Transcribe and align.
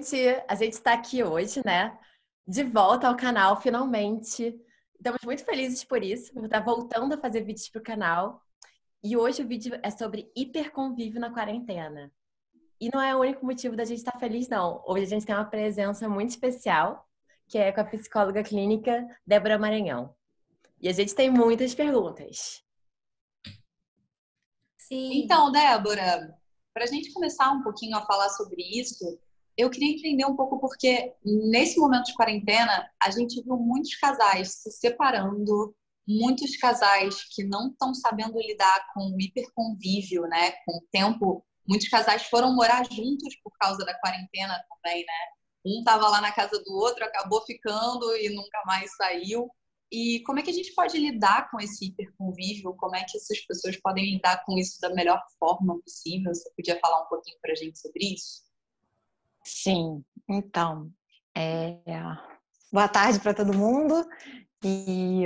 gente! 0.00 0.44
A 0.48 0.54
gente 0.54 0.72
está 0.72 0.94
aqui 0.94 1.22
hoje, 1.22 1.60
né? 1.64 1.96
De 2.46 2.62
volta 2.64 3.08
ao 3.08 3.16
canal, 3.16 3.60
finalmente. 3.60 4.58
Estamos 4.94 5.20
muito 5.24 5.44
felizes 5.44 5.84
por 5.84 6.02
isso, 6.02 6.32
por 6.32 6.44
estar 6.44 6.60
voltando 6.60 7.14
a 7.14 7.18
fazer 7.18 7.42
vídeos 7.42 7.68
para 7.68 7.80
o 7.80 7.84
canal. 7.84 8.42
E 9.02 9.16
hoje 9.16 9.42
o 9.42 9.46
vídeo 9.46 9.78
é 9.82 9.90
sobre 9.90 10.30
hiperconvívio 10.34 11.20
na 11.20 11.32
quarentena. 11.32 12.12
E 12.80 12.90
não 12.92 13.00
é 13.00 13.14
o 13.14 13.20
único 13.20 13.44
motivo 13.44 13.76
da 13.76 13.84
gente 13.84 13.98
estar 13.98 14.18
feliz, 14.18 14.48
não. 14.48 14.82
Hoje 14.86 15.04
a 15.04 15.08
gente 15.08 15.26
tem 15.26 15.34
uma 15.34 15.44
presença 15.44 16.08
muito 16.08 16.30
especial, 16.30 17.06
que 17.46 17.58
é 17.58 17.70
com 17.72 17.80
a 17.80 17.84
psicóloga 17.84 18.42
clínica 18.42 19.06
Débora 19.26 19.58
Maranhão. 19.58 20.14
E 20.80 20.88
a 20.88 20.92
gente 20.92 21.14
tem 21.14 21.30
muitas 21.30 21.74
perguntas. 21.74 22.62
Sim. 24.78 25.22
Então, 25.22 25.52
Débora, 25.52 26.36
para 26.72 26.84
a 26.84 26.86
gente 26.86 27.12
começar 27.12 27.50
um 27.52 27.62
pouquinho 27.62 27.96
a 27.96 28.06
falar 28.06 28.30
sobre 28.30 28.62
isso, 28.62 29.18
eu 29.60 29.70
queria 29.70 29.94
entender 29.94 30.24
um 30.24 30.36
pouco 30.36 30.58
porque 30.58 31.14
nesse 31.24 31.78
momento 31.78 32.06
de 32.06 32.14
quarentena 32.14 32.90
a 33.02 33.10
gente 33.10 33.42
viu 33.42 33.56
muitos 33.56 33.94
casais 33.96 34.54
se 34.62 34.70
separando, 34.70 35.74
muitos 36.06 36.56
casais 36.56 37.24
que 37.34 37.44
não 37.44 37.68
estão 37.68 37.94
sabendo 37.94 38.38
lidar 38.38 38.86
com 38.94 39.12
o 39.12 39.20
hiperconvívio, 39.20 40.22
né? 40.22 40.52
Com 40.64 40.78
o 40.78 40.86
tempo, 40.90 41.44
muitos 41.68 41.88
casais 41.88 42.22
foram 42.24 42.54
morar 42.54 42.84
juntos 42.90 43.36
por 43.42 43.52
causa 43.58 43.84
da 43.84 43.98
quarentena 44.00 44.58
também, 44.68 45.04
né? 45.04 45.12
Um 45.64 45.80
estava 45.80 46.08
lá 46.08 46.20
na 46.20 46.32
casa 46.32 46.62
do 46.64 46.72
outro, 46.74 47.04
acabou 47.04 47.42
ficando 47.44 48.16
e 48.16 48.30
nunca 48.30 48.62
mais 48.66 48.90
saiu. 48.96 49.48
E 49.92 50.22
como 50.24 50.38
é 50.38 50.42
que 50.42 50.50
a 50.50 50.54
gente 50.54 50.72
pode 50.74 50.98
lidar 50.98 51.50
com 51.50 51.60
esse 51.60 51.86
hiperconvívio? 51.86 52.74
Como 52.76 52.96
é 52.96 53.04
que 53.04 53.16
essas 53.16 53.40
pessoas 53.40 53.76
podem 53.76 54.14
lidar 54.14 54.44
com 54.44 54.56
isso 54.56 54.80
da 54.80 54.94
melhor 54.94 55.20
forma 55.38 55.80
possível? 55.82 56.32
Você 56.32 56.50
podia 56.56 56.78
falar 56.80 57.02
um 57.02 57.08
pouquinho 57.08 57.38
para 57.42 57.52
a 57.52 57.56
gente 57.56 57.78
sobre 57.78 58.14
isso? 58.14 58.49
Sim, 59.52 60.04
então, 60.28 60.90
é... 61.36 61.76
boa 62.72 62.88
tarde 62.88 63.18
para 63.18 63.34
todo 63.34 63.56
mundo. 63.56 64.06
E 64.64 65.24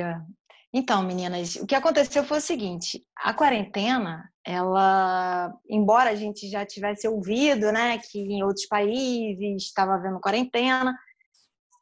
então, 0.72 1.02
meninas, 1.04 1.56
o 1.56 1.66
que 1.66 1.74
aconteceu 1.74 2.24
foi 2.24 2.38
o 2.38 2.40
seguinte: 2.40 3.06
a 3.16 3.34
quarentena, 3.34 4.28
ela, 4.44 5.52
embora 5.68 6.10
a 6.10 6.14
gente 6.14 6.48
já 6.48 6.64
tivesse 6.64 7.06
ouvido, 7.06 7.70
né, 7.70 7.98
que 7.98 8.18
em 8.18 8.42
outros 8.42 8.66
países 8.66 9.62
estava 9.62 9.94
havendo 9.94 10.20
quarentena, 10.20 10.98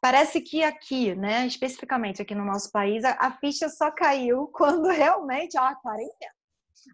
parece 0.01 0.41
que 0.41 0.63
aqui, 0.63 1.15
né, 1.15 1.47
especificamente 1.47 2.21
aqui 2.21 2.35
no 2.35 2.45
nosso 2.45 2.69
país, 2.71 3.05
a, 3.05 3.13
a 3.19 3.31
ficha 3.39 3.69
só 3.69 3.89
caiu 3.89 4.47
quando 4.53 4.89
realmente, 4.89 5.57
ó, 5.57 5.73
quarentena. 5.75 6.33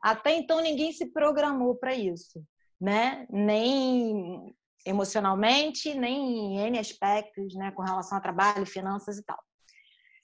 Até 0.03 0.35
então 0.35 0.61
ninguém 0.61 0.93
se 0.93 1.07
programou 1.07 1.75
para 1.75 1.95
isso, 1.95 2.41
né? 2.79 3.25
Nem 3.31 4.55
emocionalmente, 4.85 5.93
nem 5.93 6.55
em 6.55 6.59
N 6.67 6.79
aspectos, 6.79 7.53
né, 7.55 7.71
com 7.71 7.81
relação 7.81 8.17
a 8.17 8.21
trabalho, 8.21 8.65
finanças 8.65 9.17
e 9.17 9.23
tal. 9.23 9.39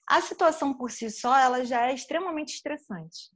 A 0.06 0.20
situação 0.20 0.72
por 0.72 0.90
si 0.90 1.10
só, 1.10 1.36
ela 1.36 1.64
já 1.64 1.88
é 1.88 1.94
extremamente 1.94 2.54
estressante, 2.54 3.30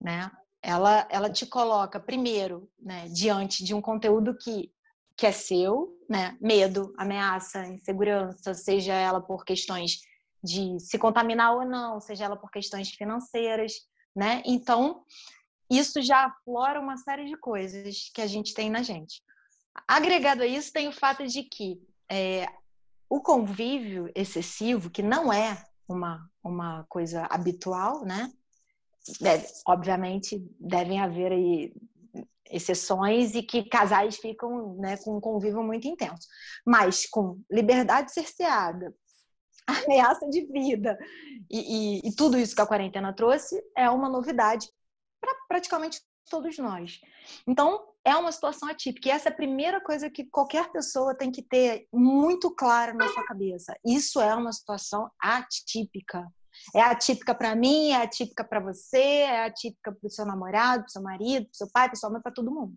né? 0.00 0.30
Ela, 0.60 1.06
ela 1.10 1.30
te 1.30 1.46
coloca, 1.46 2.00
primeiro, 2.00 2.68
né, 2.78 3.06
diante 3.08 3.62
de 3.62 3.74
um 3.74 3.80
conteúdo 3.80 4.36
que 4.36 4.72
que 5.18 5.26
é 5.26 5.32
seu, 5.32 5.98
né? 6.08 6.38
Medo, 6.40 6.94
ameaça, 6.96 7.66
insegurança, 7.66 8.54
seja 8.54 8.94
ela 8.94 9.20
por 9.20 9.44
questões 9.44 10.00
de 10.42 10.78
se 10.78 10.96
contaminar 10.96 11.56
ou 11.56 11.64
não, 11.64 12.00
seja 12.00 12.26
ela 12.26 12.36
por 12.36 12.52
questões 12.52 12.88
financeiras, 12.90 13.72
né? 14.14 14.40
Então, 14.46 15.02
isso 15.68 16.00
já 16.00 16.26
aflora 16.26 16.80
uma 16.80 16.96
série 16.96 17.26
de 17.26 17.36
coisas 17.36 18.10
que 18.14 18.22
a 18.22 18.28
gente 18.28 18.54
tem 18.54 18.70
na 18.70 18.80
gente. 18.80 19.20
Agregado 19.86 20.42
a 20.42 20.46
isso, 20.46 20.72
tem 20.72 20.88
o 20.88 20.92
fato 20.92 21.26
de 21.26 21.42
que 21.42 21.80
é, 22.10 22.46
o 23.08 23.20
convívio 23.20 24.10
excessivo, 24.14 24.90
que 24.90 25.02
não 25.02 25.32
é 25.32 25.64
uma, 25.88 26.28
uma 26.42 26.84
coisa 26.88 27.26
habitual, 27.30 28.04
né? 28.04 28.32
Deve, 29.20 29.46
obviamente, 29.66 30.38
devem 30.60 31.00
haver 31.00 31.32
aí 31.32 31.72
exceções 32.50 33.34
e 33.34 33.42
que 33.42 33.68
casais 33.68 34.16
ficam 34.16 34.74
né, 34.76 34.96
com 34.98 35.16
um 35.16 35.20
convívio 35.20 35.62
muito 35.62 35.86
intenso. 35.86 36.28
Mas 36.66 37.06
com 37.06 37.40
liberdade 37.50 38.12
cerceada, 38.12 38.94
ameaça 39.66 40.28
de 40.28 40.46
vida 40.46 40.98
e, 41.50 42.00
e, 42.04 42.08
e 42.08 42.14
tudo 42.14 42.38
isso 42.38 42.54
que 42.54 42.62
a 42.62 42.66
quarentena 42.66 43.12
trouxe 43.12 43.62
é 43.76 43.88
uma 43.90 44.08
novidade 44.08 44.68
para 45.20 45.34
praticamente 45.48 46.00
todos 46.30 46.58
nós. 46.58 47.00
Então, 47.46 47.87
é 48.04 48.14
uma 48.16 48.32
situação 48.32 48.68
atípica. 48.68 49.08
E 49.08 49.12
essa 49.12 49.28
é 49.28 49.32
a 49.32 49.36
primeira 49.36 49.80
coisa 49.80 50.10
que 50.10 50.24
qualquer 50.24 50.70
pessoa 50.70 51.16
tem 51.16 51.30
que 51.30 51.42
ter 51.42 51.86
muito 51.92 52.50
clara 52.54 52.92
na 52.94 53.08
sua 53.08 53.24
cabeça. 53.24 53.76
Isso 53.84 54.20
é 54.20 54.34
uma 54.34 54.52
situação 54.52 55.10
atípica. 55.20 56.26
É 56.74 56.80
atípica 56.80 57.34
para 57.34 57.54
mim, 57.54 57.90
é 57.90 58.02
atípica 58.02 58.42
para 58.42 58.60
você, 58.60 58.98
é 58.98 59.44
atípica 59.44 59.92
para 59.92 60.06
o 60.06 60.10
seu 60.10 60.26
namorado, 60.26 60.82
para 60.82 60.88
o 60.88 60.92
seu 60.92 61.02
marido, 61.02 61.46
para 61.46 61.52
o 61.52 61.56
seu 61.56 61.70
pai, 61.70 61.88
para 61.88 61.96
sua 61.96 62.10
mãe, 62.10 62.20
para 62.20 62.32
todo 62.32 62.50
mundo. 62.50 62.74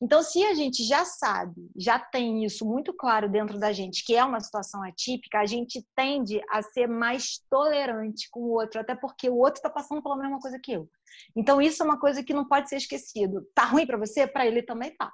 Então, 0.00 0.22
se 0.22 0.44
a 0.44 0.54
gente 0.54 0.84
já 0.84 1.04
sabe, 1.04 1.70
já 1.76 1.98
tem 1.98 2.44
isso 2.44 2.64
muito 2.64 2.94
claro 2.94 3.28
dentro 3.28 3.58
da 3.58 3.72
gente, 3.72 4.04
que 4.04 4.14
é 4.14 4.24
uma 4.24 4.40
situação 4.40 4.82
atípica, 4.84 5.40
a 5.40 5.46
gente 5.46 5.84
tende 5.96 6.40
a 6.50 6.62
ser 6.62 6.86
mais 6.86 7.42
tolerante 7.50 8.28
com 8.30 8.40
o 8.40 8.50
outro, 8.50 8.80
até 8.80 8.94
porque 8.94 9.28
o 9.28 9.36
outro 9.36 9.58
está 9.58 9.68
passando 9.68 10.00
pela 10.00 10.16
mesma 10.16 10.38
coisa 10.38 10.58
que 10.62 10.72
eu. 10.72 10.88
Então, 11.34 11.60
isso 11.60 11.82
é 11.82 11.86
uma 11.86 11.98
coisa 11.98 12.22
que 12.22 12.32
não 12.32 12.46
pode 12.46 12.68
ser 12.68 12.76
esquecido. 12.76 13.44
Tá 13.54 13.64
ruim 13.64 13.86
para 13.86 13.98
você? 13.98 14.24
Para 14.24 14.46
ele 14.46 14.62
também 14.62 14.94
tá. 14.96 15.12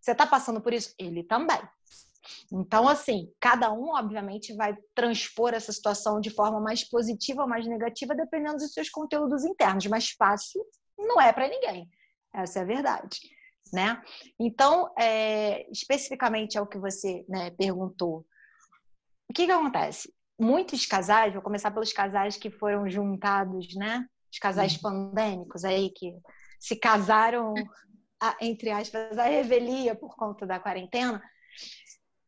Você 0.00 0.10
está 0.10 0.26
passando 0.26 0.60
por 0.60 0.72
isso? 0.72 0.92
Ele 0.98 1.22
também. 1.22 1.60
Então, 2.52 2.88
assim, 2.88 3.32
cada 3.38 3.72
um, 3.72 3.90
obviamente, 3.94 4.54
vai 4.54 4.76
transpor 4.96 5.54
essa 5.54 5.72
situação 5.72 6.20
de 6.20 6.30
forma 6.30 6.60
mais 6.60 6.82
positiva 6.82 7.42
ou 7.42 7.48
mais 7.48 7.66
negativa, 7.66 8.16
dependendo 8.16 8.56
dos 8.56 8.72
seus 8.72 8.90
conteúdos 8.90 9.44
internos. 9.44 9.86
Mas 9.86 10.10
fácil 10.10 10.64
não 10.98 11.20
é 11.20 11.32
para 11.32 11.48
ninguém. 11.48 11.88
Essa 12.34 12.58
é 12.58 12.62
a 12.62 12.66
verdade. 12.66 13.37
Né? 13.72 14.00
Então, 14.38 14.92
é, 14.98 15.70
especificamente 15.70 16.58
ao 16.58 16.66
que 16.66 16.78
você 16.78 17.24
né, 17.28 17.50
perguntou, 17.50 18.26
o 19.28 19.32
que, 19.34 19.46
que 19.46 19.52
acontece? 19.52 20.12
Muitos 20.38 20.86
casais, 20.86 21.32
vou 21.32 21.42
começar 21.42 21.70
pelos 21.70 21.92
casais 21.92 22.36
que 22.36 22.50
foram 22.50 22.88
juntados, 22.88 23.74
né? 23.74 24.06
Os 24.32 24.38
casais 24.38 24.74
uhum. 24.76 24.80
pandêmicos 24.80 25.64
aí 25.64 25.90
que 25.90 26.14
se 26.60 26.76
casaram, 26.76 27.54
entre 28.40 28.70
aspas, 28.70 29.18
a 29.18 29.24
revelia 29.24 29.94
por 29.94 30.14
conta 30.16 30.46
da 30.46 30.60
quarentena 30.60 31.22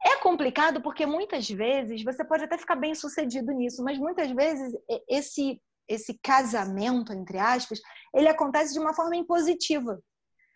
é 0.05 0.17
complicado 0.17 0.81
porque 0.81 1.05
muitas 1.05 1.49
vezes 1.49 2.03
você 2.03 2.25
pode 2.25 2.45
até 2.45 2.57
ficar 2.57 2.77
bem 2.77 2.95
sucedido 2.95 3.53
nisso, 3.53 3.83
mas 3.85 3.99
muitas 3.99 4.31
vezes 4.31 4.73
esse 5.09 5.61
esse 5.89 6.17
casamento 6.23 7.13
entre 7.13 7.37
aspas, 7.37 7.81
ele 8.15 8.29
acontece 8.29 8.73
de 8.73 8.79
uma 8.79 8.95
forma 8.95 9.17
impositiva. 9.17 10.01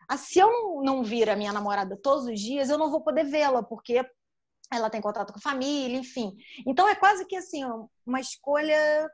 Ah, 0.08 0.16
se 0.16 0.38
eu 0.38 0.80
não 0.82 1.02
vir 1.02 1.28
a 1.30 1.36
minha 1.36 1.52
namorada 1.52 1.96
todos 1.96 2.26
os 2.26 2.40
dias, 2.40 2.68
eu 2.70 2.78
não 2.78 2.90
vou 2.90 3.02
poder 3.02 3.24
vê-la 3.24 3.62
porque 3.62 4.04
ela 4.72 4.90
tem 4.90 5.00
contato 5.00 5.32
com 5.32 5.38
a 5.38 5.42
família, 5.42 5.96
enfim. 5.96 6.34
Então 6.66 6.88
é 6.88 6.94
quase 6.94 7.26
que 7.26 7.36
assim 7.36 7.62
uma 8.06 8.20
escolha 8.20 9.08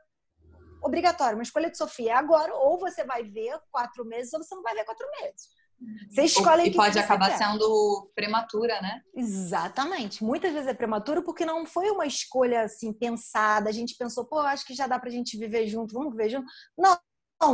obrigatória, 0.83 1.35
uma 1.35 1.43
escolha 1.43 1.69
de 1.69 1.77
Sofia. 1.77 2.17
Agora, 2.17 2.53
ou 2.55 2.79
você 2.79 3.03
vai 3.03 3.23
ver 3.23 3.59
quatro 3.71 4.05
meses, 4.05 4.33
ou 4.33 4.43
você 4.43 4.55
não 4.55 4.63
vai 4.63 4.73
ver 4.73 4.85
quatro 4.85 5.07
meses. 5.21 5.49
Você 6.09 6.23
escolhe 6.23 6.69
E 6.69 6.75
pode 6.75 6.99
acabar 6.99 7.29
quer. 7.29 7.37
sendo 7.37 8.11
prematura, 8.13 8.79
né? 8.81 9.01
Exatamente. 9.15 10.23
Muitas 10.23 10.53
vezes 10.53 10.67
é 10.67 10.73
prematuro 10.73 11.23
porque 11.23 11.45
não 11.45 11.65
foi 11.65 11.89
uma 11.89 12.05
escolha 12.05 12.61
assim 12.61 12.93
pensada. 12.93 13.67
A 13.69 13.73
gente 13.73 13.95
pensou, 13.97 14.25
pô, 14.25 14.39
acho 14.39 14.65
que 14.65 14.75
já 14.75 14.85
dá 14.85 14.99
pra 14.99 15.09
gente 15.09 15.37
viver 15.37 15.67
junto, 15.67 15.93
vamos 15.93 16.11
viver 16.11 16.29
junto. 16.29 16.45
Não, 16.77 16.97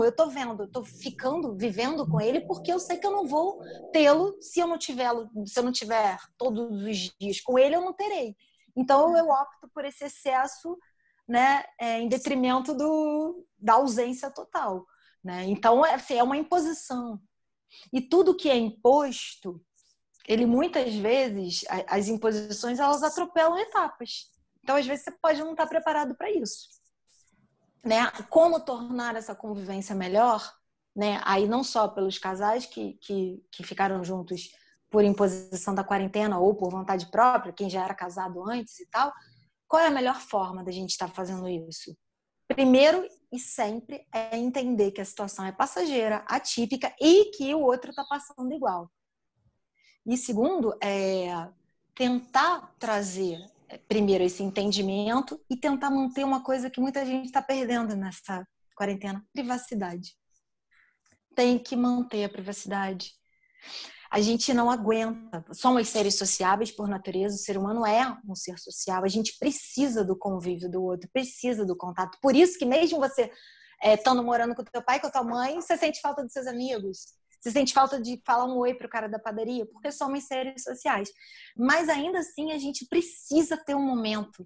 eu 0.04 0.12
tô 0.12 0.30
vendo, 0.30 0.64
eu 0.64 0.72
tô 0.72 0.84
ficando, 0.84 1.56
vivendo 1.56 2.08
com 2.08 2.20
ele 2.20 2.42
porque 2.42 2.72
eu 2.72 2.80
sei 2.80 2.98
que 2.98 3.08
eu 3.08 3.12
não 3.12 3.26
vou 3.26 3.62
tê-lo 3.92 4.38
se 4.42 4.60
eu 4.60 4.68
não 4.68 4.78
tiver, 4.78 5.10
se 5.46 5.60
eu 5.60 5.64
não 5.64 5.72
tiver 5.72 6.18
todos 6.38 6.84
os 6.84 7.14
dias 7.20 7.42
com 7.42 7.58
ele, 7.58 7.76
eu 7.76 7.82
não 7.82 7.94
terei. 7.94 8.36
Então 8.76 9.18
eu 9.18 9.30
opto 9.30 9.70
por 9.74 9.86
esse 9.86 10.06
excesso, 10.06 10.78
né, 11.28 11.64
é, 11.80 12.00
em 12.00 12.08
detrimento 12.08 12.74
do, 12.74 13.46
da 13.58 13.74
ausência 13.74 14.32
total, 14.32 14.86
né? 15.24 15.46
Então 15.46 15.86
é, 15.86 15.96
assim, 15.96 16.16
é 16.16 16.24
uma 16.24 16.38
imposição, 16.38 17.20
e 17.92 18.02
tudo 18.02 18.36
que 18.36 18.50
é 18.50 18.58
imposto, 18.58 19.62
ele 20.28 20.46
muitas 20.46 20.94
vezes, 20.96 21.64
as 21.88 22.08
imposições, 22.08 22.80
elas 22.80 23.04
atropelam 23.04 23.58
etapas. 23.58 24.30
Então, 24.62 24.76
às 24.76 24.86
vezes, 24.86 25.06
você 25.06 25.12
pode 25.12 25.40
não 25.40 25.52
estar 25.52 25.68
preparado 25.68 26.16
para 26.16 26.32
isso. 26.32 26.77
Né? 27.84 28.10
Como 28.30 28.60
tornar 28.60 29.16
essa 29.16 29.36
convivência 29.36 29.96
melhor? 29.96 30.54
Né? 30.96 31.22
Aí 31.24 31.48
não 31.48 31.64
só 31.64 31.88
pelos 31.88 32.18
casais 32.18 32.66
que, 32.66 32.94
que, 33.02 33.44
que 33.52 33.64
ficaram 33.64 34.04
juntos 34.04 34.50
por 34.90 35.04
imposição 35.04 35.76
da 35.76 35.84
quarentena 35.84 36.40
ou 36.40 36.56
por 36.56 36.72
vontade 36.72 37.08
própria, 37.12 37.54
quem 37.54 37.70
já 37.70 37.84
era 37.84 37.94
casado 37.94 38.48
antes 38.50 38.80
e 38.80 38.86
tal. 38.88 39.12
Qual 39.68 39.82
é 39.82 39.88
a 39.88 39.92
melhor 39.92 40.20
forma 40.20 40.64
da 40.64 40.72
gente 40.72 40.92
estar 40.92 41.10
fazendo 41.10 41.48
isso? 41.48 41.96
Primeiro 42.48 43.06
e 43.32 43.40
sempre 43.40 44.08
é 44.14 44.38
entender 44.38 44.92
que 44.92 45.02
a 45.02 45.06
situação 45.06 45.46
é 45.46 45.52
passageira, 45.52 46.24
atípica 46.28 46.96
e 47.00 47.26
que 47.32 47.54
o 47.54 47.60
outro 47.60 47.90
está 47.90 48.06
passando 48.06 48.54
igual. 48.54 48.90
E 50.06 50.16
segundo, 50.16 50.74
é 50.82 51.50
tentar 51.94 52.74
trazer 52.80 53.38
primeiro 53.88 54.24
esse 54.24 54.44
entendimento 54.44 55.40
e 55.50 55.58
tentar 55.58 55.90
manter 55.90 56.24
uma 56.24 56.44
coisa 56.44 56.70
que 56.70 56.80
muita 56.80 57.06
gente 57.06 57.26
está 57.26 57.42
perdendo 57.42 57.96
nessa 57.96 58.46
quarentena: 58.76 59.26
privacidade. 59.34 60.16
Tem 61.36 61.60
que 61.60 61.76
manter 61.76 62.24
a 62.24 62.30
privacidade. 62.30 63.12
A 64.10 64.22
gente 64.22 64.54
não 64.54 64.72
aguenta. 64.72 65.44
Somos 65.52 65.90
seres 65.90 66.18
sociáveis 66.18 66.72
por 66.72 66.88
natureza, 66.88 67.36
o 67.36 67.40
ser 67.40 67.58
humano 67.58 67.86
é 67.86 68.18
um 68.28 68.36
ser 68.36 68.58
social. 68.58 69.04
A 69.04 69.10
gente 69.10 69.38
precisa 69.38 70.04
do 70.04 70.18
convívio 70.18 70.72
do 70.72 70.82
outro, 70.82 71.10
precisa 71.12 71.66
do 71.66 71.76
contato. 71.76 72.18
Por 72.22 72.36
isso 72.36 72.58
que 72.58 72.66
mesmo 72.66 73.00
você 73.00 73.30
é, 73.82 73.94
estando 73.94 74.24
morando 74.24 74.56
com 74.56 74.64
teu 74.64 74.82
pai, 74.82 75.00
com 75.00 75.08
a 75.08 75.12
tua 75.12 75.24
mãe, 75.24 75.56
você 75.56 75.78
sente 75.78 76.00
falta 76.00 76.24
dos 76.24 76.32
seus 76.32 76.48
amigos. 76.48 77.17
Você 77.40 77.52
sente 77.52 77.74
falta 77.74 78.02
de 78.02 78.22
falar 78.26 78.46
um 78.46 78.58
oi 78.58 78.74
pro 78.74 78.90
cara 78.90 79.08
da 79.08 79.20
padaria, 79.20 79.66
porque 79.66 79.92
somos 79.92 80.24
seres 80.24 80.64
sociais. 80.64 81.10
Mas 81.56 81.90
ainda 81.90 82.20
assim, 82.20 82.52
a 82.52 82.58
gente 82.58 82.86
precisa 82.88 83.58
ter 83.58 83.76
um 83.76 83.86
momento 83.86 84.46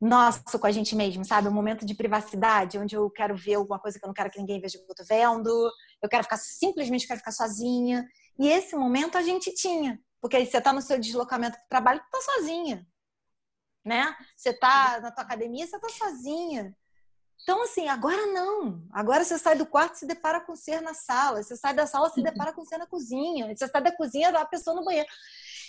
nosso 0.00 0.58
com 0.58 0.66
a 0.66 0.72
gente 0.72 0.96
mesmo, 0.96 1.24
sabe? 1.24 1.48
Um 1.48 1.52
momento 1.52 1.84
de 1.84 1.94
privacidade, 1.94 2.78
onde 2.78 2.96
eu 2.96 3.10
quero 3.10 3.36
ver 3.36 3.54
alguma 3.54 3.78
coisa 3.78 3.98
que 3.98 4.04
eu 4.04 4.08
não 4.08 4.14
quero 4.14 4.30
que 4.30 4.40
ninguém 4.40 4.60
veja 4.60 4.78
o 4.78 4.84
que 4.84 4.90
eu 4.90 4.96
tô 4.96 5.04
vendo. 5.04 5.70
Eu 6.02 6.08
quero 6.08 6.22
ficar, 6.24 6.38
simplesmente 6.38 7.06
quero 7.06 7.18
ficar 7.18 7.32
sozinha. 7.32 8.08
E 8.38 8.48
esse 8.48 8.74
momento 8.74 9.18
a 9.18 9.22
gente 9.22 9.54
tinha. 9.54 10.00
Porque 10.20 10.36
aí 10.36 10.46
você 10.46 10.60
tá 10.60 10.72
no 10.72 10.80
seu 10.80 10.98
deslocamento 10.98 11.56
para 11.56 11.68
trabalho, 11.68 12.00
tu 12.00 12.10
tá 12.10 12.20
sozinha. 12.20 12.86
Né? 13.84 14.14
Você 14.36 14.52
tá 14.52 15.00
na 15.00 15.10
tua 15.10 15.24
academia, 15.24 15.66
você 15.66 15.78
tá 15.78 15.88
sozinha. 15.88 16.74
Então, 17.42 17.62
assim, 17.62 17.88
agora 17.88 18.26
não. 18.26 18.82
Agora 18.92 19.24
você 19.24 19.38
sai 19.38 19.56
do 19.56 19.66
quarto 19.66 19.94
e 19.94 19.98
se 19.98 20.06
depara 20.06 20.40
com 20.40 20.52
o 20.52 20.56
ser 20.56 20.80
na 20.80 20.94
sala. 20.94 21.42
Você 21.42 21.56
sai 21.56 21.74
da 21.74 21.86
sala 21.86 22.10
se 22.10 22.22
depara 22.22 22.52
com 22.52 22.62
o 22.62 22.66
ser 22.66 22.78
na 22.78 22.86
cozinha. 22.86 23.54
Você 23.54 23.66
sai 23.66 23.82
da 23.82 23.96
cozinha 23.96 24.28
a 24.30 24.44
pessoa 24.44 24.76
no 24.76 24.84
banheiro. 24.84 25.08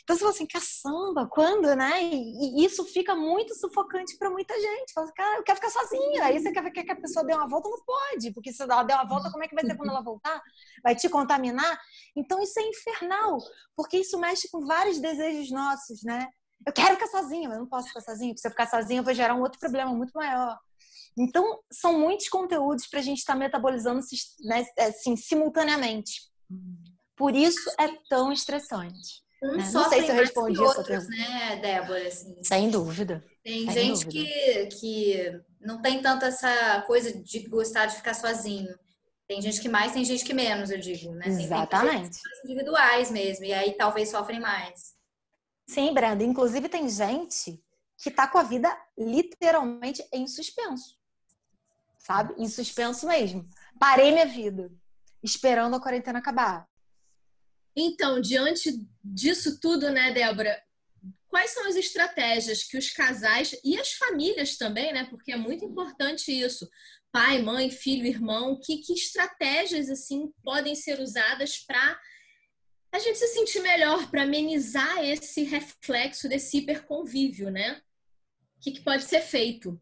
Então 0.03 0.15
você 0.15 0.19
fala 0.21 0.31
assim, 0.31 0.47
caçamba, 0.47 1.27
quando, 1.27 1.75
né? 1.75 2.03
E, 2.03 2.62
e 2.62 2.65
isso 2.65 2.83
fica 2.85 3.15
muito 3.15 3.56
sufocante 3.56 4.18
para 4.18 4.29
muita 4.29 4.53
gente. 4.53 4.94
Fala, 4.94 5.12
cara, 5.13 5.38
eu 5.38 5.44
quero 5.44 5.57
ficar 5.57 5.69
sozinha. 5.69 6.25
Aí 6.25 6.39
você 6.39 6.51
quer 6.51 6.63
ver 6.63 6.71
que 6.71 6.91
a 6.91 6.95
pessoa 6.95 7.25
dê 7.25 7.33
uma 7.33 7.47
volta, 7.47 7.69
não 7.69 7.83
pode, 7.83 8.31
porque 8.31 8.51
se 8.51 8.62
ela 8.63 8.83
der 8.83 8.95
uma 8.95 9.07
volta, 9.07 9.31
como 9.31 9.44
é 9.44 9.47
que 9.47 9.56
vai 9.56 9.65
ser 9.65 9.75
quando 9.75 9.89
ela 9.89 10.01
voltar? 10.01 10.41
Vai 10.83 10.95
te 10.95 11.07
contaminar? 11.09 11.79
Então 12.15 12.41
isso 12.41 12.59
é 12.59 12.63
infernal, 12.63 13.38
porque 13.75 13.97
isso 13.97 14.19
mexe 14.19 14.50
com 14.50 14.65
vários 14.65 15.00
desejos 15.00 15.51
nossos, 15.51 16.03
né? 16.03 16.27
Eu 16.65 16.73
quero 16.73 16.95
ficar 16.95 17.07
sozinha, 17.07 17.47
mas 17.47 17.57
eu 17.57 17.63
não 17.63 17.69
posso 17.69 17.88
ficar 17.88 18.01
sozinha, 18.01 18.31
porque 18.31 18.41
se 18.41 18.47
eu 18.47 18.51
ficar 18.51 18.68
sozinha, 18.68 19.00
eu 19.00 19.03
vou 19.03 19.13
gerar 19.13 19.35
um 19.35 19.41
outro 19.41 19.59
problema 19.59 19.91
muito 19.94 20.12
maior. 20.13 20.59
Então, 21.18 21.60
são 21.72 22.00
muitos 22.00 22.30
conteúdos 22.30 22.88
para 22.88 23.00
a 23.00 23.04
gente 23.04 23.19
estar 23.19 23.34
tá 23.34 23.40
metabolizando 23.40 24.02
né, 24.44 24.66
assim, 24.80 25.16
simultaneamente. 25.16 26.22
Por 27.16 27.36
isso 27.36 27.69
é 27.80 27.88
tão 28.10 28.31
estressante. 28.31 29.22
Um 29.44 29.58
né? 29.58 29.69
Não 29.72 29.90
sei 29.90 30.04
se 30.04 30.10
eu 30.10 30.16
respondi 30.16 30.63
essa 30.63 30.78
outros, 30.80 31.08
né, 31.10 31.56
Débora? 31.58 32.08
Assim. 32.08 32.36
Sem 32.44 32.69
dúvida. 32.69 33.24
Tem 33.44 33.69
Sem 33.72 33.96
gente 33.96 34.06
dúvida. 34.06 34.24
Que, 34.24 34.66
que 34.68 35.42
não 35.60 35.81
tem 35.81 36.02
tanta 36.02 36.28
essa 36.28 36.81
coisa 36.81 37.12
de 37.12 37.40
gostar 37.48 37.88
de 37.88 37.96
ficar 37.96 38.14
sozinho. 38.14 38.74
Tem 39.28 39.42
gente 39.42 39.62
que 39.62 39.69
mais, 39.69 39.94
tem 39.94 40.04
gente 40.04 40.25
que 40.25 40.34
menos, 40.34 40.69
eu 40.69 40.78
digo, 40.78 41.12
né? 41.14 41.28
Exatamente. 41.28 42.19
Tem 42.22 42.52
individuais 42.52 43.10
mesmo, 43.10 43.46
e 43.46 43.54
aí 43.54 43.74
talvez 43.74 44.10
sofrem 44.10 44.40
mais. 44.40 44.94
Sim, 45.68 45.94
Brenda. 45.94 46.24
Inclusive 46.24 46.68
tem 46.68 46.90
gente 46.90 47.64
que 47.98 48.10
está 48.10 48.28
com 48.28 48.38
a 48.38 48.44
vida 48.44 48.75
literalmente 48.98 50.06
em 50.12 50.28
suspenso. 50.28 51.00
Sabe? 52.03 52.33
Em 52.38 52.48
suspenso 52.48 53.07
mesmo. 53.07 53.48
Parei 53.80 54.12
minha 54.12 54.25
vida, 54.25 54.71
esperando 55.24 55.75
a 55.75 55.81
quarentena 55.81 56.19
acabar. 56.19 56.68
Então, 57.75 58.19
diante 58.19 58.86
disso 59.03 59.59
tudo, 59.59 59.89
né, 59.92 60.12
Débora, 60.12 60.62
quais 61.27 61.51
são 61.51 61.68
as 61.68 61.75
estratégias 61.75 62.63
que 62.63 62.77
os 62.77 62.89
casais 62.89 63.56
e 63.63 63.80
as 63.80 63.94
famílias 63.94 64.57
também, 64.57 64.92
né, 64.92 65.06
porque 65.06 65.31
é 65.31 65.38
muito 65.38 65.63
importante 65.63 66.31
isso, 66.31 66.68
pai, 67.12 67.42
mãe, 67.42 67.69
filho, 67.69 68.06
irmão, 68.06 68.59
que, 68.62 68.77
que 68.80 68.94
estratégias 68.94 69.89
assim 69.89 70.31
podem 70.44 70.75
ser 70.75 71.00
usadas 71.00 71.59
para 71.59 72.00
a 72.92 73.00
gente 73.00 73.18
se 73.18 73.27
sentir 73.27 73.62
melhor, 73.62 74.09
para 74.12 74.24
amenizar 74.24 75.01
esse 75.04 75.44
reflexo 75.44 76.27
desse 76.27 76.57
hiperconvívio, 76.57 77.50
né? 77.50 77.81
O 78.57 78.59
que, 78.59 78.71
que 78.71 78.81
pode 78.81 79.06
ser 79.06 79.21
feito? 79.21 79.80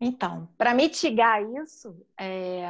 Então, 0.00 0.48
para 0.56 0.74
mitigar 0.74 1.42
isso, 1.42 1.96
é 2.18 2.64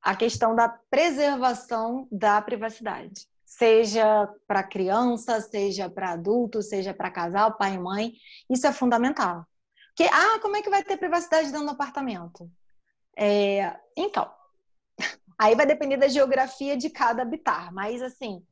a 0.00 0.14
questão 0.14 0.54
da 0.54 0.68
preservação 0.68 2.06
da 2.10 2.40
privacidade 2.40 3.26
seja 3.56 4.28
para 4.48 4.64
criança, 4.64 5.40
seja 5.40 5.88
para 5.88 6.10
adulto, 6.10 6.60
seja 6.60 6.92
para 6.92 7.10
casal, 7.10 7.56
pai 7.56 7.74
e 7.74 7.78
mãe. 7.78 8.12
Isso 8.50 8.66
é 8.66 8.72
fundamental. 8.72 9.46
Porque, 9.88 10.10
ah, 10.12 10.40
como 10.40 10.56
é 10.56 10.62
que 10.62 10.70
vai 10.70 10.82
ter 10.82 10.96
privacidade 10.96 11.52
dentro 11.52 11.66
do 11.66 11.70
apartamento? 11.70 12.50
É, 13.16 13.78
então, 13.96 14.28
aí 15.38 15.54
vai 15.54 15.66
depender 15.66 15.96
da 15.96 16.08
geografia 16.08 16.76
de 16.76 16.90
cada 16.90 17.22
habitar, 17.22 17.72
mas 17.72 18.02
assim, 18.02 18.44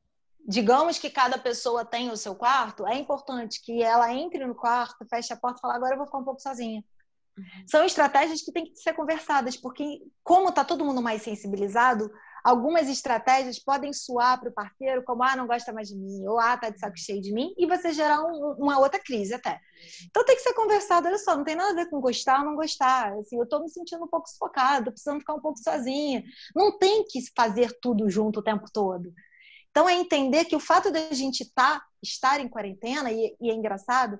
digamos 0.46 0.98
que 1.00 1.10
cada 1.10 1.36
pessoa 1.36 1.84
tem 1.84 2.10
o 2.10 2.16
seu 2.16 2.36
quarto, 2.36 2.86
é 2.86 2.94
importante 2.94 3.60
que 3.60 3.82
ela 3.82 4.14
entre 4.14 4.46
no 4.46 4.54
quarto, 4.54 5.04
feche 5.06 5.32
a 5.32 5.36
porta 5.36 5.58
e 5.58 5.62
fale, 5.62 5.74
agora 5.74 5.94
eu 5.94 5.98
vou 5.98 6.06
ficar 6.06 6.18
um 6.18 6.24
pouco 6.24 6.40
sozinha. 6.40 6.84
São 7.66 7.84
estratégias 7.84 8.42
que 8.42 8.52
têm 8.52 8.64
que 8.64 8.76
ser 8.76 8.94
conversadas, 8.94 9.56
porque 9.56 10.00
como 10.22 10.48
está 10.48 10.64
todo 10.64 10.84
mundo 10.84 11.02
mais 11.02 11.22
sensibilizado, 11.22 12.10
algumas 12.42 12.88
estratégias 12.88 13.58
podem 13.58 13.92
soar 13.92 14.40
para 14.40 14.50
o 14.50 14.52
parceiro 14.52 15.02
como 15.04 15.22
ah, 15.22 15.36
não 15.36 15.46
gosta 15.46 15.72
mais 15.72 15.88
de 15.88 15.96
mim, 15.96 16.26
ou 16.26 16.38
ah, 16.38 16.56
tá 16.56 16.70
de 16.70 16.78
saco 16.78 16.98
cheio 16.98 17.20
de 17.20 17.32
mim, 17.32 17.54
e 17.56 17.66
você 17.66 17.92
gerar 17.92 18.22
um, 18.22 18.56
uma 18.58 18.78
outra 18.78 19.00
crise 19.00 19.34
até. 19.34 19.60
Então 20.08 20.24
tem 20.24 20.36
que 20.36 20.42
ser 20.42 20.54
conversado, 20.54 21.06
olha 21.06 21.18
só, 21.18 21.36
não 21.36 21.44
tem 21.44 21.56
nada 21.56 21.70
a 21.70 21.84
ver 21.84 21.90
com 21.90 22.00
gostar 22.00 22.40
ou 22.40 22.46
não 22.46 22.56
gostar. 22.56 23.12
Assim, 23.14 23.36
eu 23.36 23.44
estou 23.44 23.60
me 23.60 23.68
sentindo 23.68 24.04
um 24.04 24.08
pouco 24.08 24.28
sufocada, 24.28 24.86
tô 24.86 24.92
precisando 24.92 25.20
ficar 25.20 25.34
um 25.34 25.40
pouco 25.40 25.58
sozinha. 25.58 26.22
Não 26.54 26.78
tem 26.78 27.04
que 27.04 27.20
fazer 27.36 27.78
tudo 27.80 28.08
junto 28.10 28.40
o 28.40 28.42
tempo 28.42 28.66
todo. 28.72 29.12
Então 29.70 29.88
é 29.88 29.94
entender 29.94 30.44
que 30.44 30.54
o 30.54 30.60
fato 30.60 30.90
de 30.90 30.98
a 30.98 31.14
gente 31.14 31.50
tá, 31.52 31.82
estar 32.02 32.40
em 32.40 32.48
quarentena, 32.48 33.10
e, 33.10 33.34
e 33.40 33.50
é 33.50 33.54
engraçado, 33.54 34.18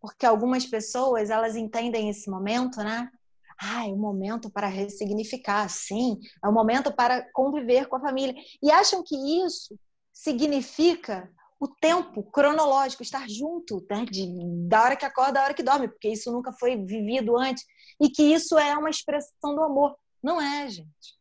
porque 0.00 0.26
algumas 0.26 0.66
pessoas 0.66 1.30
elas 1.30 1.56
entendem 1.56 2.08
esse 2.08 2.30
momento, 2.30 2.78
né? 2.78 3.10
ah, 3.60 3.86
é 3.86 3.90
um 3.90 3.98
momento 3.98 4.48
para 4.48 4.68
ressignificar, 4.68 5.68
sim, 5.68 6.20
é 6.42 6.48
um 6.48 6.52
momento 6.52 6.92
para 6.92 7.28
conviver 7.32 7.88
com 7.88 7.96
a 7.96 8.00
família. 8.00 8.34
E 8.62 8.70
acham 8.70 9.02
que 9.02 9.16
isso 9.44 9.76
significa 10.12 11.28
o 11.60 11.66
tempo 11.66 12.22
cronológico, 12.22 13.02
estar 13.02 13.28
junto, 13.28 13.84
né? 13.90 14.04
De, 14.04 14.28
da 14.68 14.82
hora 14.82 14.96
que 14.96 15.04
acorda, 15.04 15.32
da 15.32 15.44
hora 15.44 15.54
que 15.54 15.62
dorme, 15.62 15.88
porque 15.88 16.08
isso 16.08 16.30
nunca 16.30 16.52
foi 16.52 16.76
vivido 16.76 17.36
antes, 17.36 17.64
e 18.00 18.08
que 18.08 18.22
isso 18.22 18.56
é 18.56 18.76
uma 18.78 18.90
expressão 18.90 19.54
do 19.54 19.62
amor. 19.62 19.96
Não 20.22 20.40
é, 20.40 20.68
gente. 20.68 21.18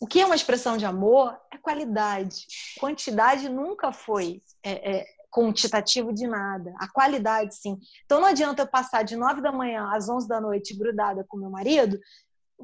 O 0.00 0.06
que 0.06 0.20
é 0.20 0.26
uma 0.26 0.34
expressão 0.34 0.76
de 0.76 0.84
amor 0.84 1.38
é 1.52 1.56
qualidade. 1.56 2.46
Quantidade 2.78 3.48
nunca 3.48 3.92
foi 3.92 4.42
é, 4.62 4.98
é, 4.98 5.06
quantitativo 5.36 6.14
de 6.14 6.26
nada. 6.26 6.74
A 6.78 6.88
qualidade, 6.88 7.54
sim. 7.54 7.78
Então 8.06 8.20
não 8.20 8.28
adianta 8.28 8.62
eu 8.62 8.66
passar 8.66 9.02
de 9.02 9.16
9 9.16 9.42
da 9.42 9.52
manhã 9.52 9.90
às 9.92 10.08
11 10.08 10.26
da 10.26 10.40
noite 10.40 10.74
grudada 10.74 11.26
com 11.28 11.36
meu 11.36 11.50
marido 11.50 12.00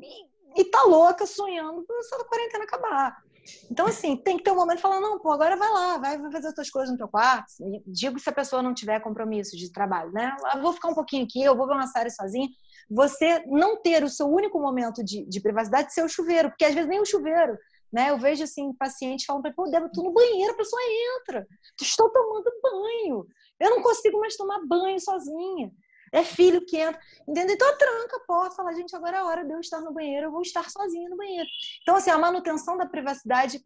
e, 0.01 0.61
e 0.63 0.65
tá 0.65 0.83
louca 0.85 1.27
sonhando 1.27 1.85
essa 2.01 2.25
quarentena 2.25 2.65
acabar. 2.65 3.23
Então, 3.71 3.87
assim, 3.87 4.17
tem 4.17 4.37
que 4.37 4.45
ter 4.45 4.53
um 4.53 4.57
momento 4.57 4.77
de 4.77 4.83
falar, 4.83 5.01
não, 5.01 5.19
pô, 5.19 5.33
agora 5.33 5.57
vai 5.57 5.69
lá, 5.69 5.99
vai 5.99 6.31
fazer 6.31 6.49
as 6.49 6.55
tuas 6.55 6.71
coisas 6.71 6.93
no 6.93 6.97
teu 6.97 7.09
quarto. 7.09 7.53
Digo 7.87 8.19
se 8.19 8.31
a 8.31 8.33
pessoa 8.33 8.63
não 8.63 8.73
tiver 8.73 9.01
compromisso 9.01 9.57
de 9.57 9.71
trabalho, 9.71 10.13
né? 10.13 10.35
Eu 10.55 10.63
vou 10.63 10.73
ficar 10.73 10.89
um 10.89 10.95
pouquinho 10.95 11.25
aqui, 11.25 11.43
eu 11.43 11.57
vou 11.57 11.67
ver 11.67 11.75
uma 11.75 11.89
série 11.89 12.11
sozinha. 12.11 12.49
Você 12.89 13.43
não 13.47 13.83
ter 13.83 14.05
o 14.05 14.09
seu 14.09 14.29
único 14.29 14.61
momento 14.61 15.03
de, 15.03 15.27
de 15.27 15.41
privacidade 15.41 15.93
ser 15.93 16.05
o 16.05 16.09
chuveiro, 16.09 16.51
porque 16.51 16.65
às 16.65 16.75
vezes 16.75 16.89
nem 16.89 17.01
o 17.01 17.07
chuveiro 17.07 17.59
né? 17.93 18.11
Eu 18.11 18.19
vejo 18.19 18.43
assim, 18.43 18.73
paciente 18.73 19.27
falando 19.27 19.43
para 19.43 19.53
pô, 19.53 19.65
Débora, 19.65 19.91
tu 19.93 20.03
no 20.03 20.13
banheiro, 20.13 20.53
a 20.53 20.57
pessoa 20.57 20.81
entra. 21.19 21.47
Estou 21.81 22.11
tomando 22.11 22.51
banho. 22.63 23.27
Eu 23.61 23.71
não 23.71 23.83
consigo 23.83 24.19
mais 24.19 24.37
tomar 24.37 24.65
banho 24.67 24.99
sozinha. 24.99 25.71
É 26.11 26.25
filho 26.25 26.65
que 26.65 26.79
entra. 26.79 27.01
Entendeu? 27.29 27.55
Então 27.55 27.77
tranca 27.77 28.17
a 28.17 28.27
porta, 28.27 28.57
fala, 28.57 28.73
gente, 28.73 28.95
agora 28.97 29.19
é 29.19 29.21
a 29.21 29.25
hora 29.25 29.45
de 29.45 29.53
eu 29.53 29.61
estar 29.61 29.81
no 29.81 29.93
banheiro, 29.93 30.27
eu 30.27 30.33
vou 30.33 30.43
estar 30.43 30.69
sozinha 30.71 31.09
no 31.09 31.17
banheiro. 31.17 31.49
Então, 31.83 31.97
assim, 31.97 32.11
a 32.11 32.19
manutenção 32.19 32.77
da 32.77 32.87
privacidade 32.87 33.63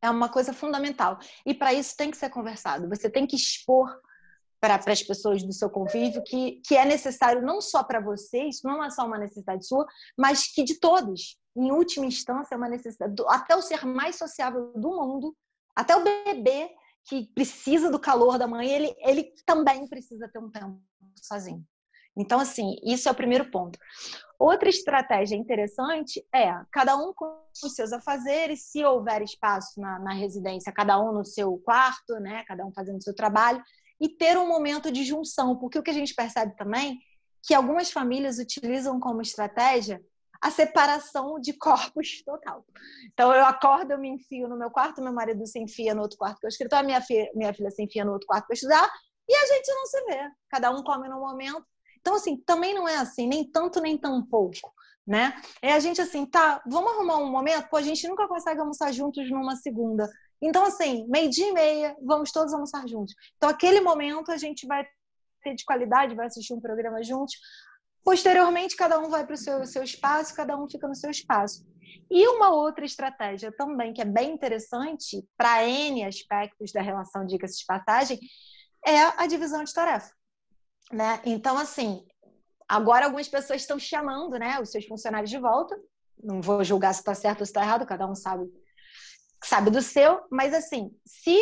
é 0.00 0.10
uma 0.10 0.28
coisa 0.28 0.52
fundamental. 0.52 1.18
E 1.44 1.54
para 1.54 1.72
isso 1.72 1.96
tem 1.96 2.10
que 2.10 2.16
ser 2.16 2.30
conversado. 2.30 2.88
Você 2.88 3.08
tem 3.10 3.26
que 3.26 3.36
expor 3.36 3.88
para 4.60 4.76
as 4.76 5.02
pessoas 5.02 5.42
do 5.42 5.52
seu 5.52 5.68
convívio 5.68 6.22
que, 6.22 6.60
que 6.64 6.76
é 6.76 6.84
necessário 6.84 7.42
não 7.42 7.60
só 7.60 7.82
para 7.82 8.00
você, 8.00 8.44
isso 8.44 8.66
não 8.66 8.82
é 8.82 8.90
só 8.90 9.04
uma 9.04 9.18
necessidade 9.18 9.66
sua, 9.66 9.84
mas 10.16 10.46
que 10.46 10.62
de 10.62 10.78
todos 10.78 11.36
em 11.56 11.70
última 11.70 12.06
instância, 12.06 12.54
é 12.54 12.58
uma 12.58 12.68
necessidade. 12.68 13.14
Até 13.28 13.54
o 13.54 13.62
ser 13.62 13.84
mais 13.84 14.16
sociável 14.16 14.72
do 14.74 14.90
mundo, 14.90 15.36
até 15.74 15.96
o 15.96 16.02
bebê 16.02 16.70
que 17.04 17.26
precisa 17.34 17.90
do 17.90 17.98
calor 17.98 18.38
da 18.38 18.46
mãe, 18.46 18.70
ele, 18.70 18.94
ele 18.98 19.32
também 19.44 19.86
precisa 19.88 20.28
ter 20.28 20.38
um 20.38 20.50
tempo 20.50 20.80
sozinho. 21.16 21.64
Então, 22.16 22.38
assim, 22.38 22.76
isso 22.84 23.08
é 23.08 23.12
o 23.12 23.14
primeiro 23.14 23.50
ponto. 23.50 23.78
Outra 24.38 24.68
estratégia 24.68 25.36
interessante 25.36 26.24
é 26.34 26.52
cada 26.70 26.96
um 26.96 27.12
com 27.14 27.42
os 27.64 27.74
seus 27.74 27.92
afazeres, 27.92 28.64
se 28.64 28.84
houver 28.84 29.22
espaço 29.22 29.80
na, 29.80 29.98
na 29.98 30.12
residência, 30.12 30.72
cada 30.72 31.00
um 31.00 31.12
no 31.12 31.24
seu 31.24 31.56
quarto, 31.58 32.14
né? 32.20 32.44
Cada 32.44 32.64
um 32.66 32.72
fazendo 32.72 32.98
o 32.98 33.02
seu 33.02 33.14
trabalho, 33.14 33.62
e 34.00 34.08
ter 34.08 34.36
um 34.36 34.48
momento 34.48 34.90
de 34.90 35.04
junção, 35.04 35.56
porque 35.56 35.78
o 35.78 35.82
que 35.82 35.90
a 35.90 35.94
gente 35.94 36.14
percebe 36.14 36.56
também 36.56 36.98
que 37.42 37.54
algumas 37.54 37.90
famílias 37.90 38.38
utilizam 38.38 39.00
como 39.00 39.22
estratégia 39.22 40.02
a 40.42 40.50
separação 40.50 41.38
de 41.40 41.52
corpos 41.52 42.22
total. 42.26 42.66
Então, 43.12 43.32
eu 43.32 43.44
acordo, 43.44 43.92
eu 43.92 43.98
me 43.98 44.08
enfio 44.08 44.48
no 44.48 44.58
meu 44.58 44.70
quarto, 44.70 45.00
meu 45.00 45.12
marido 45.12 45.46
se 45.46 45.60
enfia 45.60 45.94
no 45.94 46.02
outro 46.02 46.18
quarto 46.18 46.40
que 46.40 46.46
é 46.46 46.48
o 46.48 46.50
escritório, 46.50 46.86
minha 46.86 47.00
filha, 47.00 47.30
minha 47.34 47.54
filha 47.54 47.70
se 47.70 47.82
enfia 47.82 48.04
no 48.04 48.12
outro 48.12 48.26
quarto 48.26 48.46
para 48.46 48.54
estudar, 48.54 48.90
e 49.28 49.34
a 49.34 49.46
gente 49.46 49.72
não 49.72 49.86
se 49.86 50.04
vê. 50.04 50.30
Cada 50.50 50.70
um 50.72 50.82
come 50.82 51.08
no 51.08 51.20
momento. 51.20 51.64
Então, 52.00 52.16
assim, 52.16 52.36
também 52.36 52.74
não 52.74 52.88
é 52.88 52.96
assim, 52.96 53.28
nem 53.28 53.48
tanto, 53.48 53.80
nem 53.80 53.96
tão 53.96 54.20
pouco, 54.26 54.72
né? 55.06 55.40
É 55.62 55.72
a 55.72 55.78
gente 55.78 56.00
assim, 56.00 56.26
tá, 56.26 56.60
vamos 56.66 56.92
arrumar 56.92 57.18
um 57.18 57.30
momento? 57.30 57.68
Pô, 57.68 57.76
a 57.76 57.82
gente 57.82 58.08
nunca 58.08 58.26
consegue 58.26 58.58
almoçar 58.58 58.92
juntos 58.92 59.30
numa 59.30 59.54
segunda. 59.54 60.10
Então, 60.40 60.64
assim, 60.64 61.06
meio-dia 61.08 61.50
e 61.50 61.52
meia, 61.52 61.96
vamos 62.02 62.32
todos 62.32 62.52
almoçar 62.52 62.86
juntos. 62.88 63.14
Então, 63.36 63.48
aquele 63.48 63.80
momento 63.80 64.32
a 64.32 64.36
gente 64.36 64.66
vai 64.66 64.84
ter 65.44 65.54
de 65.54 65.64
qualidade, 65.64 66.16
vai 66.16 66.26
assistir 66.26 66.52
um 66.52 66.60
programa 66.60 67.00
juntos. 67.04 67.36
Posteriormente, 68.04 68.76
cada 68.76 68.98
um 68.98 69.08
vai 69.08 69.24
para 69.24 69.34
o 69.34 69.38
seu, 69.38 69.64
seu 69.64 69.82
espaço, 69.82 70.34
cada 70.34 70.56
um 70.56 70.68
fica 70.68 70.88
no 70.88 70.94
seu 70.94 71.10
espaço. 71.10 71.64
E 72.10 72.26
uma 72.28 72.50
outra 72.50 72.84
estratégia 72.84 73.52
também, 73.52 73.92
que 73.92 74.02
é 74.02 74.04
bem 74.04 74.32
interessante 74.32 75.24
para 75.36 75.66
N 75.66 76.04
aspectos 76.04 76.72
da 76.72 76.82
relação, 76.82 77.24
diga-se 77.24 77.60
de 77.60 77.64
passagem, 77.64 78.18
é 78.84 79.00
a 79.16 79.26
divisão 79.26 79.62
de 79.62 79.72
tarefa. 79.72 80.12
Né? 80.92 81.22
Então, 81.24 81.56
assim, 81.56 82.04
agora 82.68 83.06
algumas 83.06 83.28
pessoas 83.28 83.62
estão 83.62 83.78
chamando 83.78 84.38
né, 84.38 84.60
os 84.60 84.70
seus 84.70 84.84
funcionários 84.84 85.30
de 85.30 85.38
volta. 85.38 85.78
Não 86.22 86.42
vou 86.42 86.62
julgar 86.62 86.92
se 86.92 87.00
está 87.00 87.14
certo 87.14 87.40
ou 87.40 87.46
se 87.46 87.50
está 87.50 87.62
errado, 87.62 87.86
cada 87.86 88.06
um 88.06 88.14
sabe, 88.14 88.44
sabe 89.42 89.70
do 89.70 89.80
seu, 89.80 90.20
mas 90.30 90.52
assim, 90.52 90.94
se 91.06 91.38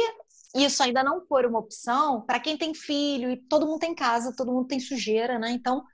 isso 0.55 0.83
ainda 0.83 1.03
não 1.03 1.25
for 1.27 1.45
uma 1.47 1.59
opção, 1.59 2.23
para 2.23 2.41
quem 2.41 2.57
tem 2.57 2.75
filho 2.75 3.31
e 3.31 3.37
todo 3.37 3.67
mundo 3.67 3.81
tem 3.81 3.95
casa, 3.95 4.35
todo 4.37 4.53
mundo 4.53 4.69
tem 4.69 4.81
sujeira, 4.81 5.39
né? 5.39 5.51
Então, 5.51 5.85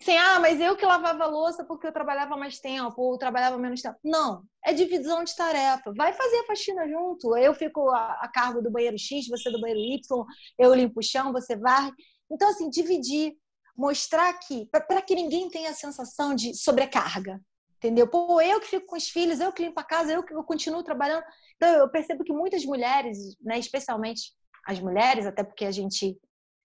Assim, 0.00 0.16
ah, 0.16 0.40
mas 0.40 0.58
eu 0.60 0.76
que 0.76 0.86
lavava 0.86 1.26
louça 1.26 1.62
porque 1.62 1.86
eu 1.86 1.92
trabalhava 1.92 2.34
mais 2.34 2.58
tempo 2.58 2.94
ou 3.02 3.18
trabalhava 3.18 3.58
menos 3.58 3.82
tempo. 3.82 3.98
Não, 4.02 4.42
é 4.64 4.72
divisão 4.72 5.22
de 5.22 5.36
tarefa. 5.36 5.92
Vai 5.94 6.14
fazer 6.14 6.38
a 6.38 6.46
faxina 6.46 6.88
junto. 6.88 7.36
Eu 7.36 7.54
fico 7.54 7.90
a, 7.90 8.12
a 8.22 8.28
cargo 8.28 8.62
do 8.62 8.70
banheiro 8.70 8.98
X, 8.98 9.28
você 9.28 9.50
do 9.50 9.60
banheiro 9.60 9.80
Y, 9.80 10.24
eu 10.58 10.74
limpo 10.74 11.00
o 11.00 11.02
chão, 11.02 11.32
você 11.32 11.54
varre. 11.54 11.92
Então, 12.30 12.48
assim, 12.48 12.70
dividir, 12.70 13.34
mostrar 13.76 14.32
que, 14.38 14.66
para 14.66 15.02
que 15.02 15.14
ninguém 15.14 15.50
tenha 15.50 15.68
a 15.70 15.74
sensação 15.74 16.34
de 16.34 16.54
sobrecarga. 16.54 17.38
Entendeu? 17.76 18.08
Pô, 18.08 18.40
eu 18.40 18.58
que 18.60 18.68
fico 18.68 18.86
com 18.86 18.96
os 18.96 19.08
filhos, 19.08 19.38
eu 19.38 19.52
que 19.52 19.62
limpo 19.62 19.80
a 19.80 19.84
casa, 19.84 20.12
eu 20.12 20.22
que 20.22 20.34
eu 20.34 20.42
continuo 20.44 20.82
trabalhando. 20.82 21.24
Então, 21.56 21.68
eu 21.74 21.90
percebo 21.90 22.24
que 22.24 22.32
muitas 22.32 22.64
mulheres, 22.64 23.18
né, 23.40 23.58
especialmente 23.58 24.32
as 24.66 24.80
mulheres, 24.80 25.26
até 25.26 25.44
porque 25.44 25.64
a 25.64 25.70
gente 25.70 26.18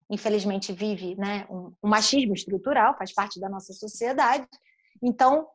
infelizmente 0.09 0.71
vive 0.71 1.15
né, 1.15 1.45
um, 1.49 1.73
um, 1.83 1.89
machismo 1.89 2.33
estrutural, 2.33 2.95
faz 2.97 3.13
parte 3.13 3.39
da 3.39 3.49
nossa 3.49 3.73
sociedade. 3.73 4.47
Então, 5.01 5.47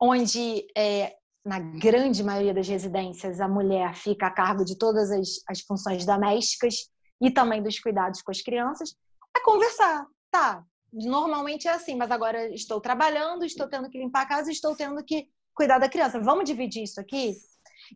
onde 0.00 0.66
é, 0.76 1.16
na 1.44 1.58
grande 1.58 2.22
maioria 2.22 2.54
das 2.54 2.68
residências 2.68 3.40
a 3.40 3.48
mulher 3.48 3.94
fica 3.94 4.26
a 4.26 4.30
cargo 4.30 4.64
de 4.64 4.76
todas 4.76 5.10
as, 5.10 5.28
as 5.48 5.60
funções 5.60 6.04
domésticas 6.04 6.90
e 7.20 7.30
também 7.30 7.62
dos 7.62 7.78
cuidados 7.78 8.22
com 8.22 8.30
as 8.30 8.42
crianças, 8.42 8.94
é 9.36 9.40
conversar. 9.40 10.06
Tá, 10.30 10.64
normalmente 10.92 11.68
é 11.68 11.72
assim, 11.72 11.96
mas 11.96 12.10
agora 12.10 12.52
estou 12.52 12.80
trabalhando, 12.80 13.44
estou 13.44 13.68
tendo 13.68 13.88
que 13.88 13.98
limpar 13.98 14.22
a 14.22 14.26
casa, 14.26 14.50
estou 14.50 14.74
tendo 14.74 15.02
que 15.04 15.28
cuidar 15.54 15.78
da 15.78 15.88
criança. 15.88 16.20
Vamos 16.20 16.44
dividir 16.44 16.82
isso 16.82 17.00
aqui? 17.00 17.34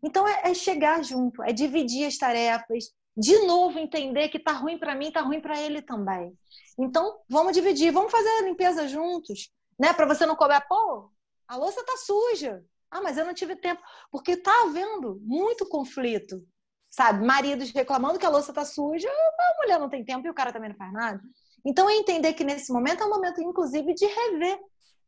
Então 0.03 0.27
é, 0.27 0.51
é 0.51 0.55
chegar 0.55 1.03
junto, 1.03 1.43
é 1.43 1.53
dividir 1.53 2.07
as 2.07 2.17
tarefas, 2.17 2.85
de 3.19 3.37
novo 3.41 3.81
entender 3.81 4.29
que 4.29 4.39
tá 4.39 4.53
ruim 4.53 4.79
para 4.79 4.95
mim, 4.95 5.11
tá 5.11 5.21
ruim 5.21 5.41
para 5.41 5.61
ele 5.61 5.83
também. 5.83 6.33
Então, 6.79 7.19
vamos 7.29 7.53
dividir, 7.53 7.91
vamos 7.91 8.13
fazer 8.13 8.29
a 8.29 8.43
limpeza 8.43 8.87
juntos, 8.87 9.51
né? 9.77 9.93
Para 9.93 10.07
você 10.07 10.25
não 10.25 10.37
cobrar, 10.37 10.61
pô, 10.61 11.11
a 11.49 11.57
louça 11.57 11.85
tá 11.85 11.97
suja. 11.97 12.65
Ah, 12.89 13.03
mas 13.03 13.19
eu 13.19 13.27
não 13.27 13.35
tive 13.35 13.57
tempo, 13.57 13.83
porque 14.13 14.37
tá 14.37 14.53
havendo 14.63 15.21
muito 15.23 15.69
conflito, 15.69 16.41
sabe? 16.89 17.27
Maridos 17.27 17.73
reclamando 17.73 18.21
que 18.21 18.25
a 18.25 18.31
louça 18.31 18.53
tá 18.53 18.65
suja, 18.65 19.11
a 19.11 19.57
mulher 19.61 19.81
não 19.81 19.91
tem 19.91 20.05
tempo 20.05 20.27
e 20.27 20.31
o 20.31 20.35
cara 20.35 20.53
também 20.53 20.71
não 20.71 20.77
faz 20.77 20.93
nada. 20.93 21.21
Então, 21.67 21.91
é 21.91 21.97
entender 21.97 22.33
que 22.35 22.45
nesse 22.45 22.73
momento 22.73 23.03
é 23.03 23.07
um 23.07 23.11
momento, 23.11 23.43
inclusive, 23.43 23.95
de 23.95 24.07
rever 24.07 24.61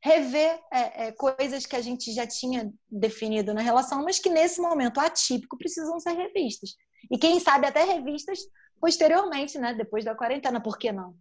rever 0.03 0.59
é, 0.73 1.09
é, 1.09 1.13
coisas 1.13 1.67
que 1.67 1.77
a 1.77 1.81
gente 1.81 2.11
já 2.13 2.27
tinha 2.27 2.73
definido 2.91 3.53
na 3.53 3.61
relação, 3.61 4.03
mas 4.03 4.19
que 4.19 4.31
nesse 4.31 4.59
momento 4.59 4.99
atípico 4.99 5.59
precisam 5.59 6.01
ser 6.01 6.13
revistas. 6.13 6.71
E 7.11 7.19
quem 7.19 7.39
sabe 7.39 7.67
até 7.67 7.85
revistas 7.85 8.41
posteriormente, 8.81 9.59
né? 9.59 9.75
Depois 9.75 10.05
da 10.05 10.15
quarentena, 10.15 10.61
por 10.61 10.79
que 10.79 10.91
não? 10.91 11.15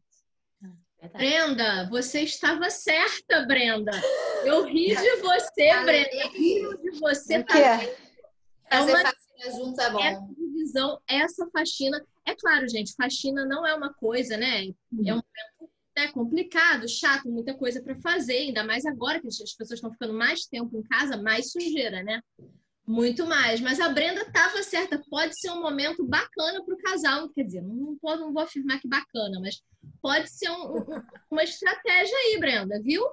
Brenda, 1.13 1.87
você 1.89 2.21
estava 2.21 2.69
certa, 2.69 3.45
Brenda. 3.45 3.91
Eu 4.43 4.65
ri 4.65 4.95
de 4.95 5.15
você, 5.21 5.83
Brenda. 5.83 6.27
Rio 6.33 6.77
de 6.77 6.91
você 6.99 7.43
tá 7.43 7.57
é 7.57 7.95
Fazer 8.69 8.91
uma... 8.91 9.01
faxina 9.01 9.57
junto 9.57 9.81
é 9.81 9.89
bom. 9.91 9.99
Essa 9.99 10.27
divisão, 10.37 11.01
essa 11.07 11.49
faxina. 11.51 12.05
É 12.25 12.35
claro, 12.35 12.67
gente, 12.67 12.93
faxina 12.93 13.45
não 13.45 13.65
é 13.65 13.73
uma 13.73 13.93
coisa, 13.93 14.37
né? 14.37 14.65
É 14.65 15.13
um 15.13 15.21
momento 15.23 15.71
né, 15.97 16.07
complicado, 16.09 16.87
chato, 16.87 17.29
muita 17.29 17.53
coisa 17.53 17.81
para 17.81 17.95
fazer, 17.95 18.37
ainda 18.37 18.63
mais 18.63 18.85
agora 18.85 19.19
que 19.19 19.27
as 19.27 19.37
pessoas 19.37 19.71
estão 19.71 19.91
ficando 19.91 20.13
mais 20.13 20.45
tempo 20.45 20.77
em 20.77 20.83
casa, 20.83 21.17
mais 21.17 21.51
sujeira, 21.51 22.03
né? 22.03 22.21
Muito 22.89 23.23
mais. 23.27 23.61
Mas 23.61 23.79
a 23.79 23.87
Brenda 23.89 24.21
estava 24.21 24.63
certa. 24.63 24.99
Pode 25.11 25.39
ser 25.39 25.51
um 25.51 25.61
momento 25.61 26.03
bacana 26.03 26.65
para 26.65 26.73
o 26.73 26.77
casal. 26.79 27.29
Quer 27.29 27.43
dizer, 27.43 27.61
não, 27.61 27.95
não, 28.01 28.17
não 28.17 28.33
vou 28.33 28.41
afirmar 28.41 28.79
que 28.79 28.87
bacana, 28.87 29.39
mas 29.39 29.61
pode 30.01 30.27
ser 30.27 30.49
um, 30.49 30.85
uma 31.29 31.43
estratégia 31.43 32.17
aí, 32.17 32.39
Brenda, 32.39 32.81
viu? 32.81 33.05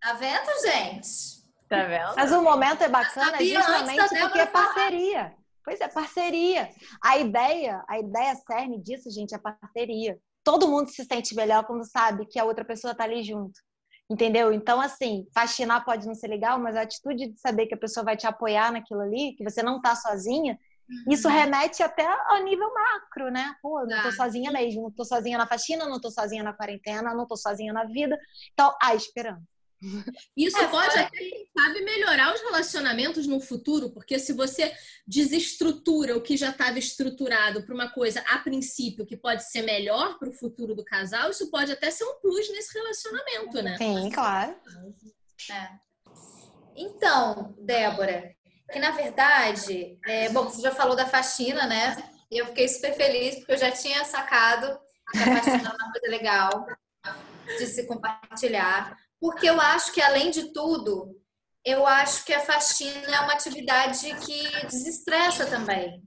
Tá 0.00 0.12
vendo, 0.12 0.46
gente? 0.62 1.44
Tá 1.68 1.82
vendo? 1.86 2.14
Mas 2.14 2.30
o 2.30 2.40
momento 2.40 2.82
é 2.82 2.88
bacana 2.88 3.44
justamente 3.44 4.20
porque 4.20 4.38
é 4.38 4.46
parceria. 4.46 5.34
Pois 5.64 5.80
é, 5.80 5.88
parceria. 5.88 6.70
A 7.02 7.18
ideia, 7.18 7.84
a 7.88 7.98
ideia 7.98 8.36
cerne 8.36 8.80
disso, 8.80 9.10
gente, 9.10 9.34
é 9.34 9.38
parceria. 9.38 10.16
Todo 10.44 10.68
mundo 10.68 10.88
se 10.88 11.04
sente 11.04 11.34
melhor 11.34 11.66
quando 11.66 11.84
sabe 11.84 12.26
que 12.26 12.38
a 12.38 12.44
outra 12.44 12.64
pessoa 12.64 12.94
tá 12.94 13.02
ali 13.02 13.24
junto. 13.24 13.58
Entendeu? 14.08 14.52
Então, 14.52 14.80
assim, 14.80 15.26
faxinar 15.34 15.84
pode 15.84 16.06
não 16.06 16.14
ser 16.14 16.28
legal, 16.28 16.60
mas 16.60 16.76
a 16.76 16.82
atitude 16.82 17.32
de 17.32 17.40
saber 17.40 17.66
que 17.66 17.74
a 17.74 17.78
pessoa 17.78 18.04
vai 18.04 18.16
te 18.16 18.26
apoiar 18.26 18.70
naquilo 18.70 19.00
ali, 19.00 19.34
que 19.36 19.42
você 19.42 19.62
não 19.62 19.80
tá 19.80 19.96
sozinha, 19.96 20.56
uhum. 20.88 21.12
isso 21.12 21.28
remete 21.28 21.82
até 21.82 22.06
ao 22.28 22.42
nível 22.44 22.72
macro, 22.72 23.30
né? 23.32 23.54
Pô, 23.60 23.80
não 23.80 24.02
tô 24.02 24.10
tá. 24.10 24.12
sozinha 24.12 24.52
mesmo, 24.52 24.82
não 24.82 24.90
tô 24.92 25.04
sozinha 25.04 25.36
na 25.36 25.46
faxina, 25.46 25.88
não 25.88 26.00
tô 26.00 26.10
sozinha 26.10 26.44
na 26.44 26.52
quarentena, 26.52 27.14
não 27.14 27.26
tô 27.26 27.36
sozinha 27.36 27.72
na 27.72 27.84
vida. 27.84 28.16
Então, 28.52 28.72
há 28.80 28.94
esperança. 28.94 29.55
Isso 30.36 30.56
é, 30.56 30.68
pode 30.68 30.98
até, 30.98 31.10
quem 31.10 31.48
sabe, 31.56 31.80
melhorar 31.82 32.34
os 32.34 32.40
relacionamentos 32.40 33.26
no 33.26 33.40
futuro, 33.40 33.90
porque 33.90 34.18
se 34.18 34.32
você 34.32 34.74
desestrutura 35.06 36.16
o 36.16 36.22
que 36.22 36.36
já 36.36 36.50
estava 36.50 36.78
estruturado 36.78 37.62
para 37.62 37.74
uma 37.74 37.90
coisa 37.90 38.20
a 38.28 38.38
princípio 38.38 39.06
que 39.06 39.16
pode 39.16 39.44
ser 39.44 39.62
melhor 39.62 40.18
para 40.18 40.28
o 40.28 40.32
futuro 40.32 40.74
do 40.74 40.84
casal, 40.84 41.30
isso 41.30 41.50
pode 41.50 41.72
até 41.72 41.90
ser 41.90 42.04
um 42.04 42.20
plus 42.20 42.50
nesse 42.50 42.76
relacionamento, 42.76 43.62
né? 43.62 43.76
Sim, 43.76 44.10
claro. 44.10 44.56
É. 45.50 45.68
Então, 46.74 47.54
Débora, 47.58 48.34
que 48.70 48.78
na 48.78 48.90
verdade, 48.90 49.98
é, 50.06 50.28
bom, 50.30 50.44
você 50.44 50.60
já 50.60 50.74
falou 50.74 50.96
da 50.96 51.06
faxina, 51.06 51.66
né? 51.66 51.96
E 52.30 52.38
eu 52.38 52.46
fiquei 52.46 52.68
super 52.68 52.94
feliz 52.94 53.36
porque 53.36 53.52
eu 53.52 53.58
já 53.58 53.70
tinha 53.70 54.04
sacado 54.04 54.78
que 55.12 55.18
a 55.18 55.36
faxina 55.36 55.68
é 55.68 55.72
uma 55.72 55.92
coisa 55.92 56.08
legal 56.08 56.66
de 57.58 57.66
se 57.66 57.86
compartilhar 57.86 58.96
porque 59.20 59.48
eu 59.48 59.60
acho 59.60 59.92
que, 59.92 60.00
além 60.00 60.30
de 60.30 60.52
tudo, 60.52 61.16
eu 61.64 61.86
acho 61.86 62.24
que 62.24 62.32
a 62.32 62.40
faxina 62.40 63.14
é 63.14 63.20
uma 63.20 63.32
atividade 63.32 64.14
que 64.16 64.66
desestressa 64.66 65.46
também. 65.46 66.02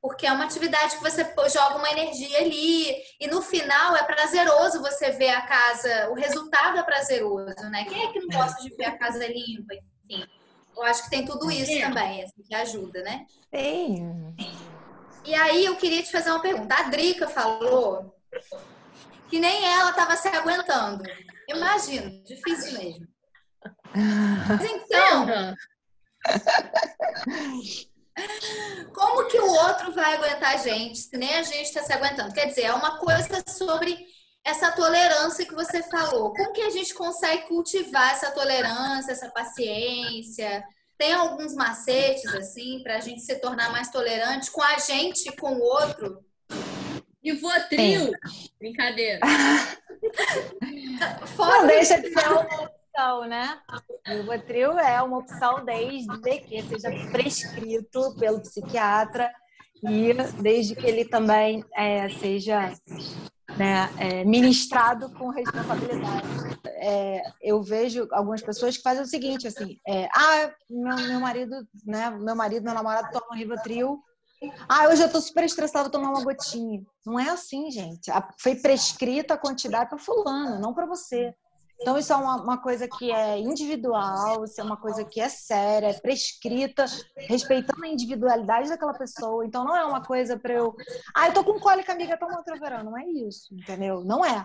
Porque 0.00 0.26
é 0.26 0.32
uma 0.32 0.44
atividade 0.44 0.96
que 0.96 1.02
você 1.02 1.24
joga 1.48 1.78
uma 1.78 1.90
energia 1.90 2.38
ali 2.38 2.94
e 3.20 3.26
no 3.26 3.42
final 3.42 3.96
é 3.96 4.02
prazeroso 4.02 4.80
você 4.80 5.10
ver 5.12 5.30
a 5.30 5.42
casa, 5.42 6.10
o 6.10 6.14
resultado 6.14 6.78
é 6.78 6.82
prazeroso, 6.82 7.70
né? 7.70 7.84
Quem 7.84 8.04
é 8.04 8.12
que 8.12 8.20
não 8.20 8.28
gosta 8.28 8.62
de 8.62 8.74
ver 8.76 8.84
a 8.84 8.98
casa 8.98 9.26
limpa, 9.26 9.74
enfim. 9.74 10.24
Eu 10.76 10.82
acho 10.82 11.04
que 11.04 11.10
tem 11.10 11.24
tudo 11.24 11.50
isso 11.50 11.72
é. 11.72 11.88
também, 11.88 12.22
assim, 12.22 12.42
que 12.42 12.54
ajuda, 12.54 13.02
né? 13.02 13.26
Sim. 13.54 14.34
E 15.24 15.34
aí 15.34 15.64
eu 15.64 15.76
queria 15.76 16.02
te 16.02 16.12
fazer 16.12 16.30
uma 16.30 16.42
pergunta. 16.42 16.74
A 16.74 16.82
Drica 16.84 17.26
falou 17.26 18.14
que 19.28 19.40
nem 19.40 19.64
ela 19.64 19.90
estava 19.90 20.16
se 20.16 20.28
aguentando. 20.28 21.02
Imagino, 21.48 22.22
difícil 22.24 22.78
mesmo. 22.78 23.06
Mas 24.48 24.70
então, 24.70 25.26
como 28.94 29.28
que 29.28 29.38
o 29.38 29.50
outro 29.50 29.92
vai 29.92 30.14
aguentar 30.14 30.54
a 30.54 30.58
gente 30.58 30.98
se 30.98 31.16
nem 31.16 31.34
a 31.34 31.42
gente 31.42 31.66
está 31.66 31.82
se 31.82 31.92
aguentando? 31.92 32.32
Quer 32.32 32.46
dizer, 32.46 32.62
é 32.62 32.72
uma 32.72 32.98
coisa 32.98 33.42
sobre 33.48 33.98
essa 34.44 34.72
tolerância 34.72 35.46
que 35.46 35.54
você 35.54 35.82
falou. 35.82 36.32
Como 36.32 36.52
que 36.52 36.62
a 36.62 36.70
gente 36.70 36.94
consegue 36.94 37.46
cultivar 37.48 38.12
essa 38.12 38.30
tolerância, 38.30 39.12
essa 39.12 39.28
paciência? 39.30 40.64
Tem 40.96 41.12
alguns 41.12 41.54
macetes, 41.54 42.32
assim, 42.34 42.82
para 42.82 42.96
a 42.96 43.00
gente 43.00 43.20
se 43.20 43.34
tornar 43.36 43.70
mais 43.70 43.90
tolerante 43.90 44.50
com 44.50 44.62
a 44.62 44.78
gente 44.78 45.28
e 45.28 45.36
com 45.36 45.52
o 45.52 45.60
outro? 45.60 46.24
E 47.22 47.32
Votril? 47.32 48.12
Brincadeira. 48.58 49.20
Fora 51.36 51.58
Não 51.58 51.66
deixa 51.66 52.00
de 52.00 52.12
ser 52.12 52.28
uma 52.28 52.40
opção, 52.40 53.28
né? 53.28 53.58
O 54.08 54.22
Votril 54.24 54.78
é 54.78 55.02
uma 55.02 55.18
opção 55.18 55.64
desde 55.64 56.40
que 56.42 56.62
seja 56.62 56.88
prescrito 57.10 58.14
pelo 58.16 58.40
psiquiatra 58.40 59.32
e 59.82 60.14
desde 60.40 60.76
que 60.76 60.86
ele 60.86 61.04
também 61.04 61.64
é, 61.74 62.08
seja 62.08 62.72
né, 63.56 63.90
é, 63.98 64.24
ministrado 64.24 65.10
com 65.10 65.28
responsabilidade. 65.30 66.26
É, 66.66 67.22
eu 67.42 67.62
vejo 67.62 68.06
algumas 68.12 68.42
pessoas 68.42 68.76
que 68.76 68.82
fazem 68.82 69.02
o 69.02 69.06
seguinte, 69.06 69.48
assim, 69.48 69.78
é, 69.86 70.08
ah, 70.14 70.52
meu, 70.70 70.96
meu 70.96 71.20
marido, 71.20 71.66
né, 71.84 72.10
meu 72.10 72.36
marido, 72.36 72.64
meu 72.64 72.74
namorado 72.74 73.10
toma 73.10 73.36
Rivotril, 73.36 74.00
ah, 74.68 74.88
hoje 74.88 75.02
eu 75.02 75.10
tô 75.10 75.20
super 75.20 75.44
estressada, 75.44 75.84
vou 75.84 75.92
tomar 75.92 76.10
uma 76.10 76.24
gotinha. 76.24 76.82
Não 77.04 77.18
é 77.18 77.28
assim, 77.30 77.70
gente. 77.70 78.10
Foi 78.38 78.54
prescrita 78.56 79.34
a 79.34 79.38
quantidade 79.38 79.88
para 79.88 79.98
fulano, 79.98 80.60
não 80.60 80.74
para 80.74 80.86
você. 80.86 81.34
Então, 81.80 81.98
isso 81.98 82.12
é 82.12 82.16
uma, 82.16 82.42
uma, 82.42 82.58
coisa 82.58 82.88
que 82.88 83.12
é 83.12 83.38
individual, 83.38 84.44
isso 84.44 84.58
é 84.60 84.64
uma 84.64 84.78
coisa 84.78 85.04
que 85.04 85.20
é 85.20 85.28
séria, 85.28 85.88
é 85.88 85.92
prescrita, 85.92 86.86
respeitando 87.28 87.84
a 87.84 87.88
individualidade 87.88 88.70
daquela 88.70 88.94
pessoa. 88.94 89.44
Então, 89.44 89.62
não 89.62 89.76
é 89.76 89.84
uma 89.84 90.02
coisa 90.02 90.38
para 90.38 90.54
eu. 90.54 90.74
Ah, 91.14 91.28
eu 91.28 91.34
tô 91.34 91.44
com 91.44 91.60
cólica, 91.60 91.92
amiga, 91.92 92.16
toma 92.16 92.38
outro 92.38 92.58
verão. 92.58 92.82
Não 92.82 92.98
é 92.98 93.04
isso, 93.04 93.54
entendeu? 93.54 94.02
Não 94.02 94.24
é. 94.24 94.42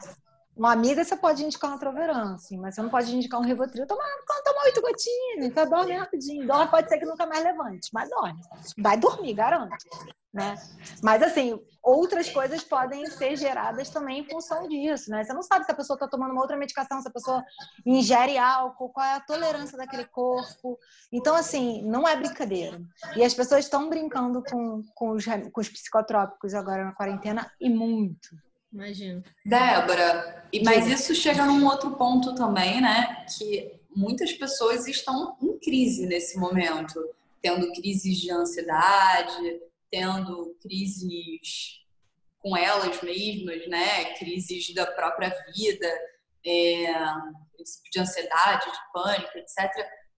Uma 0.56 0.74
amiga 0.74 1.04
você 1.04 1.16
pode 1.16 1.44
indicar 1.44 1.74
um 1.74 1.78
Troveran, 1.78 2.36
assim, 2.36 2.58
mas 2.58 2.76
você 2.76 2.82
não 2.82 2.90
pode 2.90 3.16
indicar 3.16 3.40
um 3.40 3.44
Rivotril. 3.44 3.88
Toma, 3.88 4.04
toma 4.44 4.64
oito 4.66 4.82
gotinhas, 4.82 5.46
então 5.46 5.70
dorme 5.70 5.94
rapidinho. 5.94 6.46
Dorme 6.46 6.70
pode 6.70 6.90
ser 6.90 6.98
que 7.00 7.06
nunca 7.06 7.26
mais 7.26 7.44
levante, 7.44 7.90
mas 7.94 8.10
dorme. 8.10 8.40
Vai 8.78 8.98
dormir, 8.98 9.34
garanto. 9.34 9.76
Né? 10.34 10.56
Mas, 11.04 11.22
assim, 11.24 11.60
outras 11.84 12.30
coisas 12.30 12.64
podem 12.64 13.06
ser 13.06 13.36
geradas 13.36 13.90
também 13.90 14.20
em 14.20 14.30
função 14.30 14.66
disso, 14.68 15.10
né? 15.10 15.24
Você 15.24 15.34
não 15.34 15.42
sabe 15.42 15.66
se 15.66 15.72
a 15.72 15.76
pessoa 15.76 15.96
está 15.96 16.08
tomando 16.08 16.32
uma 16.32 16.42
outra 16.42 16.56
medicação, 16.56 17.02
se 17.02 17.08
a 17.08 17.12
pessoa 17.12 17.44
ingere 17.86 18.38
álcool, 18.38 18.94
qual 18.94 19.06
é 19.06 19.16
a 19.16 19.20
tolerância 19.20 19.78
daquele 19.78 20.06
corpo. 20.06 20.80
Então, 21.12 21.36
assim, 21.36 21.82
não 21.84 22.08
é 22.08 22.16
brincadeira. 22.16 22.82
E 23.16 23.24
as 23.26 23.34
pessoas 23.34 23.66
estão 23.66 23.90
brincando 23.90 24.42
com, 24.44 24.84
com, 24.96 25.12
os, 25.12 25.26
com 25.26 25.60
os 25.60 25.70
psicotrópicos 25.70 26.54
agora 26.54 26.86
na 26.86 26.94
quarentena 26.94 27.52
e 27.60 27.70
muito. 27.70 28.30
Imagino. 28.72 29.22
Débora, 29.46 30.41
mas 30.64 30.88
isso 30.88 31.16
chega 31.16 31.46
num 31.46 31.66
outro 31.66 31.92
ponto 31.92 32.36
também, 32.36 32.82
né? 32.82 33.26
Que 33.38 33.80
muitas 33.96 34.34
pessoas 34.34 34.88
estão 34.88 35.38
em 35.42 35.58
crise 35.60 36.06
nesse 36.06 36.38
momento, 36.38 37.00
tendo 37.42 37.72
crises 37.74 38.18
de 38.18 38.32
ansiedade, 38.32 39.62
tendo 39.90 40.56
crises 40.62 41.80
com 42.40 42.58
elas 42.58 43.02
mesmas, 43.02 43.68
né? 43.68 44.14
Crises 44.16 44.74
da 44.74 44.86
própria 44.86 45.34
vida, 45.56 45.88
é, 46.46 46.94
princípio 47.54 47.92
de 47.92 48.00
ansiedade, 48.00 48.66
de 48.66 48.92
pânico, 48.94 49.38
etc. 49.38 49.70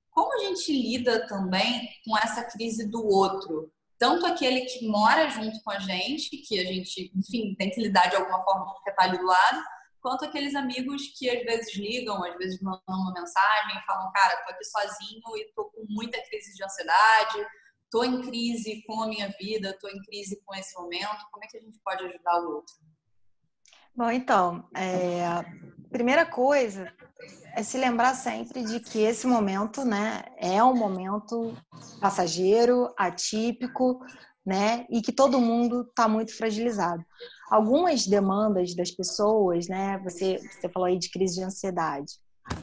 Como 0.09 0.33
a 0.33 0.45
gente 0.45 0.71
lida 0.71 1.27
também 1.27 1.89
com 2.05 2.17
essa 2.17 2.43
crise 2.43 2.87
do 2.87 3.05
outro? 3.05 3.71
tanto 4.03 4.25
aquele 4.25 4.65
que 4.65 4.85
mora 4.85 5.29
junto 5.29 5.63
com 5.63 5.71
a 5.71 5.79
gente, 5.79 6.35
que 6.35 6.59
a 6.59 6.65
gente, 6.65 7.09
enfim, 7.15 7.55
tem 7.55 7.69
que 7.69 7.79
lidar 7.79 8.09
de 8.09 8.17
alguma 8.17 8.43
forma 8.43 8.65
porque 8.73 8.89
está 8.89 9.03
ali 9.03 9.17
do 9.17 9.25
lado, 9.25 9.63
quanto 10.03 10.25
aqueles 10.25 10.53
amigos 10.53 11.13
que 11.17 11.29
às 11.29 11.43
vezes 11.43 11.73
ligam, 11.77 12.21
às 12.25 12.37
vezes 12.37 12.61
mandam 12.61 12.81
uma 12.89 13.13
mensagem 13.13 13.81
falam, 13.87 14.11
cara, 14.11 14.43
tô 14.43 14.51
aqui 14.51 14.65
sozinho 14.65 15.37
e 15.37 15.53
tô 15.55 15.65
com 15.65 15.85
muita 15.89 16.21
crise 16.25 16.53
de 16.53 16.63
ansiedade, 16.63 17.47
tô 17.89 18.03
em 18.03 18.21
crise 18.21 18.83
com 18.85 19.01
a 19.01 19.07
minha 19.07 19.33
vida, 19.39 19.77
tô 19.79 19.87
em 19.87 20.01
crise 20.01 20.41
com 20.45 20.53
esse 20.55 20.77
momento, 20.77 21.25
como 21.31 21.45
é 21.45 21.47
que 21.47 21.57
a 21.57 21.61
gente 21.61 21.79
pode 21.79 22.03
ajudar 22.03 22.41
o 22.41 22.55
outro? 22.55 22.75
Bom, 23.95 24.11
então, 24.11 24.67
é, 24.75 25.23
primeira 25.89 26.25
coisa 26.25 26.93
é 27.55 27.63
se 27.63 27.77
lembrar 27.77 28.13
sempre 28.15 28.63
de 28.63 28.81
que 28.81 28.99
esse 28.99 29.25
momento, 29.25 29.85
né, 29.85 30.25
é 30.37 30.61
um 30.63 30.75
momento 30.75 31.55
passageiro, 32.01 32.93
atípico, 32.97 34.03
né, 34.45 34.85
e 34.89 35.01
que 35.01 35.13
todo 35.13 35.39
mundo 35.39 35.83
está 35.83 36.07
muito 36.07 36.35
fragilizado. 36.35 37.05
Algumas 37.53 38.07
demandas 38.07 38.73
das 38.73 38.89
pessoas, 38.89 39.67
né, 39.67 39.99
você, 39.99 40.39
você 40.39 40.67
falou 40.67 40.87
aí 40.87 40.97
de 40.97 41.11
crise 41.11 41.35
de 41.35 41.43
ansiedade. 41.43 42.13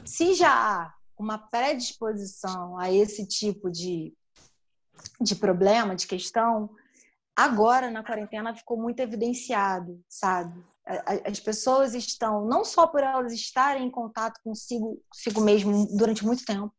Se 0.03 0.33
já 0.33 0.51
há 0.51 0.93
uma 1.17 1.37
predisposição 1.37 2.77
a 2.77 2.91
esse 2.91 3.25
tipo 3.25 3.71
de, 3.71 4.13
de 5.21 5.33
problema, 5.33 5.95
de 5.95 6.05
questão, 6.05 6.69
agora 7.33 7.89
na 7.89 8.03
quarentena 8.03 8.53
ficou 8.53 8.77
muito 8.77 8.99
evidenciado, 8.99 10.03
sabe? 10.09 10.61
as 11.25 11.39
pessoas 11.39 11.93
estão, 11.93 12.45
não 12.45 12.65
só 12.65 12.85
por 12.85 13.01
elas 13.01 13.31
estarem 13.31 13.87
em 13.87 13.89
contato 13.89 14.41
consigo, 14.43 15.01
consigo 15.09 15.39
mesmo 15.39 15.87
durante 15.95 16.25
muito 16.25 16.43
tempo, 16.43 16.73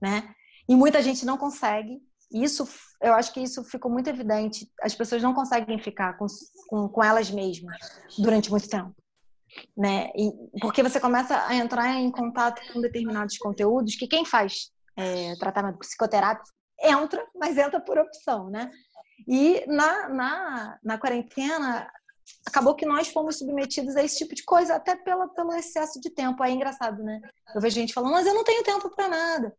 né? 0.00 0.32
E 0.68 0.76
muita 0.76 1.02
gente 1.02 1.26
não 1.26 1.36
consegue. 1.36 2.00
Isso, 2.30 2.68
eu 3.00 3.14
acho 3.14 3.32
que 3.32 3.40
isso 3.40 3.62
ficou 3.64 3.90
muito 3.90 4.08
evidente. 4.08 4.70
As 4.82 4.94
pessoas 4.94 5.22
não 5.22 5.34
conseguem 5.34 5.78
ficar 5.78 6.16
com, 6.18 6.26
com, 6.68 6.88
com 6.88 7.04
elas 7.04 7.30
mesmas 7.30 7.76
durante 8.18 8.50
muito 8.50 8.68
tempo. 8.68 8.94
Né? 9.76 10.10
E, 10.14 10.30
porque 10.60 10.82
você 10.82 11.00
começa 11.00 11.46
a 11.46 11.54
entrar 11.54 11.94
em 11.94 12.10
contato 12.10 12.60
com 12.72 12.80
determinados 12.80 13.38
conteúdos 13.38 13.96
que 13.96 14.06
quem 14.06 14.24
faz 14.24 14.70
é, 14.96 15.34
tratamento 15.36 15.78
psicoterápico 15.78 16.48
entra, 16.80 17.24
mas 17.34 17.56
entra 17.56 17.80
por 17.80 17.98
opção, 17.98 18.50
né? 18.50 18.70
E 19.26 19.64
na, 19.66 20.08
na, 20.08 20.78
na 20.82 20.98
quarentena, 20.98 21.90
acabou 22.46 22.74
que 22.74 22.86
nós 22.86 23.08
fomos 23.08 23.38
submetidos 23.38 23.96
a 23.96 24.02
esse 24.02 24.18
tipo 24.18 24.34
de 24.34 24.44
coisa, 24.44 24.76
até 24.76 24.94
pela, 24.94 25.28
pelo 25.28 25.52
excesso 25.54 26.00
de 26.00 26.10
tempo. 26.10 26.42
Aí 26.42 26.52
é 26.52 26.54
engraçado, 26.54 27.02
né? 27.02 27.20
Eu 27.54 27.60
vejo 27.60 27.74
gente 27.74 27.92
falando, 27.92 28.12
mas 28.12 28.26
eu 28.26 28.34
não 28.34 28.44
tenho 28.44 28.62
tempo 28.62 28.90
para 28.94 29.08
nada. 29.08 29.56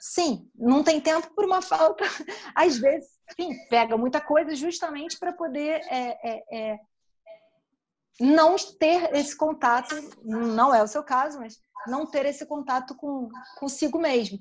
Sim, 0.00 0.48
não 0.54 0.82
tem 0.82 1.00
tempo 1.00 1.30
por 1.34 1.44
uma 1.44 1.60
falta. 1.60 2.04
Às 2.54 2.78
vezes, 2.78 3.10
enfim, 3.30 3.54
pega 3.68 3.96
muita 3.96 4.20
coisa 4.20 4.54
justamente 4.54 5.18
para 5.18 5.32
poder 5.32 5.80
é, 5.90 6.18
é, 6.22 6.44
é, 6.52 6.78
não 8.20 8.56
ter 8.56 9.14
esse 9.14 9.36
contato, 9.36 9.94
não 10.24 10.74
é 10.74 10.82
o 10.82 10.88
seu 10.88 11.02
caso, 11.02 11.38
mas 11.38 11.60
não 11.86 12.06
ter 12.06 12.26
esse 12.26 12.44
contato 12.46 12.94
com 12.94 13.28
consigo 13.58 13.98
mesmo. 13.98 14.38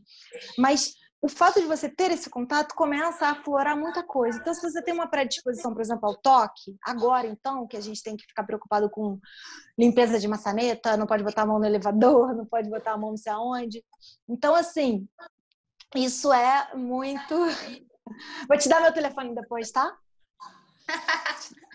Mas 0.57 0.93
o 1.21 1.27
fato 1.27 1.59
de 1.59 1.65
você 1.65 1.89
ter 1.89 2.11
esse 2.11 2.29
contato 2.29 2.75
começa 2.75 3.25
a 3.25 3.31
aflorar 3.31 3.75
muita 3.75 4.03
coisa. 4.03 4.37
Então, 4.39 4.53
se 4.53 4.61
você 4.61 4.81
tem 4.83 4.93
uma 4.93 5.09
predisposição, 5.09 5.73
por 5.73 5.81
exemplo, 5.81 6.07
ao 6.07 6.15
toque, 6.15 6.77
agora 6.83 7.25
então, 7.27 7.67
que 7.67 7.75
a 7.75 7.81
gente 7.81 8.03
tem 8.03 8.15
que 8.15 8.25
ficar 8.25 8.43
preocupado 8.43 8.89
com 8.89 9.19
limpeza 9.77 10.19
de 10.19 10.27
maçaneta, 10.27 10.95
não 10.95 11.07
pode 11.07 11.23
botar 11.23 11.41
a 11.41 11.45
mão 11.45 11.57
no 11.59 11.65
elevador, 11.65 12.35
não 12.35 12.45
pode 12.45 12.69
botar 12.69 12.93
a 12.93 12.97
mão 12.97 13.11
não 13.11 13.17
sei 13.17 13.31
aonde. 13.31 13.83
Então, 14.29 14.53
assim, 14.53 15.07
isso 15.95 16.31
é 16.31 16.75
muito. 16.75 17.35
Vou 18.47 18.57
te 18.57 18.69
dar 18.69 18.81
meu 18.81 18.93
telefone 18.93 19.33
depois, 19.33 19.71
tá? 19.71 19.97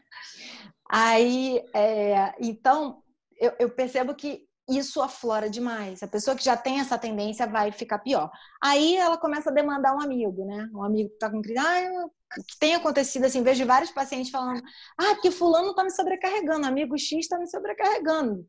Aí, 0.89 1.65
é, 1.75 2.35
então, 2.39 3.03
eu, 3.39 3.53
eu 3.59 3.71
percebo 3.71 4.15
que 4.15 4.47
isso 4.79 5.01
aflora 5.01 5.49
demais. 5.49 6.03
A 6.03 6.09
pessoa 6.09 6.37
que 6.37 6.45
já 6.45 6.57
tem 6.57 6.81
essa 6.81 6.99
tendência 6.99 7.47
vai 7.47 7.73
ficar 7.73 7.99
pior. 7.99 8.31
Aí 8.63 8.97
ela 8.97 9.19
começa 9.19 9.51
a 9.51 9.53
demandar 9.53 9.95
um 9.95 10.01
amigo, 10.01 10.45
né? 10.45 10.69
Um 10.75 10.83
amigo 10.83 11.11
que 11.11 11.19
tá 11.19 11.31
com 11.31 11.43
crise. 11.43 11.59
Ah, 11.59 12.09
que 12.49 12.59
tem 12.59 12.75
acontecido 12.75 13.25
assim, 13.25 13.43
vejo 13.43 13.67
vários 13.67 13.91
pacientes 13.91 14.31
falando: 14.31 14.63
"Ah, 14.99 15.15
porque 15.15 15.31
fulano 15.31 15.75
tá 15.75 15.85
me 15.85 15.91
sobrecarregando, 15.91 16.67
amigo 16.67 16.99
X 16.99 17.29
tá 17.29 17.39
me 17.39 17.49
sobrecarregando". 17.49 18.47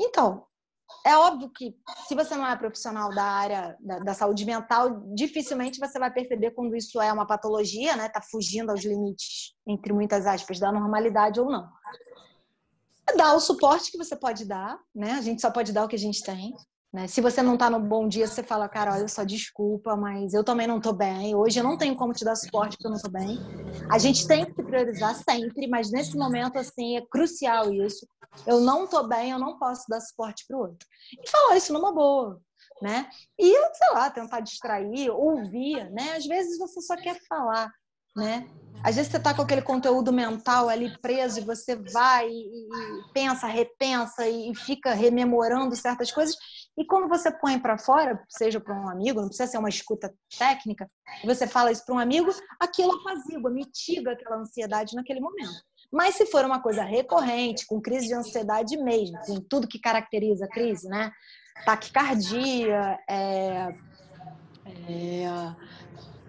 Então, 0.00 0.44
é 1.06 1.16
óbvio 1.16 1.50
que 1.50 1.74
se 2.06 2.14
você 2.14 2.34
não 2.36 2.46
é 2.46 2.56
profissional 2.56 3.10
da 3.10 3.24
área 3.24 3.76
da, 3.80 3.98
da, 3.98 4.14
saúde 4.14 4.44
mental, 4.44 5.02
dificilmente 5.14 5.78
você 5.78 5.98
vai 5.98 6.12
perceber 6.12 6.52
quando 6.52 6.76
isso 6.76 7.00
é 7.00 7.12
uma 7.12 7.26
patologia, 7.26 7.96
né? 7.96 8.08
Tá 8.08 8.20
fugindo 8.22 8.70
aos 8.70 8.84
limites, 8.84 9.54
entre 9.66 9.92
muitas 9.92 10.26
aspas, 10.26 10.58
da 10.58 10.72
normalidade 10.72 11.40
ou 11.40 11.50
não 11.50 11.68
dar 13.16 13.34
o 13.34 13.40
suporte 13.40 13.90
que 13.90 13.98
você 13.98 14.16
pode 14.16 14.44
dar, 14.44 14.78
né? 14.94 15.12
A 15.12 15.20
gente 15.20 15.40
só 15.40 15.50
pode 15.50 15.72
dar 15.72 15.84
o 15.84 15.88
que 15.88 15.96
a 15.96 15.98
gente 15.98 16.22
tem. 16.22 16.52
Né? 16.92 17.08
Se 17.08 17.22
você 17.22 17.40
não 17.40 17.54
está 17.54 17.70
no 17.70 17.80
bom 17.80 18.06
dia, 18.06 18.26
você 18.26 18.42
fala, 18.42 18.68
cara, 18.68 18.92
olha 18.92 19.08
só, 19.08 19.24
desculpa, 19.24 19.96
mas 19.96 20.34
eu 20.34 20.44
também 20.44 20.66
não 20.66 20.76
estou 20.76 20.92
bem. 20.92 21.34
Hoje 21.34 21.58
eu 21.58 21.64
não 21.64 21.78
tenho 21.78 21.96
como 21.96 22.12
te 22.12 22.22
dar 22.22 22.36
suporte 22.36 22.76
porque 22.76 22.86
eu 22.86 22.90
não 22.90 22.98
estou 22.98 23.10
bem. 23.10 23.38
A 23.90 23.98
gente 23.98 24.26
tem 24.26 24.44
que 24.44 24.62
priorizar 24.62 25.14
sempre, 25.14 25.66
mas 25.68 25.90
nesse 25.90 26.16
momento, 26.16 26.58
assim, 26.58 26.98
é 26.98 27.06
crucial 27.10 27.72
isso. 27.72 28.06
Eu 28.46 28.60
não 28.60 28.84
estou 28.84 29.08
bem, 29.08 29.30
eu 29.30 29.38
não 29.38 29.58
posso 29.58 29.84
dar 29.88 30.00
suporte 30.00 30.44
para 30.46 30.58
outro. 30.58 30.86
E 31.12 31.30
falar 31.30 31.56
isso 31.56 31.72
numa 31.72 31.94
boa, 31.94 32.38
né? 32.82 33.08
E, 33.38 33.52
sei 33.74 33.90
lá, 33.94 34.10
tentar 34.10 34.40
distrair, 34.40 35.10
ouvir, 35.10 35.90
né? 35.90 36.16
Às 36.16 36.26
vezes 36.26 36.58
você 36.58 36.80
só 36.82 36.94
quer 36.96 37.18
falar. 37.26 37.72
Né? 38.16 38.48
Às 38.82 38.96
vezes 38.96 39.12
você 39.12 39.18
está 39.18 39.32
com 39.32 39.42
aquele 39.42 39.62
conteúdo 39.62 40.12
mental 40.12 40.68
ali 40.68 40.98
preso 40.98 41.38
e 41.38 41.44
você 41.44 41.76
vai 41.76 42.28
e, 42.28 42.68
pensa, 43.14 43.46
repensa 43.46 44.28
e 44.28 44.52
fica 44.56 44.92
rememorando 44.92 45.76
certas 45.76 46.10
coisas. 46.10 46.36
E 46.76 46.84
quando 46.84 47.08
você 47.08 47.30
põe 47.30 47.60
para 47.60 47.78
fora, 47.78 48.20
seja 48.28 48.58
para 48.58 48.74
um 48.74 48.88
amigo, 48.88 49.20
não 49.20 49.28
precisa 49.28 49.48
ser 49.48 49.58
uma 49.58 49.68
escuta 49.68 50.12
técnica, 50.36 50.90
você 51.24 51.46
fala 51.46 51.70
isso 51.70 51.84
para 51.84 51.94
um 51.94 51.98
amigo, 51.98 52.32
aquilo 52.58 52.92
apazigua, 53.00 53.50
mitiga 53.50 54.12
aquela 54.12 54.38
ansiedade 54.38 54.96
naquele 54.96 55.20
momento. 55.20 55.62
Mas 55.92 56.16
se 56.16 56.26
for 56.26 56.44
uma 56.44 56.60
coisa 56.60 56.82
recorrente, 56.82 57.66
com 57.66 57.80
crise 57.80 58.08
de 58.08 58.14
ansiedade 58.14 58.76
mesmo, 58.78 59.18
com 59.20 59.40
tudo 59.40 59.68
que 59.68 59.78
caracteriza 59.78 60.46
a 60.46 60.48
crise, 60.48 60.88
né? 60.88 61.12
Taquicardia, 61.66 62.98
é, 63.08 63.68
é, 64.88 65.54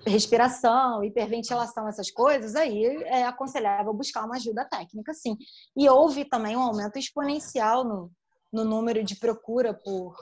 respiração, 0.05 1.03
hiperventilação, 1.03 1.87
essas 1.87 2.11
coisas, 2.11 2.55
aí 2.55 2.85
é 3.05 3.25
aconselhável 3.25 3.93
buscar 3.93 4.25
uma 4.25 4.35
ajuda 4.35 4.65
técnica, 4.65 5.13
sim. 5.13 5.37
E 5.75 5.89
houve 5.89 6.25
também 6.25 6.55
um 6.55 6.61
aumento 6.61 6.97
exponencial 6.97 7.83
no, 7.83 8.11
no 8.51 8.63
número 8.63 9.03
de 9.03 9.15
procura 9.15 9.73
por, 9.73 10.15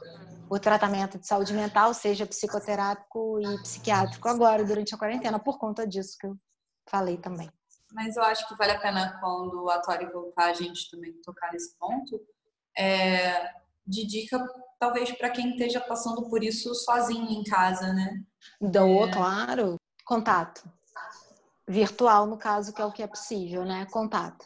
por 0.47 0.59
tratamento 0.59 1.19
de 1.19 1.27
saúde 1.27 1.53
mental, 1.53 1.93
seja 1.93 2.25
psicoterápico 2.25 3.39
e 3.41 3.61
psiquiátrico, 3.61 4.27
agora, 4.27 4.63
durante 4.63 4.95
a 4.95 4.97
quarentena, 4.97 5.39
por 5.39 5.57
conta 5.57 5.85
disso 5.85 6.15
que 6.19 6.27
eu 6.27 6.35
falei 6.89 7.17
também. 7.17 7.51
Mas 7.93 8.15
eu 8.15 8.23
acho 8.23 8.47
que 8.47 8.55
vale 8.55 8.71
a 8.71 8.79
pena, 8.79 9.17
quando 9.19 9.69
a 9.69 9.79
Tori 9.79 10.05
voltar, 10.05 10.45
a 10.45 10.53
gente 10.53 10.89
também 10.89 11.13
tocar 11.21 11.51
nesse 11.51 11.77
ponto, 11.77 12.21
é, 12.77 13.51
de 13.91 14.05
dica, 14.05 14.43
talvez, 14.79 15.11
para 15.11 15.29
quem 15.29 15.51
esteja 15.51 15.81
passando 15.81 16.27
por 16.29 16.43
isso 16.43 16.73
sozinho 16.73 17.29
em 17.29 17.43
casa, 17.43 17.93
né? 17.93 18.23
Dou, 18.59 19.07
é... 19.07 19.11
claro. 19.11 19.75
Contato. 20.05 20.63
Virtual, 21.67 22.25
no 22.25 22.37
caso, 22.37 22.73
que 22.73 22.81
é 22.81 22.85
o 22.85 22.91
que 22.91 23.03
é 23.03 23.07
possível, 23.07 23.63
né? 23.63 23.85
Contato. 23.91 24.45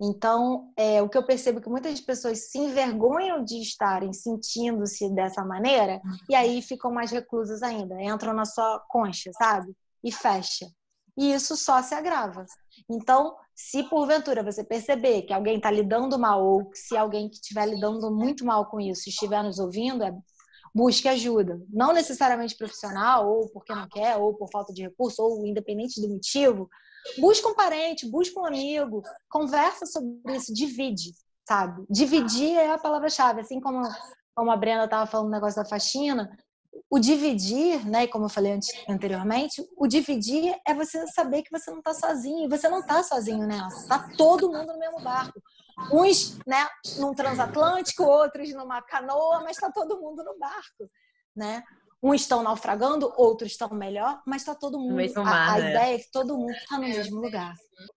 Então, 0.00 0.72
é, 0.76 1.00
o 1.00 1.08
que 1.08 1.16
eu 1.16 1.24
percebo 1.24 1.58
é 1.58 1.62
que 1.62 1.68
muitas 1.68 2.00
pessoas 2.00 2.50
se 2.50 2.58
envergonham 2.58 3.42
de 3.42 3.60
estarem 3.60 4.12
sentindo-se 4.12 5.08
dessa 5.14 5.42
maneira 5.42 6.00
e 6.28 6.34
aí 6.34 6.60
ficam 6.60 6.92
mais 6.92 7.10
reclusas 7.10 7.62
ainda, 7.62 8.00
entram 8.02 8.34
na 8.34 8.44
sua 8.44 8.84
concha, 8.88 9.30
sabe? 9.38 9.74
E 10.04 10.12
fecha. 10.12 10.66
E 11.16 11.32
isso 11.32 11.56
só 11.56 11.82
se 11.82 11.94
agrava. 11.94 12.44
Então, 12.90 13.34
se 13.56 13.82
porventura 13.84 14.42
você 14.42 14.62
perceber 14.62 15.22
que 15.22 15.32
alguém 15.32 15.56
está 15.56 15.70
lidando 15.70 16.18
mal 16.18 16.44
ou 16.44 16.70
se 16.74 16.94
alguém 16.94 17.26
que 17.28 17.36
estiver 17.36 17.66
lidando 17.66 18.14
muito 18.14 18.44
mal 18.44 18.66
com 18.66 18.78
isso 18.78 19.08
estiver 19.08 19.42
nos 19.42 19.58
ouvindo, 19.58 20.04
é 20.04 20.14
busque 20.74 21.08
ajuda. 21.08 21.58
Não 21.70 21.94
necessariamente 21.94 22.54
profissional, 22.54 23.26
ou 23.26 23.48
porque 23.48 23.74
não 23.74 23.88
quer, 23.88 24.18
ou 24.18 24.34
por 24.34 24.50
falta 24.50 24.74
de 24.74 24.82
recurso, 24.82 25.22
ou 25.22 25.46
independente 25.46 26.02
do 26.02 26.08
motivo. 26.10 26.68
Busca 27.18 27.48
um 27.48 27.54
parente, 27.54 28.06
busca 28.10 28.38
um 28.38 28.44
amigo, 28.44 29.02
conversa 29.30 29.86
sobre 29.86 30.36
isso, 30.36 30.52
divide, 30.52 31.14
sabe? 31.48 31.82
Dividir 31.88 32.58
é 32.58 32.70
a 32.70 32.78
palavra-chave. 32.78 33.40
Assim 33.40 33.58
como, 33.58 33.80
como 34.34 34.50
a 34.50 34.56
Brenda 34.56 34.84
estava 34.84 35.06
falando 35.06 35.28
no 35.28 35.32
negócio 35.32 35.62
da 35.62 35.68
faxina, 35.68 36.28
o 36.90 36.98
dividir, 36.98 37.86
né, 37.86 38.06
como 38.06 38.26
eu 38.26 38.28
falei 38.28 38.52
antes, 38.52 38.70
anteriormente, 38.88 39.62
o 39.76 39.86
dividir 39.86 40.54
é 40.66 40.74
você 40.74 41.06
saber 41.08 41.42
que 41.42 41.50
você 41.50 41.70
não 41.70 41.78
está 41.78 41.94
sozinho. 41.94 42.48
Você 42.48 42.68
não 42.68 42.80
está 42.80 43.02
sozinho 43.02 43.46
nessa. 43.46 43.82
Está 43.82 44.10
todo 44.16 44.50
mundo 44.50 44.72
no 44.72 44.78
mesmo 44.78 45.00
barco. 45.00 45.40
Uns, 45.92 46.38
né, 46.46 46.66
num 46.98 47.14
transatlântico, 47.14 48.02
outros 48.02 48.52
numa 48.54 48.80
canoa, 48.82 49.40
mas 49.40 49.56
está 49.56 49.70
todo 49.70 50.00
mundo 50.00 50.24
no 50.24 50.38
barco, 50.38 50.90
né? 51.34 51.62
Uns 52.06 52.20
estão 52.20 52.40
naufragando, 52.40 53.12
outros 53.16 53.50
estão 53.50 53.68
melhor, 53.70 54.22
mas 54.24 54.42
está 54.42 54.54
todo 54.54 54.78
mundo. 54.78 54.94
Mar, 55.16 55.26
a, 55.26 55.54
a 55.54 55.58
né? 55.58 55.70
ideia 55.70 55.96
é 55.96 55.98
que 55.98 56.08
todo 56.12 56.38
mundo 56.38 56.52
está 56.52 56.76
no 56.76 56.84
mesmo 56.84 57.20
lugar. 57.20 57.52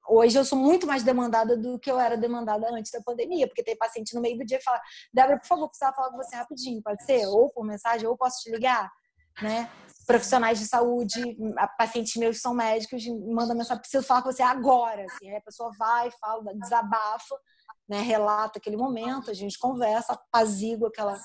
Hoje 0.09 0.35
eu 0.35 0.43
sou 0.43 0.57
muito 0.57 0.87
mais 0.87 1.03
demandada 1.03 1.55
do 1.55 1.77
que 1.77 1.91
eu 1.91 1.99
era 1.99 2.17
demandada 2.17 2.67
antes 2.73 2.91
da 2.91 3.03
pandemia, 3.03 3.47
porque 3.47 3.61
tem 3.61 3.77
paciente 3.77 4.15
no 4.15 4.21
meio 4.21 4.35
do 4.35 4.43
dia 4.43 4.57
que 4.57 4.63
fala: 4.63 4.81
Débora, 5.13 5.37
por 5.37 5.45
favor, 5.45 5.67
precisava 5.67 5.95
falar 5.95 6.09
com 6.09 6.17
você 6.17 6.35
rapidinho, 6.35 6.81
pode 6.81 7.05
ser? 7.05 7.27
Ou 7.27 7.51
por 7.51 7.63
mensagem, 7.63 8.07
ou 8.07 8.17
posso 8.17 8.41
te 8.41 8.49
ligar? 8.49 8.91
Né? 9.43 9.69
Profissionais 10.07 10.57
de 10.57 10.65
saúde, 10.65 11.37
pacientes 11.77 12.15
meus 12.15 12.37
que 12.37 12.41
são 12.41 12.55
médicos, 12.55 13.05
mandam 13.31 13.55
mensagem: 13.55 13.79
preciso 13.79 14.07
falar 14.07 14.23
com 14.23 14.31
você 14.31 14.41
agora. 14.41 15.05
Assim, 15.05 15.29
aí 15.29 15.35
a 15.35 15.41
pessoa 15.41 15.71
vai, 15.77 16.09
fala, 16.19 16.51
desabafa, 16.55 17.35
né? 17.87 18.01
relata 18.01 18.57
aquele 18.57 18.75
momento, 18.75 19.29
a 19.29 19.35
gente 19.35 19.59
conversa, 19.59 20.13
apazigua 20.13 20.87
aquela 20.87 21.15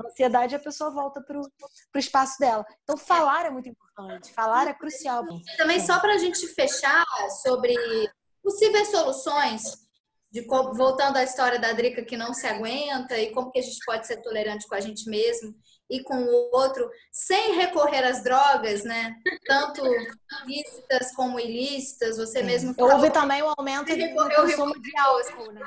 ansiedade, 0.00 0.54
a 0.54 0.58
pessoa 0.58 0.90
volta 0.90 1.20
para 1.20 1.38
o 1.38 1.98
espaço 1.98 2.38
dela. 2.38 2.64
Então, 2.82 2.96
falar 2.96 3.46
é 3.46 3.50
muito 3.50 3.68
importante, 3.68 4.32
falar 4.32 4.66
é 4.68 4.74
crucial. 4.74 5.24
Também, 5.56 5.80
só 5.80 6.00
para 6.00 6.14
a 6.14 6.18
gente 6.18 6.46
fechar 6.48 7.04
sobre 7.42 7.74
possíveis 8.42 8.90
soluções, 8.90 9.84
de 10.34 10.44
voltando 10.46 11.16
à 11.16 11.22
história 11.22 11.60
da 11.60 11.72
Drica 11.72 12.04
que 12.04 12.16
não 12.16 12.34
se 12.34 12.44
aguenta 12.44 13.16
e 13.16 13.30
como 13.30 13.52
que 13.52 13.60
a 13.60 13.62
gente 13.62 13.78
pode 13.86 14.04
ser 14.04 14.16
tolerante 14.16 14.66
com 14.66 14.74
a 14.74 14.80
gente 14.80 15.08
mesmo 15.08 15.54
e 15.88 16.02
com 16.02 16.16
o 16.16 16.50
outro, 16.52 16.90
sem 17.12 17.54
recorrer 17.54 18.04
às 18.04 18.24
drogas, 18.24 18.82
né? 18.82 19.14
Tanto 19.46 19.82
lícitas 20.44 21.14
como 21.14 21.38
ilícitas, 21.38 22.16
você 22.16 22.42
mesmo 22.42 22.74
falou. 22.74 22.94
Houve 22.94 23.10
também 23.10 23.42
o 23.42 23.46
um 23.46 23.52
aumento 23.56 23.94
do 23.94 24.34
consumo 24.34 24.80
de 24.80 24.98
álcool, 24.98 25.52
né? 25.52 25.62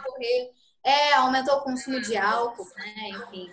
É, 0.84 1.14
aumentou 1.14 1.58
o 1.58 1.62
consumo 1.62 2.02
de 2.02 2.18
álcool, 2.18 2.68
né? 2.76 3.10
Enfim. 3.10 3.52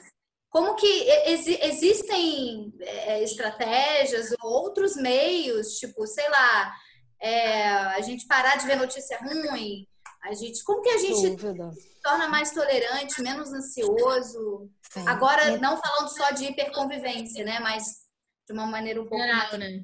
Como 0.54 0.76
que 0.76 0.86
ex 0.86 1.48
existem 1.48 2.72
é, 2.80 3.24
estratégias 3.24 4.32
ou 4.40 4.52
outros 4.52 4.94
meios, 4.94 5.80
tipo, 5.80 6.06
sei 6.06 6.28
lá, 6.30 6.72
é, 7.20 7.70
a 7.70 8.00
gente 8.00 8.24
parar 8.28 8.54
de 8.54 8.64
ver 8.64 8.76
notícia 8.76 9.18
ruim, 9.18 9.84
a 10.22 10.32
gente, 10.32 10.62
como 10.62 10.80
que 10.80 10.90
a 10.90 10.98
gente 10.98 11.30
Dúvida. 11.30 11.72
se 11.72 12.00
torna 12.00 12.28
mais 12.28 12.52
tolerante, 12.52 13.20
menos 13.20 13.52
ansioso? 13.52 14.70
Sim. 14.92 15.04
Agora, 15.08 15.58
não 15.58 15.76
falando 15.76 16.08
só 16.10 16.30
de 16.30 16.44
hiperconvivência, 16.44 17.44
né, 17.44 17.58
mas 17.58 18.04
de 18.46 18.52
uma 18.52 18.64
maneira 18.64 19.02
um 19.02 19.08
pouco 19.08 19.24
Geral, 19.24 19.58
né? 19.58 19.82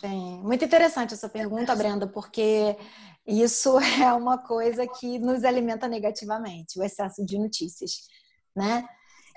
Sim. 0.00 0.40
Muito 0.42 0.64
interessante 0.64 1.12
essa 1.12 1.28
pergunta, 1.28 1.76
Brenda, 1.76 2.08
porque 2.08 2.78
isso 3.26 3.78
é 4.02 4.10
uma 4.14 4.38
coisa 4.38 4.86
que 4.86 5.18
nos 5.18 5.44
alimenta 5.44 5.86
negativamente, 5.86 6.80
o 6.80 6.82
excesso 6.82 7.26
de 7.26 7.38
notícias, 7.38 7.90
né? 8.56 8.88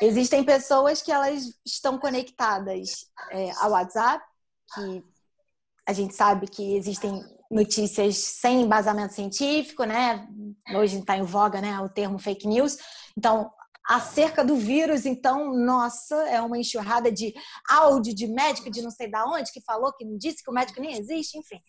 Existem 0.02 0.44
pessoas 0.44 1.02
que 1.02 1.12
elas 1.12 1.44
estão 1.66 2.00
conectadas 2.00 3.06
é, 3.30 3.52
ao 3.58 3.72
WhatsApp, 3.72 4.26
que 4.74 5.04
a 5.88 5.94
gente 5.94 6.16
sabe 6.16 6.48
que 6.48 6.76
existem 6.76 7.24
notícias 7.52 8.18
sem 8.18 8.62
embasamento 8.62 9.14
científico, 9.14 9.84
né? 9.84 10.28
Hoje 10.74 10.98
está 10.98 11.18
em 11.18 11.24
voga, 11.24 11.62
né, 11.62 11.80
o 11.82 11.90
termo 11.90 12.18
fake 12.18 12.48
news. 12.48 12.78
Então, 13.16 13.52
acerca 13.88 14.44
do 14.44 14.56
vírus, 14.56 15.06
então, 15.06 15.54
nossa, 15.54 16.16
é 16.30 16.42
uma 16.42 16.58
enxurrada 16.58 17.12
de 17.12 17.34
áudio 17.70 18.16
de 18.16 18.26
médico 18.28 18.72
de 18.72 18.82
não 18.82 18.90
sei 18.90 19.10
da 19.10 19.26
onde 19.26 19.52
que 19.52 19.62
falou 19.62 19.94
que 19.94 20.06
disse 20.18 20.44
que 20.44 20.50
o 20.50 20.54
médico 20.54 20.82
nem 20.82 20.98
existe, 20.98 21.38
enfim. 21.38 21.60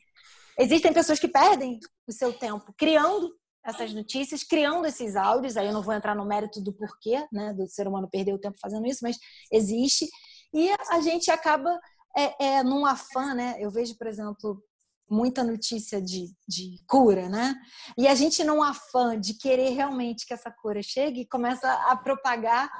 Existem 0.58 0.92
pessoas 0.92 1.18
que 1.18 1.28
perdem 1.28 1.78
o 2.06 2.12
seu 2.12 2.32
tempo 2.32 2.72
criando 2.78 3.34
essas 3.64 3.92
notícias, 3.92 4.42
criando 4.42 4.86
esses 4.86 5.16
áudios. 5.16 5.56
Aí 5.56 5.66
eu 5.66 5.72
não 5.72 5.82
vou 5.82 5.94
entrar 5.94 6.14
no 6.14 6.24
mérito 6.24 6.60
do 6.60 6.72
porquê, 6.72 7.26
né, 7.32 7.52
do 7.52 7.66
ser 7.68 7.86
humano 7.86 8.08
perder 8.10 8.32
o 8.34 8.38
tempo 8.38 8.58
fazendo 8.60 8.86
isso, 8.86 9.00
mas 9.02 9.18
existe. 9.52 10.08
E 10.52 10.70
a 10.90 11.00
gente 11.00 11.30
acaba 11.30 11.78
é, 12.16 12.56
é 12.56 12.62
num 12.62 12.84
afã, 12.84 13.34
né? 13.34 13.56
Eu 13.58 13.70
vejo, 13.70 13.96
por 13.96 14.06
exemplo, 14.06 14.62
muita 15.08 15.44
notícia 15.44 16.00
de, 16.00 16.34
de 16.48 16.76
cura, 16.88 17.28
né? 17.28 17.54
E 17.96 18.08
a 18.08 18.14
gente 18.14 18.42
num 18.44 18.62
afã 18.62 19.18
de 19.18 19.34
querer 19.34 19.70
realmente 19.70 20.26
que 20.26 20.34
essa 20.34 20.50
cura 20.50 20.82
chegue, 20.82 21.26
começa 21.26 21.70
a 21.70 21.96
propagar, 21.96 22.70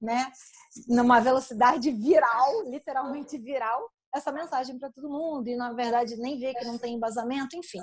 né, 0.00 0.30
numa 0.88 1.20
velocidade 1.20 1.90
viral, 1.90 2.62
literalmente 2.70 3.36
viral, 3.36 3.90
essa 4.14 4.32
mensagem 4.32 4.78
para 4.78 4.90
todo 4.90 5.08
mundo 5.08 5.48
e 5.48 5.56
na 5.56 5.72
verdade 5.72 6.16
nem 6.16 6.38
vê 6.38 6.52
que 6.54 6.64
não 6.64 6.78
tem 6.78 6.94
embasamento, 6.94 7.56
enfim. 7.56 7.80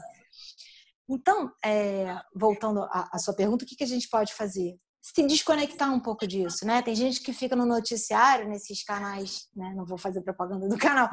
Então, 1.09 1.51
é, 1.63 2.19
voltando 2.35 2.83
à, 2.91 3.17
sua 3.17 3.33
pergunta, 3.33 3.63
o 3.63 3.67
que, 3.67 3.75
que 3.75 3.83
a 3.83 3.87
gente 3.87 4.09
pode 4.09 4.33
fazer? 4.33 4.75
Se 5.01 5.25
desconectar 5.25 5.93
um 5.93 6.01
pouco 6.01 6.27
disso, 6.27 6.65
né? 6.65 6.81
Tem 6.81 6.93
gente 6.93 7.21
que 7.21 7.31
fica 7.31 7.55
no 7.55 7.65
noticiário, 7.65 8.49
nesses 8.49 8.83
canais, 8.83 9.47
né? 9.55 9.73
Não 9.73 9.85
vou 9.85 9.97
fazer 9.97 10.21
propaganda 10.21 10.67
do 10.67 10.75
canal, 10.77 11.09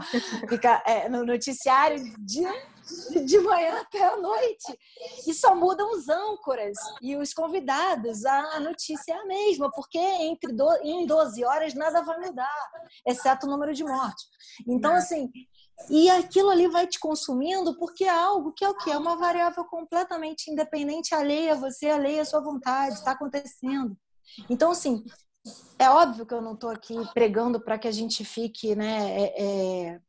fica 0.49 0.83
é, 0.85 1.09
no 1.09 1.25
noticiário 1.25 2.03
de, 2.19 2.43
de 3.25 3.39
manhã 3.39 3.83
até 3.83 4.05
a 4.05 4.17
noite 4.17 4.77
e 5.29 5.33
só 5.33 5.55
mudam 5.55 5.93
os 5.93 6.09
âncoras 6.09 6.77
e 7.01 7.15
os 7.15 7.33
convidados. 7.33 8.25
A 8.25 8.59
notícia 8.59 9.13
é 9.13 9.17
a 9.17 9.27
mesma, 9.27 9.71
porque 9.71 9.99
entre 9.99 10.53
do, 10.53 10.69
em 10.83 11.07
12 11.07 11.45
horas 11.45 11.73
nada 11.75 12.03
vai 12.03 12.19
mudar, 12.19 12.71
exceto 13.07 13.47
o 13.47 13.51
número 13.51 13.73
de 13.73 13.85
mortes. 13.85 14.25
Então, 14.67 14.95
é. 14.95 14.99
assim, 14.99 15.31
e 15.91 16.09
aquilo 16.09 16.51
ali 16.51 16.69
vai 16.69 16.87
te 16.87 16.99
consumindo 16.99 17.77
porque 17.79 18.05
é 18.05 18.11
algo 18.11 18.53
que 18.53 18.65
é 18.65 18.69
o 18.69 18.77
que? 18.77 18.91
É 18.91 18.97
uma 18.97 19.17
variável 19.17 19.65
completamente 19.65 20.51
independente, 20.51 21.15
alheia 21.15 21.53
a 21.53 21.57
você, 21.57 21.89
alheia 21.91 22.23
à 22.23 22.25
sua 22.25 22.41
vontade, 22.41 22.95
está 22.95 23.13
acontecendo. 23.13 23.97
Então, 24.49 24.71
assim, 24.71 25.05
é 25.79 25.91
óbvio 25.91 26.25
que 26.25 26.33
eu 26.33 26.41
não 26.41 26.55
estou 26.55 26.71
aqui 26.71 26.95
pregando 27.13 27.61
para 27.61 27.79
que 27.79 27.89
a 27.89 27.93
gente 27.93 28.25
fique, 28.25 28.75
né, 28.75 29.21
é, 29.21 29.43
é, 29.43 30.01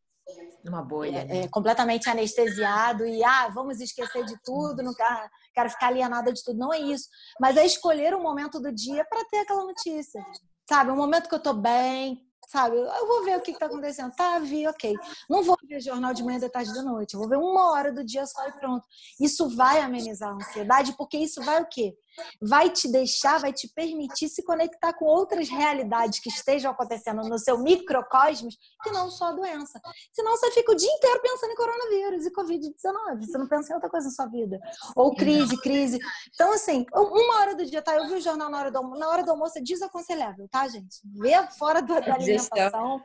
Uma 0.66 0.82
bolha. 0.82 1.28
É, 1.30 1.40
é, 1.40 1.48
completamente 1.50 2.10
anestesiado 2.10 3.06
e, 3.06 3.24
ah, 3.24 3.50
vamos 3.50 3.82
esquecer 3.82 4.24
de 4.24 4.36
tudo, 4.44 4.82
não 4.82 4.94
quero, 4.94 5.30
quero 5.54 5.70
ficar 5.70 5.88
alienada 5.88 6.32
de 6.32 6.42
tudo. 6.44 6.58
Não 6.58 6.74
é 6.74 6.80
isso. 6.80 7.10
Mas 7.40 7.58
é 7.58 7.66
escolher 7.66 8.16
um 8.16 8.24
momento 8.24 8.60
do 8.60 8.72
dia 8.72 9.06
para 9.10 9.26
ter 9.26 9.40
aquela 9.40 9.66
notícia. 9.66 10.26
Sabe, 10.68 10.90
um 10.90 10.96
momento 10.96 11.28
que 11.28 11.36
eu 11.36 11.44
tô 11.44 11.54
bem, 11.54 12.25
sabe? 12.48 12.76
Eu 12.78 13.08
vou 13.08 13.24
ver 13.24 13.38
o 13.38 13.42
que 13.42 13.52
está 13.52 13.66
acontecendo. 13.66 14.14
Tá, 14.16 14.40
vi, 14.40 14.68
ok. 14.68 14.94
Não 15.30 15.44
vou 15.44 15.58
ver 15.64 15.82
jornal 15.82 16.14
de 16.14 16.24
manhã, 16.24 16.40
de 16.40 16.50
tarde, 16.50 16.74
da 16.74 16.84
noite. 16.84 17.14
Eu 17.14 17.20
vou 17.20 17.30
ver 17.30 17.38
uma 17.38 17.72
hora 17.72 17.92
do 17.92 18.04
dia 18.04 18.26
só 18.26 18.48
e 18.48 18.52
pronto. 18.54 18.86
Isso 19.20 19.50
vai 19.56 19.80
amenizar 19.80 20.30
a 20.30 20.36
ansiedade, 20.36 20.96
porque 20.98 21.18
isso 21.18 21.42
vai 21.44 21.62
o 21.62 21.66
quê? 21.66 21.96
Vai 22.42 22.70
te 22.70 22.88
deixar, 22.88 23.40
vai 23.40 23.54
te 23.54 23.68
permitir 23.74 24.30
se 24.30 24.44
conectar 24.44 24.94
com 24.94 25.06
outras 25.06 25.50
realidades 25.50 26.20
que 26.20 26.30
estejam 26.30 26.72
acontecendo 26.72 27.22
no 27.28 27.40
seu 27.40 27.58
microcosmos, 27.58 28.56
que 28.84 28.92
não 28.92 29.10
só 29.10 29.26
a 29.26 29.32
doença. 29.32 29.80
Senão 30.14 30.32
você 30.36 30.52
fica 30.52 30.72
o 30.72 30.76
dia 30.76 30.92
inteiro 30.92 31.22
pensando 31.22 31.52
em 31.52 31.56
coronavírus 31.56 32.26
e 32.26 32.32
Covid-19. 32.32 33.26
Você 33.26 33.38
não 33.38 33.48
pensa 33.48 33.72
em 33.72 33.76
outra 33.76 33.90
coisa 33.90 34.08
na 34.08 34.14
sua 34.14 34.28
vida. 34.28 34.60
Ou 34.96 35.16
crise, 35.16 35.60
crise. 35.62 36.00
Então, 36.34 36.54
assim, 36.54 36.86
uma 36.94 37.40
hora 37.40 37.56
do 37.56 37.66
dia, 37.66 37.82
tá? 37.82 37.96
Eu 37.96 38.08
vi 38.08 38.16
o 38.16 38.22
jornal 38.22 38.50
na 38.50 38.60
hora 38.60 38.72
do. 38.72 38.82
Na 38.96 39.10
hora 39.10 39.24
do 39.24 39.32
almoço 39.32 39.58
é 39.58 39.62
desaconselhável, 39.62 40.48
tá, 40.50 40.68
gente? 40.68 41.02
Vê 41.16 41.36
fora 41.58 41.82
da, 41.82 41.96
alimentação, 42.14 43.02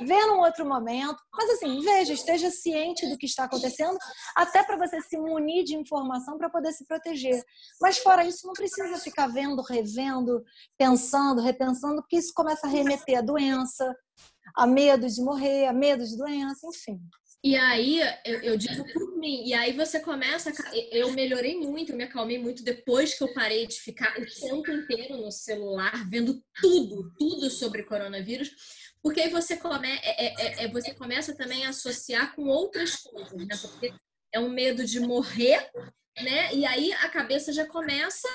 vê 0.00 0.26
num 0.26 0.40
outro 0.40 0.66
momento. 0.66 1.18
Mas, 1.32 1.50
assim, 1.50 1.80
veja, 1.80 2.12
esteja 2.12 2.50
ciente 2.50 3.08
do 3.08 3.16
que 3.16 3.26
está 3.26 3.44
acontecendo, 3.44 3.96
até 4.36 4.62
para 4.62 4.76
você 4.76 5.00
se 5.02 5.16
munir 5.16 5.64
de 5.64 5.76
informação 5.76 6.36
para 6.38 6.50
poder 6.50 6.72
se 6.72 6.86
proteger. 6.86 7.42
Mas, 7.80 7.98
fora 7.98 8.24
isso, 8.24 8.46
não 8.48 8.54
precisa 8.54 8.98
ficar 8.98 9.28
vendo, 9.28 9.60
revendo, 9.62 10.42
pensando, 10.76 11.42
repensando, 11.42 12.00
porque 12.00 12.16
isso 12.16 12.32
começa 12.34 12.66
a 12.66 12.70
remeter 12.70 13.18
a 13.18 13.22
doença, 13.22 13.94
a 14.56 14.66
medo 14.66 15.06
de 15.06 15.20
morrer, 15.20 15.66
a 15.66 15.72
medo 15.72 16.04
de 16.04 16.16
doença, 16.16 16.66
enfim. 16.66 16.98
E 17.44 17.54
aí, 17.54 18.00
eu, 18.24 18.40
eu, 18.42 18.56
digo 18.56 18.84
por 18.92 19.16
mim, 19.16 19.44
e 19.46 19.54
aí 19.54 19.72
você 19.72 20.00
começa. 20.00 20.50
Eu 20.90 21.12
melhorei 21.12 21.56
muito, 21.60 21.94
me 21.94 22.02
acalmei 22.02 22.36
muito 22.36 22.64
depois 22.64 23.16
que 23.16 23.22
eu 23.22 23.32
parei 23.32 23.66
de 23.66 23.76
ficar 23.76 24.18
o 24.18 24.26
tempo 24.26 24.72
inteiro 24.72 25.18
no 25.18 25.30
celular, 25.30 26.08
vendo 26.10 26.42
tudo, 26.60 27.12
tudo 27.16 27.48
sobre 27.48 27.84
coronavírus, 27.84 28.50
porque 29.00 29.20
aí 29.20 29.30
você, 29.30 29.56
come, 29.56 29.86
é, 29.86 30.00
é, 30.02 30.34
é, 30.36 30.64
é 30.64 30.68
você 30.68 30.92
começa 30.94 31.36
também 31.36 31.64
a 31.64 31.68
associar 31.68 32.34
com 32.34 32.46
outras 32.48 32.96
coisas, 32.96 33.46
né? 33.46 33.56
Porque 33.60 33.92
é 34.32 34.40
um 34.40 34.48
medo 34.50 34.84
de 34.84 34.98
morrer 34.98 35.70
né? 36.22 36.54
E 36.54 36.66
aí 36.66 36.92
a 36.92 37.08
cabeça 37.08 37.52
já 37.52 37.66
começa 37.66 38.28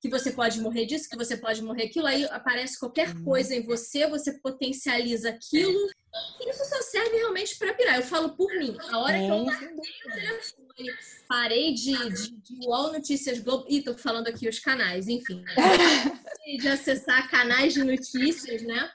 que 0.00 0.08
você 0.08 0.30
pode 0.30 0.60
morrer 0.60 0.86
disso, 0.86 1.08
que 1.08 1.16
você 1.16 1.36
pode 1.36 1.60
morrer 1.62 1.84
aquilo, 1.84 2.06
aí 2.06 2.24
aparece 2.26 2.78
qualquer 2.78 3.08
uhum. 3.08 3.24
coisa 3.24 3.54
em 3.54 3.64
você, 3.64 4.06
você 4.06 4.32
potencializa 4.38 5.30
aquilo. 5.30 5.90
E 6.40 6.50
isso 6.50 6.64
só 6.64 6.80
serve 6.82 7.16
realmente 7.16 7.56
para 7.58 7.74
pirar. 7.74 7.96
Eu 7.96 8.02
falo 8.02 8.30
por 8.36 8.48
mim. 8.54 8.76
A 8.90 8.98
hora 8.98 9.18
que 9.18 9.26
eu 9.26 9.42
larguei 9.42 9.68
o 9.68 10.12
telefone, 10.12 10.96
parei 11.28 11.74
de, 11.74 11.92
de, 12.10 12.30
de 12.36 12.66
UOL 12.66 12.92
Notícias 12.92 13.40
Globo. 13.40 13.66
Ih, 13.68 13.82
tô 13.82 13.96
falando 13.98 14.28
aqui 14.28 14.48
os 14.48 14.60
canais, 14.60 15.08
enfim. 15.08 15.44
de 16.58 16.68
acessar 16.68 17.28
canais 17.28 17.74
de 17.74 17.82
notícias, 17.82 18.62
né? 18.62 18.90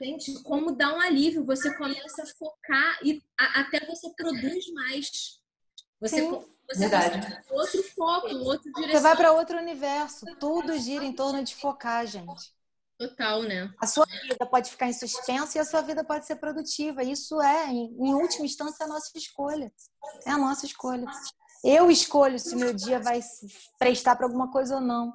Gente, 0.00 0.42
como 0.42 0.76
dá 0.76 0.94
um 0.94 1.00
alívio, 1.00 1.44
você 1.44 1.74
começa 1.76 2.22
a 2.22 2.26
focar 2.26 2.98
e 3.04 3.22
a, 3.38 3.60
até 3.60 3.84
você 3.86 4.10
produz 4.16 4.68
mais. 4.72 5.38
Você 6.00 6.16
Sim 6.16 6.57
você 6.70 6.80
Verdade. 6.80 7.42
outro 7.50 7.82
foco, 7.94 8.28
um 8.28 8.44
outro 8.44 8.70
direção. 8.72 8.92
Você 8.92 9.00
vai 9.00 9.16
para 9.16 9.32
outro 9.32 9.58
universo. 9.58 10.26
Tudo 10.38 10.78
gira 10.78 11.04
em 11.04 11.12
torno 11.12 11.42
de 11.42 11.54
focar, 11.54 12.06
gente. 12.06 12.54
Total, 12.98 13.42
né? 13.42 13.72
A 13.80 13.86
sua 13.86 14.04
vida 14.04 14.44
pode 14.44 14.70
ficar 14.70 14.88
em 14.88 14.92
suspenso 14.92 15.56
e 15.56 15.60
a 15.60 15.64
sua 15.64 15.80
vida 15.80 16.04
pode 16.04 16.26
ser 16.26 16.36
produtiva. 16.36 17.02
Isso 17.02 17.40
é, 17.40 17.68
em, 17.68 17.96
em 17.98 18.14
última 18.14 18.44
instância, 18.44 18.84
a 18.84 18.88
nossa 18.88 19.10
escolha. 19.16 19.72
É 20.26 20.30
a 20.30 20.38
nossa 20.38 20.66
escolha. 20.66 21.06
Eu 21.64 21.90
escolho 21.90 22.38
se 22.38 22.54
meu 22.54 22.74
dia 22.74 23.00
vai 23.00 23.20
prestar 23.78 24.16
para 24.16 24.26
alguma 24.26 24.50
coisa 24.50 24.76
ou 24.76 24.80
não. 24.80 25.12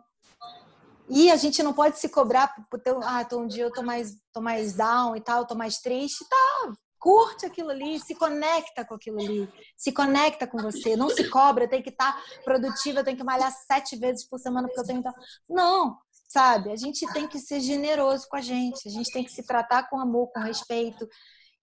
E 1.09 1.29
a 1.29 1.35
gente 1.35 1.61
não 1.61 1.73
pode 1.73 1.99
se 1.99 2.09
cobrar 2.09 2.55
por 2.69 2.79
ter, 2.79 2.95
ah, 3.03 3.23
tô 3.25 3.41
um 3.41 3.47
dia 3.47 3.65
eu 3.65 3.71
tô 3.71 3.83
mais, 3.83 4.15
tô 4.31 4.41
mais 4.41 4.73
down 4.73 5.15
e 5.15 5.21
tal, 5.21 5.45
tô 5.45 5.53
mais 5.53 5.77
triste, 5.79 6.25
tá, 6.27 6.73
curte 7.03 7.45
aquilo 7.45 7.69
ali, 7.69 7.99
se 7.99 8.15
conecta 8.15 8.85
com 8.85 8.95
aquilo 8.95 9.19
ali, 9.19 9.51
se 9.75 9.91
conecta 9.91 10.47
com 10.47 10.57
você, 10.57 10.95
não 10.95 11.09
se 11.09 11.29
cobra, 11.29 11.67
tem 11.67 11.81
que 11.81 11.89
estar 11.89 12.13
tá 12.13 12.41
produtiva, 12.45 13.03
tem 13.03 13.13
que 13.13 13.25
malhar 13.25 13.51
sete 13.51 13.97
vezes 13.97 14.25
por 14.25 14.39
semana 14.39 14.69
porque 14.69 14.79
eu 14.79 14.85
tenho. 14.85 15.03
Não, 15.49 15.97
sabe? 16.29 16.71
A 16.71 16.77
gente 16.77 17.05
tem 17.11 17.27
que 17.27 17.39
ser 17.39 17.59
generoso 17.59 18.25
com 18.29 18.37
a 18.37 18.41
gente, 18.41 18.87
a 18.87 18.91
gente 18.91 19.11
tem 19.11 19.21
que 19.21 19.33
se 19.33 19.45
tratar 19.45 19.89
com 19.89 19.99
amor, 19.99 20.31
com 20.31 20.39
respeito. 20.39 21.05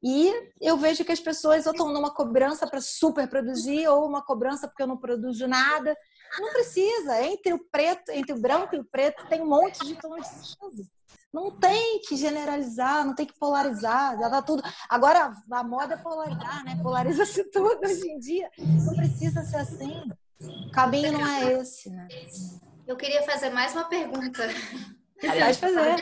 E 0.02 0.30
eu 0.60 0.76
vejo 0.76 1.06
que 1.06 1.12
as 1.12 1.20
pessoas 1.20 1.64
ou 1.64 1.72
estão 1.72 1.90
numa 1.90 2.12
cobrança 2.12 2.66
para 2.66 2.82
super 2.82 3.26
produzir 3.26 3.88
ou 3.88 4.06
uma 4.06 4.22
cobrança 4.22 4.68
porque 4.68 4.82
eu 4.82 4.86
não 4.86 4.98
produzo 4.98 5.48
nada. 5.48 5.96
Não 6.38 6.52
precisa. 6.52 7.22
Entre 7.22 7.54
o 7.54 7.58
preto, 7.70 8.10
entre 8.10 8.34
o 8.34 8.40
branco 8.40 8.76
e 8.76 8.78
o 8.78 8.84
preto 8.84 9.26
tem 9.26 9.40
um 9.40 9.48
monte 9.48 9.86
de 9.86 9.94
tons 9.96 10.20
de 10.20 10.28
cinza. 10.28 10.99
Não 11.32 11.50
tem 11.50 12.00
que 12.00 12.16
generalizar, 12.16 13.04
não 13.06 13.14
tem 13.14 13.24
que 13.24 13.38
polarizar, 13.38 14.18
já 14.18 14.28
tá 14.28 14.42
tudo. 14.42 14.62
Agora 14.88 15.32
a 15.50 15.64
moda 15.64 15.94
é 15.94 15.96
polarizar, 15.96 16.64
né? 16.64 16.78
Polariza-se 16.82 17.44
tudo 17.50 17.86
hoje 17.86 18.08
em 18.08 18.18
dia. 18.18 18.50
Não 18.58 18.94
precisa 18.94 19.42
ser 19.44 19.58
assim. 19.58 20.02
O 20.40 20.70
caminho 20.72 21.12
não 21.12 21.26
é 21.26 21.52
esse, 21.52 21.88
né? 21.90 22.08
Eu 22.86 22.96
queria 22.96 23.22
fazer 23.22 23.50
mais 23.50 23.72
uma 23.72 23.84
pergunta. 23.84 24.42
Pode 25.20 25.58
fazer. 25.58 25.96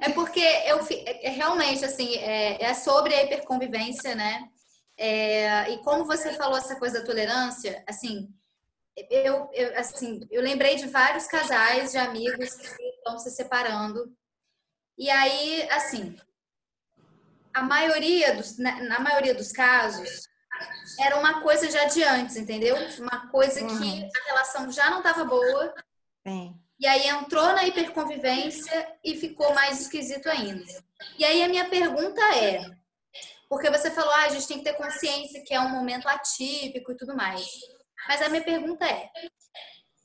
É 0.00 0.08
porque 0.10 0.40
eu 0.40 0.80
é 1.20 1.30
realmente 1.30 1.84
assim 1.84 2.16
é, 2.16 2.64
é 2.64 2.74
sobre 2.74 3.14
a 3.14 3.24
hiperconvivência, 3.24 4.14
né? 4.14 4.48
É, 4.96 5.70
e 5.70 5.78
como 5.78 6.04
você 6.04 6.32
falou 6.34 6.56
essa 6.56 6.76
coisa 6.76 7.00
da 7.00 7.06
tolerância, 7.06 7.82
assim, 7.88 8.28
eu, 9.10 9.48
eu, 9.52 9.78
assim, 9.78 10.20
eu 10.30 10.42
lembrei 10.42 10.76
de 10.76 10.86
vários 10.86 11.26
casais 11.26 11.92
de 11.92 11.98
amigos 11.98 12.54
que 12.54 12.91
estão 13.02 13.18
se 13.18 13.30
separando. 13.30 14.14
E 14.96 15.10
aí, 15.10 15.68
assim, 15.70 16.16
a 17.52 17.62
maioria 17.62 18.34
dos, 18.34 18.58
na, 18.58 18.82
na 18.82 19.00
maioria 19.00 19.34
dos 19.34 19.52
casos, 19.52 20.28
era 20.98 21.18
uma 21.18 21.42
coisa 21.42 21.70
já 21.70 21.84
de 21.84 22.02
antes, 22.02 22.36
entendeu? 22.36 22.76
Uma 22.98 23.28
coisa 23.30 23.60
que 23.60 23.72
uhum. 23.72 24.10
a 24.14 24.26
relação 24.26 24.70
já 24.70 24.90
não 24.90 24.98
estava 24.98 25.24
boa. 25.24 25.74
Sim. 26.26 26.58
E 26.78 26.86
aí 26.86 27.08
entrou 27.08 27.46
na 27.52 27.64
hiperconvivência 27.64 28.96
e 29.04 29.16
ficou 29.16 29.54
mais 29.54 29.80
esquisito 29.80 30.28
ainda. 30.28 30.64
E 31.18 31.24
aí 31.24 31.42
a 31.42 31.48
minha 31.48 31.68
pergunta 31.68 32.20
é, 32.36 32.60
porque 33.48 33.70
você 33.70 33.90
falou, 33.90 34.12
ah, 34.14 34.24
a 34.24 34.28
gente 34.30 34.48
tem 34.48 34.58
que 34.58 34.64
ter 34.64 34.74
consciência 34.74 35.42
que 35.44 35.54
é 35.54 35.60
um 35.60 35.68
momento 35.68 36.08
atípico 36.08 36.92
e 36.92 36.96
tudo 36.96 37.14
mais. 37.16 37.46
Mas 38.08 38.20
a 38.20 38.28
minha 38.28 38.42
pergunta 38.42 38.84
é: 38.84 39.10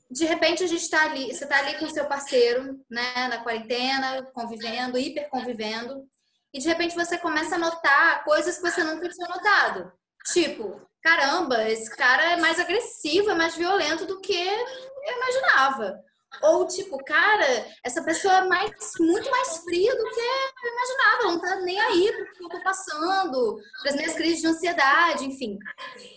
de 0.10 0.26
repente 0.26 0.64
a 0.64 0.68
gente 0.68 0.82
está 0.82 1.04
ali, 1.04 1.34
você 1.34 1.44
está 1.44 1.60
ali 1.60 1.78
com 1.78 1.86
o 1.86 1.90
seu 1.90 2.06
parceiro, 2.06 2.80
né, 2.90 3.28
na 3.30 3.40
quarentena, 3.40 4.24
convivendo, 4.34 4.98
hiper 4.98 5.30
convivendo, 5.30 6.06
e 6.54 6.60
de 6.60 6.68
repente 6.68 6.96
você 6.96 7.18
começa 7.18 7.56
a 7.56 7.60
notar 7.60 8.24
coisas 8.24 8.58
que 8.58 8.70
você 8.70 8.84
nunca 8.84 9.10
tinha 9.10 9.28
notado. 9.28 9.92
Tipo, 10.32 10.82
caramba, 11.02 11.70
esse 11.70 11.90
cara 11.96 12.32
é 12.32 12.38
mais 12.38 12.60
agressivo, 12.60 13.30
é 13.30 13.36
mais 13.36 13.56
violento 13.56 14.06
do 14.06 14.20
que 14.22 14.34
eu 14.34 15.18
imaginava. 15.18 16.00
Ou 16.44 16.68
tipo, 16.68 16.98
cara, 17.04 17.66
essa 17.84 18.04
pessoa 18.04 18.34
é 18.36 18.48
mais, 18.48 18.72
muito 19.00 19.30
mais 19.32 19.58
fria 19.60 19.96
do 19.96 20.04
que 20.04 20.20
eu 20.20 20.72
imaginava, 20.72 21.24
não 21.24 21.40
tá 21.40 21.56
nem 21.62 21.80
aí 21.80 22.12
pro 22.12 22.34
que 22.34 22.44
eu 22.44 22.50
tô 22.50 22.64
passando, 22.64 23.60
para 23.82 23.92
as 23.92 23.96
minhas 23.96 24.14
crises 24.14 24.42
de 24.42 24.48
ansiedade, 24.48 25.26
enfim. 25.26 25.58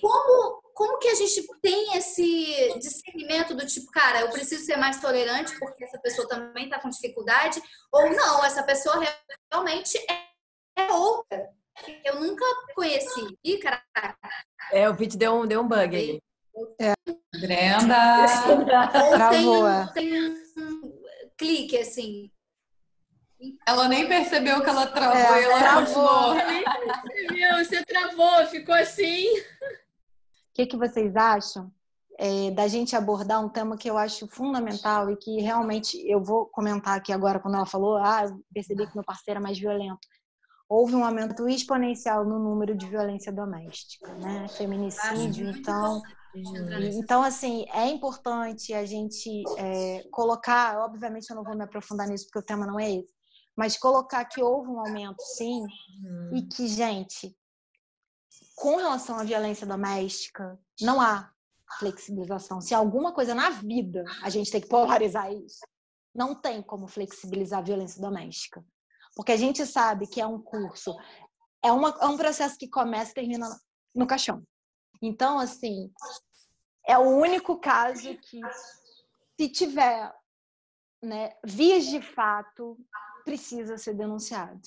Como 0.00 0.60
como 0.74 0.98
que 0.98 1.09
a 1.09 1.14
gente 1.14 1.46
tem 1.61 1.96
esse 1.96 2.78
discernimento 2.78 3.54
do 3.54 3.66
tipo, 3.66 3.90
cara, 3.90 4.20
eu 4.20 4.30
preciso 4.30 4.64
ser 4.64 4.76
mais 4.76 5.00
tolerante 5.00 5.59
porque 5.59 5.85
essa 5.85 5.98
pessoa 5.98 6.28
também 6.28 6.64
está 6.64 6.78
com 6.78 6.88
dificuldade, 6.88 7.61
ou 7.92 8.11
não, 8.11 8.44
essa 8.44 8.62
pessoa 8.62 9.02
realmente 9.52 9.98
é, 10.11 10.83
é 10.83 10.92
outra. 10.92 11.48
Eu 12.04 12.20
nunca 12.20 12.44
conheci. 12.74 13.38
Ih, 13.44 13.59
caraca. 13.59 14.18
É, 14.72 14.88
o 14.88 14.94
vídeo 14.94 15.18
deu 15.18 15.35
um, 15.35 15.46
deu 15.46 15.62
um 15.62 15.68
bug 15.68 15.96
aí. 15.96 16.20
É. 16.78 16.92
Brenda! 17.38 18.26
Travou. 19.11 19.64
Tem, 19.94 20.11
tem 20.11 20.35
um 20.59 21.00
clique, 21.38 21.78
assim. 21.78 22.30
Ela 23.66 23.88
nem 23.88 24.06
percebeu 24.06 24.62
que 24.62 24.68
ela 24.68 24.87
travou 24.87 25.35
é, 25.35 25.40
e 25.40 25.44
ela 25.44 25.59
travou. 25.59 26.35
Você 27.64 27.85
travou, 27.87 28.46
ficou 28.48 28.74
assim 28.74 29.26
que, 30.54 30.66
que 30.66 30.76
vocês 30.76 31.14
acham 31.16 31.70
é, 32.18 32.50
da 32.50 32.68
gente 32.68 32.94
abordar 32.94 33.42
um 33.44 33.48
tema 33.48 33.76
que 33.76 33.88
eu 33.88 33.96
acho 33.96 34.26
fundamental 34.28 35.10
e 35.10 35.16
que 35.16 35.40
realmente 35.40 35.96
eu 36.06 36.22
vou 36.22 36.46
comentar 36.46 36.96
aqui 36.98 37.12
agora 37.12 37.40
quando 37.40 37.54
ela 37.54 37.66
falou, 37.66 37.96
ah, 37.96 38.26
percebi 38.52 38.86
que 38.86 38.94
meu 38.94 39.04
parceiro 39.04 39.40
é 39.40 39.42
mais 39.42 39.58
violento. 39.58 40.06
Houve 40.68 40.94
um 40.94 41.04
aumento 41.04 41.48
exponencial 41.48 42.24
no 42.24 42.38
número 42.38 42.76
de 42.76 42.86
violência 42.86 43.32
doméstica, 43.32 44.12
né? 44.14 44.46
Feminicídio, 44.48 45.48
então. 45.50 46.00
Então, 47.02 47.22
assim, 47.24 47.64
é 47.72 47.88
importante 47.88 48.72
a 48.72 48.84
gente 48.84 49.42
é, 49.58 50.04
colocar, 50.12 50.78
obviamente 50.78 51.28
eu 51.28 51.34
não 51.34 51.42
vou 51.42 51.56
me 51.56 51.64
aprofundar 51.64 52.06
nisso 52.06 52.26
porque 52.26 52.38
o 52.38 52.42
tema 52.46 52.66
não 52.66 52.78
é 52.78 52.88
esse, 52.88 53.12
mas 53.56 53.76
colocar 53.76 54.24
que 54.26 54.40
houve 54.40 54.68
um 54.68 54.78
aumento, 54.78 55.20
sim, 55.36 55.62
Uhum. 56.04 56.36
e 56.36 56.42
que, 56.42 56.68
gente, 56.68 57.36
com 58.61 58.77
relação 58.77 59.18
à 59.18 59.25
violência 59.25 59.66
doméstica, 59.66 60.61
não 60.83 61.01
há 61.01 61.33
flexibilização. 61.79 62.61
Se 62.61 62.75
alguma 62.75 63.11
coisa 63.11 63.35
na 63.35 63.49
vida 63.49 64.05
a 64.23 64.29
gente 64.29 64.51
tem 64.51 64.61
que 64.61 64.68
polarizar 64.68 65.33
isso, 65.33 65.66
não 66.14 66.35
tem 66.35 66.62
como 66.62 66.87
flexibilizar 66.87 67.61
a 67.61 67.64
violência 67.64 68.03
doméstica. 68.03 68.62
Porque 69.16 69.33
a 69.33 69.37
gente 69.37 69.64
sabe 69.64 70.07
que 70.07 70.20
é 70.20 70.27
um 70.27 70.38
curso, 70.38 70.94
é, 71.64 71.73
uma, 71.73 71.88
é 72.03 72.05
um 72.05 72.18
processo 72.18 72.59
que 72.59 72.68
começa 72.68 73.12
e 73.12 73.14
termina 73.14 73.49
no 73.94 74.07
caixão. 74.07 74.42
Então, 75.01 75.38
assim, 75.38 75.90
é 76.87 76.99
o 76.99 77.16
único 77.16 77.59
caso 77.59 78.14
que, 78.18 78.40
se 79.40 79.49
tiver 79.49 80.12
né, 81.03 81.33
vias 81.42 81.87
de 81.87 82.03
fato, 82.03 82.79
precisa 83.25 83.79
ser 83.79 83.94
denunciado. 83.94 84.61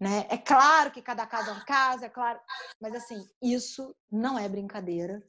Né? 0.00 0.26
É 0.28 0.38
claro 0.38 0.90
que 0.90 1.02
cada 1.02 1.26
caso 1.26 1.50
é 1.50 1.52
um 1.54 1.64
caso, 1.64 2.04
é 2.04 2.08
claro, 2.08 2.38
mas 2.80 2.94
assim, 2.94 3.20
isso 3.42 3.94
não 4.10 4.38
é 4.38 4.48
brincadeira. 4.48 5.22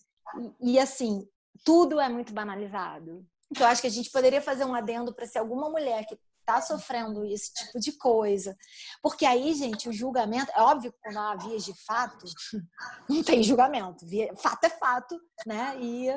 E, 0.62 0.74
e 0.74 0.80
assim, 0.80 1.28
tudo 1.64 2.00
é 2.00 2.08
muito 2.08 2.34
banalizado. 2.34 3.26
Então, 3.52 3.66
eu 3.66 3.72
acho 3.72 3.82
que 3.82 3.88
a 3.88 3.92
gente 3.92 4.12
poderia 4.12 4.42
fazer 4.42 4.64
um 4.66 4.76
adendo 4.76 5.14
para 5.14 5.26
se 5.26 5.40
alguma 5.40 5.70
mulher 5.70 6.06
que 6.06 6.18
está 6.40 6.62
sofrendo 6.62 7.26
esse 7.26 7.54
tipo 7.54 7.80
de 7.80 7.92
coisa. 7.94 8.56
Porque 9.02 9.26
aí, 9.26 9.54
gente, 9.54 9.90
o 9.90 9.94
julgamento, 9.94 10.52
é 10.56 10.62
óbvio 10.62 10.92
que 10.92 11.00
quando 11.02 11.18
há 11.18 11.36
vias 11.36 11.64
de 11.64 11.74
fato, 11.86 12.26
não 13.10 13.24
tem 13.24 13.44
julgamento. 13.44 14.06
Fato 14.38 14.64
é 14.66 14.70
fato, 14.70 15.20
né? 15.46 15.78
E 15.80 16.10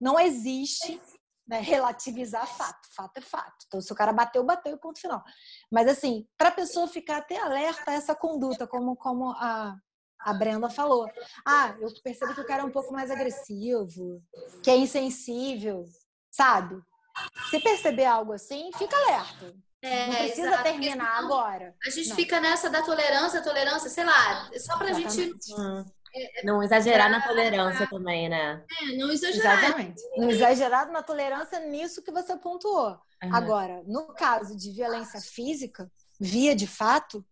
não 0.00 0.18
existe 0.18 1.00
né, 1.46 1.60
relativizar 1.60 2.46
fato. 2.46 2.88
Fato 2.94 3.18
é 3.18 3.20
fato. 3.20 3.64
Então, 3.66 3.80
se 3.80 3.92
o 3.92 3.96
cara 3.96 4.12
bateu, 4.12 4.44
bateu, 4.44 4.78
ponto 4.78 5.00
final. 5.00 5.22
Mas, 5.70 5.88
assim, 5.88 6.26
para 6.36 6.48
a 6.48 6.52
pessoa 6.52 6.88
ficar 6.88 7.18
até 7.18 7.38
alerta 7.38 7.90
a 7.90 7.94
essa 7.94 8.14
conduta, 8.14 8.66
como, 8.66 8.96
como 8.96 9.30
a, 9.30 9.76
a 10.20 10.32
Brenda 10.32 10.70
falou. 10.70 11.10
Ah, 11.46 11.74
eu 11.80 11.92
percebo 12.02 12.34
que 12.34 12.40
o 12.40 12.46
cara 12.46 12.62
é 12.62 12.66
um 12.66 12.70
pouco 12.70 12.92
mais 12.92 13.10
agressivo, 13.10 14.22
que 14.62 14.70
é 14.70 14.76
insensível, 14.76 15.84
sabe? 16.30 16.80
Se 17.50 17.60
perceber 17.60 18.06
algo 18.06 18.32
assim, 18.32 18.70
fica 18.78 18.96
alerta. 18.96 19.54
É, 19.82 20.06
não 20.06 20.14
precisa 20.14 20.46
exato, 20.46 20.62
terminar 20.62 21.18
agora. 21.18 21.74
A 21.84 21.90
gente 21.90 22.08
Não. 22.10 22.16
fica 22.16 22.40
nessa 22.40 22.70
da 22.70 22.82
tolerância, 22.82 23.42
tolerância, 23.42 23.90
sei 23.90 24.04
lá, 24.04 24.48
só 24.60 24.78
pra 24.78 24.92
gente. 24.92 25.34
Exatamente. 26.14 26.40
Hum. 26.42 26.46
Não 26.46 26.62
exagerar 26.62 27.10
na 27.10 27.20
tolerância 27.20 27.86
também, 27.88 28.28
né? 28.28 28.64
É, 28.80 28.96
não 28.96 29.10
exagerar. 29.10 29.58
Exatamente. 29.64 30.02
No 30.16 30.30
exagerado 30.30 30.92
na 30.92 31.02
tolerância 31.02 31.60
nisso 31.60 32.02
que 32.02 32.10
você 32.12 32.36
pontuou. 32.36 32.98
Uhum. 33.22 33.34
Agora, 33.34 33.82
no 33.86 34.08
caso 34.14 34.56
de 34.56 34.70
violência 34.72 35.20
física, 35.20 35.90
via 36.20 36.54
de 36.54 36.66
fato, 36.66 37.24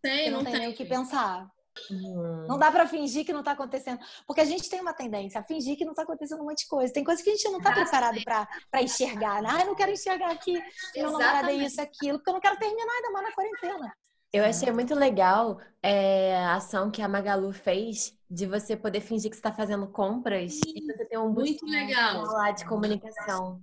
Tem, 0.00 0.26
eu 0.26 0.32
não, 0.32 0.38
não 0.38 0.44
tenho 0.44 0.56
tem. 0.56 0.66
nem 0.66 0.74
o 0.74 0.76
que 0.76 0.84
pensar. 0.84 1.48
Hum. 1.90 2.44
Não 2.46 2.58
dá 2.58 2.70
pra 2.70 2.86
fingir 2.86 3.24
que 3.24 3.32
não 3.32 3.42
tá 3.42 3.52
acontecendo. 3.52 3.98
Porque 4.26 4.42
a 4.42 4.44
gente 4.44 4.68
tem 4.68 4.80
uma 4.80 4.92
tendência 4.92 5.40
a 5.40 5.44
fingir 5.44 5.76
que 5.76 5.86
não 5.86 5.94
tá 5.94 6.02
acontecendo 6.02 6.42
um 6.42 6.44
monte 6.44 6.64
de 6.64 6.68
coisa. 6.68 6.92
Tem 6.92 7.02
coisa 7.02 7.22
que 7.22 7.30
a 7.30 7.34
gente 7.34 7.48
não 7.50 7.60
tá 7.62 7.72
preparado 7.72 8.22
pra, 8.22 8.46
pra 8.70 8.82
enxergar. 8.82 9.40
né? 9.40 9.48
Ah, 9.50 9.60
eu 9.60 9.66
não 9.68 9.74
quero 9.74 9.90
enxergar 9.90 10.30
aqui. 10.32 10.52
Meu 10.94 11.12
namorado 11.12 11.48
é 11.48 11.54
isso, 11.54 11.80
aquilo. 11.80 12.18
Porque 12.18 12.28
eu 12.30 12.34
não 12.34 12.40
quero 12.40 12.58
terminar 12.58 12.92
ainda 12.92 13.10
mais 13.10 13.26
na 13.26 13.32
quarentena. 13.32 13.96
Eu 14.32 14.44
achei 14.44 14.72
muito 14.72 14.94
legal 14.94 15.60
é, 15.82 16.36
a 16.36 16.54
ação 16.54 16.90
que 16.90 17.02
a 17.02 17.08
Magalu 17.08 17.52
fez 17.52 18.16
de 18.30 18.46
você 18.46 18.74
poder 18.74 19.02
fingir 19.02 19.30
que 19.30 19.36
você 19.36 19.40
está 19.40 19.52
fazendo 19.52 19.86
compras 19.86 20.58
e 20.66 20.86
você 20.86 21.04
ter 21.04 21.18
um 21.18 21.28
Muito 21.28 21.66
legal. 21.66 22.22
lá 22.22 22.50
de 22.50 22.64
comunicação. 22.64 23.62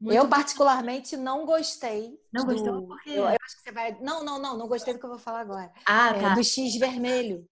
Muito 0.00 0.16
eu, 0.16 0.28
particularmente, 0.28 1.16
não 1.16 1.44
gostei. 1.44 2.16
Não 2.32 2.44
do... 2.44 2.52
gostou 2.52 2.86
por 2.86 3.00
quê? 3.02 3.10
Eu, 3.10 3.24
eu 3.24 3.26
acho 3.26 3.56
que 3.56 3.62
você 3.62 3.72
vai. 3.72 3.98
Não, 4.00 4.24
não, 4.24 4.38
não. 4.38 4.56
Não 4.56 4.68
gostei 4.68 4.94
do 4.94 5.00
que 5.00 5.06
eu 5.06 5.10
vou 5.10 5.18
falar 5.18 5.40
agora. 5.40 5.72
Ah, 5.86 6.10
É, 6.10 6.20
tá. 6.20 6.34
do 6.34 6.44
X 6.44 6.76
vermelho. 6.76 7.44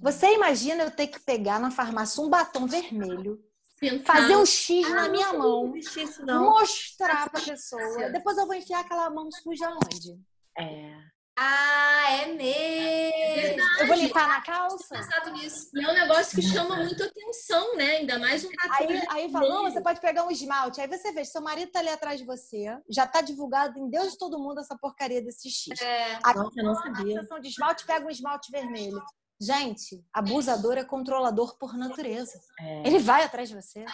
Você 0.00 0.32
imagina 0.34 0.84
eu 0.84 0.90
ter 0.90 1.08
que 1.08 1.20
pegar 1.20 1.58
na 1.58 1.70
farmácia 1.70 2.22
um 2.22 2.28
batom 2.28 2.66
vermelho, 2.66 3.38
pensar. 3.80 4.14
fazer 4.14 4.36
um 4.36 4.46
X 4.46 4.88
na 4.90 5.08
minha 5.08 5.32
mão, 5.32 5.74
isso, 5.76 6.24
não. 6.24 6.44
mostrar 6.44 7.28
pra 7.30 7.40
pessoa. 7.40 8.10
Depois 8.10 8.36
eu 8.38 8.46
vou 8.46 8.54
enfiar 8.54 8.80
aquela 8.80 9.10
mão 9.10 9.28
suja 9.30 9.70
onde? 9.70 10.20
É. 10.56 11.15
Ah, 11.38 12.12
é 12.22 12.26
mesmo. 12.32 13.62
Eu 13.80 13.86
vou 13.86 13.96
limpar 13.96 14.26
na 14.26 14.40
calça? 14.40 14.94
Pensado 14.94 15.30
nisso. 15.32 15.68
E 15.74 15.84
é 15.84 15.88
um 15.90 15.94
negócio 15.94 16.34
que 16.34 16.42
chama 16.42 16.76
muito 16.76 17.02
atenção, 17.02 17.76
né? 17.76 17.96
Ainda 17.98 18.18
mais 18.18 18.42
um 18.42 18.48
batom 18.48 18.84
Aí, 18.88 19.02
aí 19.10 19.30
fala, 19.30 19.46
não, 19.46 19.54
vermelho. 19.56 19.74
você 19.74 19.82
pode 19.82 20.00
pegar 20.00 20.24
um 20.24 20.30
esmalte. 20.30 20.80
Aí 20.80 20.88
você 20.88 21.12
vê, 21.12 21.24
seu 21.26 21.42
marido 21.42 21.70
tá 21.70 21.80
ali 21.80 21.90
atrás 21.90 22.18
de 22.18 22.24
você, 22.24 22.64
já 22.88 23.06
tá 23.06 23.20
divulgado 23.20 23.78
em 23.78 23.90
Deus 23.90 24.12
de 24.12 24.18
todo 24.18 24.38
mundo 24.38 24.60
essa 24.60 24.76
porcaria 24.78 25.20
desse 25.20 25.50
X. 25.50 25.78
É, 25.82 26.18
Aí, 26.24 26.34
Nossa, 26.34 26.58
eu 26.58 26.64
não 26.64 26.74
sabia. 26.74 27.20
de 27.42 27.48
esmalte, 27.48 27.84
pega 27.84 28.06
um 28.06 28.10
esmalte 28.10 28.50
vermelho. 28.50 29.02
Gente, 29.40 30.02
abusador 30.12 30.78
é 30.78 30.84
controlador 30.84 31.58
por 31.58 31.76
natureza. 31.76 32.40
É. 32.58 32.86
Ele 32.86 32.98
vai 32.98 33.22
atrás 33.22 33.48
de 33.48 33.54
você. 33.54 33.84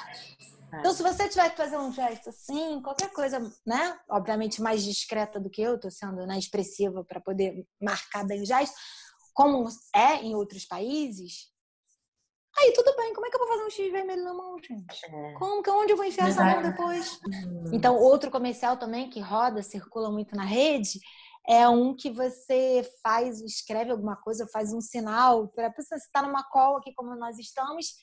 Então, 0.79 0.93
se 0.93 1.03
você 1.03 1.29
tiver 1.29 1.51
que 1.51 1.57
fazer 1.57 1.77
um 1.77 1.93
gesto 1.93 2.31
assim, 2.31 2.81
qualquer 2.81 3.13
coisa, 3.13 3.39
né? 3.67 3.99
Obviamente 4.09 4.63
mais 4.63 4.83
discreta 4.83 5.39
do 5.39 5.51
que 5.51 5.61
eu, 5.61 5.79
tô 5.79 5.91
sendo 5.91 6.27
né, 6.27 6.39
expressiva 6.39 7.05
para 7.05 7.21
poder 7.21 7.67
marcar 7.81 8.25
bem 8.25 8.41
o 8.41 8.47
gesto, 8.47 8.75
como 9.35 9.69
é 9.95 10.23
em 10.23 10.35
outros 10.35 10.65
países. 10.65 11.51
Aí 12.59 12.73
tudo 12.75 12.95
bem, 12.97 13.13
como 13.15 13.27
é 13.27 13.31
que 13.31 13.37
eu 13.37 13.41
vou 13.41 13.49
fazer 13.49 13.65
um 13.65 13.71
X 13.71 13.93
vermelho 13.93 14.25
na 14.25 14.35
mão, 14.35 14.57
gente? 14.59 15.07
É. 15.07 15.35
Como 15.35 15.63
que 15.63 15.71
onde 15.71 15.93
eu 15.93 15.97
vou 15.97 16.07
enfiar 16.07 16.29
essa 16.29 16.45
mão 16.45 16.63
depois? 16.63 17.19
Então, 17.73 17.97
outro 17.97 18.31
comercial 18.31 18.77
também 18.77 19.11
que 19.11 19.21
roda, 19.21 19.63
circula 19.63 20.11
muito 20.11 20.37
na 20.37 20.45
rede, 20.45 21.01
é 21.49 21.69
um 21.69 21.95
que 21.95 22.11
você 22.11 22.89
faz, 23.03 23.41
escreve 23.41 23.91
alguma 23.91 24.17
coisa, 24.17 24.47
faz 24.53 24.73
um 24.73 24.81
sinal 24.81 25.49
para 25.49 25.71
pessoa 25.71 25.99
você 25.99 26.07
está 26.07 26.23
numa 26.23 26.45
call 26.45 26.77
aqui 26.77 26.93
como 26.95 27.15
nós 27.17 27.39
estamos. 27.39 27.95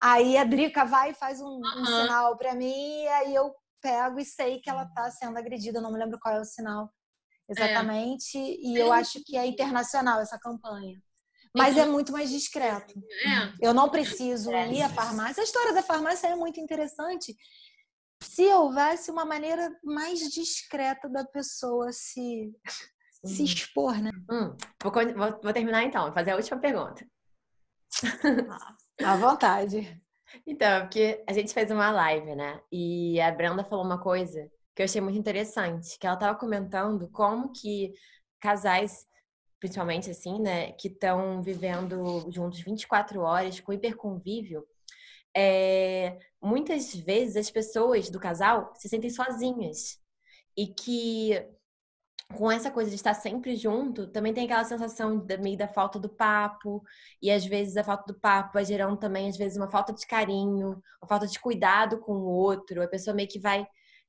Aí 0.00 0.36
a 0.36 0.44
Drica 0.44 0.84
vai 0.84 1.10
e 1.10 1.14
faz 1.14 1.40
um, 1.40 1.60
um 1.60 1.84
sinal 1.84 2.36
para 2.36 2.54
mim 2.54 3.02
e 3.02 3.08
aí 3.08 3.34
eu 3.34 3.52
pego 3.80 4.18
e 4.20 4.24
sei 4.24 4.60
que 4.60 4.70
ela 4.70 4.84
está 4.84 5.10
sendo 5.10 5.38
agredida. 5.38 5.80
Não 5.80 5.92
me 5.92 5.98
lembro 5.98 6.18
qual 6.20 6.34
é 6.34 6.40
o 6.40 6.44
sinal 6.44 6.90
exatamente. 7.48 8.38
E 8.38 8.76
eu 8.76 8.92
acho 8.92 9.22
que 9.24 9.36
é 9.36 9.46
internacional 9.46 10.20
essa 10.20 10.38
campanha. 10.38 11.00
Mas 11.56 11.76
é 11.78 11.86
muito 11.86 12.12
mais 12.12 12.28
discreto. 12.28 12.94
É. 13.24 13.66
Eu 13.68 13.72
não 13.72 13.88
preciso 13.88 14.50
ir 14.52 14.82
à 14.82 14.90
farmácia. 14.90 15.40
A 15.40 15.44
história 15.44 15.72
da 15.72 15.82
farmácia 15.82 16.28
é 16.28 16.36
muito 16.36 16.60
interessante. 16.60 17.34
Se 18.22 18.44
houvesse 18.52 19.10
uma 19.10 19.24
maneira 19.24 19.70
mais 19.84 20.20
discreta 20.30 21.08
da 21.08 21.24
pessoa 21.24 21.92
se, 21.92 22.54
se 23.24 23.44
expor, 23.44 24.00
né? 24.00 24.10
Hum, 24.30 24.56
vou, 24.82 24.92
vou- 24.92 25.40
vou 25.42 25.52
terminar 25.52 25.84
então, 25.84 26.12
fazer 26.12 26.32
a 26.32 26.36
última 26.36 26.58
pergunta. 26.58 27.06
À 29.02 29.16
vontade. 29.16 30.00
Então, 30.46 30.82
porque 30.82 31.22
a 31.28 31.32
gente 31.32 31.52
fez 31.52 31.70
uma 31.70 31.90
live, 31.90 32.34
né? 32.34 32.60
E 32.72 33.20
a 33.20 33.30
Brenda 33.30 33.64
falou 33.64 33.84
uma 33.84 34.00
coisa 34.00 34.50
que 34.74 34.82
eu 34.82 34.84
achei 34.84 35.00
muito 35.00 35.18
interessante, 35.18 35.98
que 35.98 36.06
ela 36.06 36.14
estava 36.16 36.38
comentando 36.38 37.08
como 37.10 37.52
que 37.52 37.92
casais, 38.40 39.06
principalmente 39.58 40.10
assim, 40.10 40.40
né, 40.40 40.72
que 40.72 40.88
estão 40.88 41.42
vivendo 41.42 42.30
juntos 42.30 42.60
24 42.60 43.20
horas 43.22 43.58
com 43.60 43.72
hiperconvívio, 43.72 44.66
é, 45.36 46.18
muitas 46.40 46.94
vezes 46.94 47.36
as 47.36 47.50
pessoas 47.50 48.08
do 48.08 48.18
casal 48.18 48.72
se 48.74 48.88
sentem 48.88 49.10
sozinhas. 49.10 50.00
E 50.56 50.68
que 50.68 51.46
com 52.34 52.50
essa 52.50 52.70
coisa 52.70 52.90
de 52.90 52.96
estar 52.96 53.14
sempre 53.14 53.54
junto, 53.54 54.08
também 54.08 54.34
tem 54.34 54.46
aquela 54.46 54.64
sensação 54.64 55.18
da, 55.18 55.36
meio 55.36 55.56
da 55.56 55.68
falta 55.68 55.98
do 55.98 56.08
papo, 56.08 56.82
e 57.22 57.30
às 57.30 57.44
vezes 57.44 57.76
a 57.76 57.84
falta 57.84 58.12
do 58.12 58.18
papo 58.18 58.54
vai 58.54 58.64
gerando 58.64 58.96
também, 58.96 59.28
às 59.28 59.36
vezes, 59.36 59.56
uma 59.56 59.70
falta 59.70 59.92
de 59.92 60.04
carinho, 60.06 60.82
uma 61.00 61.08
falta 61.08 61.26
de 61.26 61.38
cuidado 61.38 62.00
com 62.00 62.14
o 62.14 62.24
outro. 62.24 62.82
A 62.82 62.88
pessoa 62.88 63.14
meio 63.14 63.28
que 63.28 63.38
vai 63.38 63.66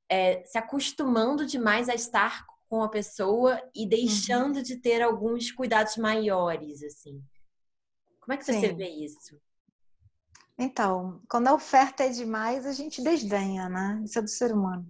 é, 0.08 0.42
se 0.44 0.58
acostumando 0.58 1.46
demais 1.46 1.88
a 1.88 1.94
estar 1.94 2.44
com 2.68 2.82
a 2.82 2.88
pessoa 2.88 3.62
e 3.74 3.86
deixando 3.86 4.62
de 4.62 4.76
ter 4.76 5.00
alguns 5.00 5.52
cuidados 5.52 5.96
maiores, 5.96 6.82
assim. 6.82 7.22
Como 8.20 8.32
é 8.32 8.36
que 8.36 8.44
você 8.44 8.52
Sim. 8.60 8.74
vê 8.74 8.88
isso? 8.88 9.40
Então, 10.58 11.20
quando 11.30 11.46
a 11.48 11.54
oferta 11.54 12.02
é 12.04 12.08
demais, 12.08 12.66
a 12.66 12.72
gente 12.72 13.02
desdenha, 13.02 13.68
né? 13.68 14.02
Isso 14.04 14.18
é 14.18 14.22
do 14.22 14.28
ser 14.28 14.52
humano. 14.52 14.86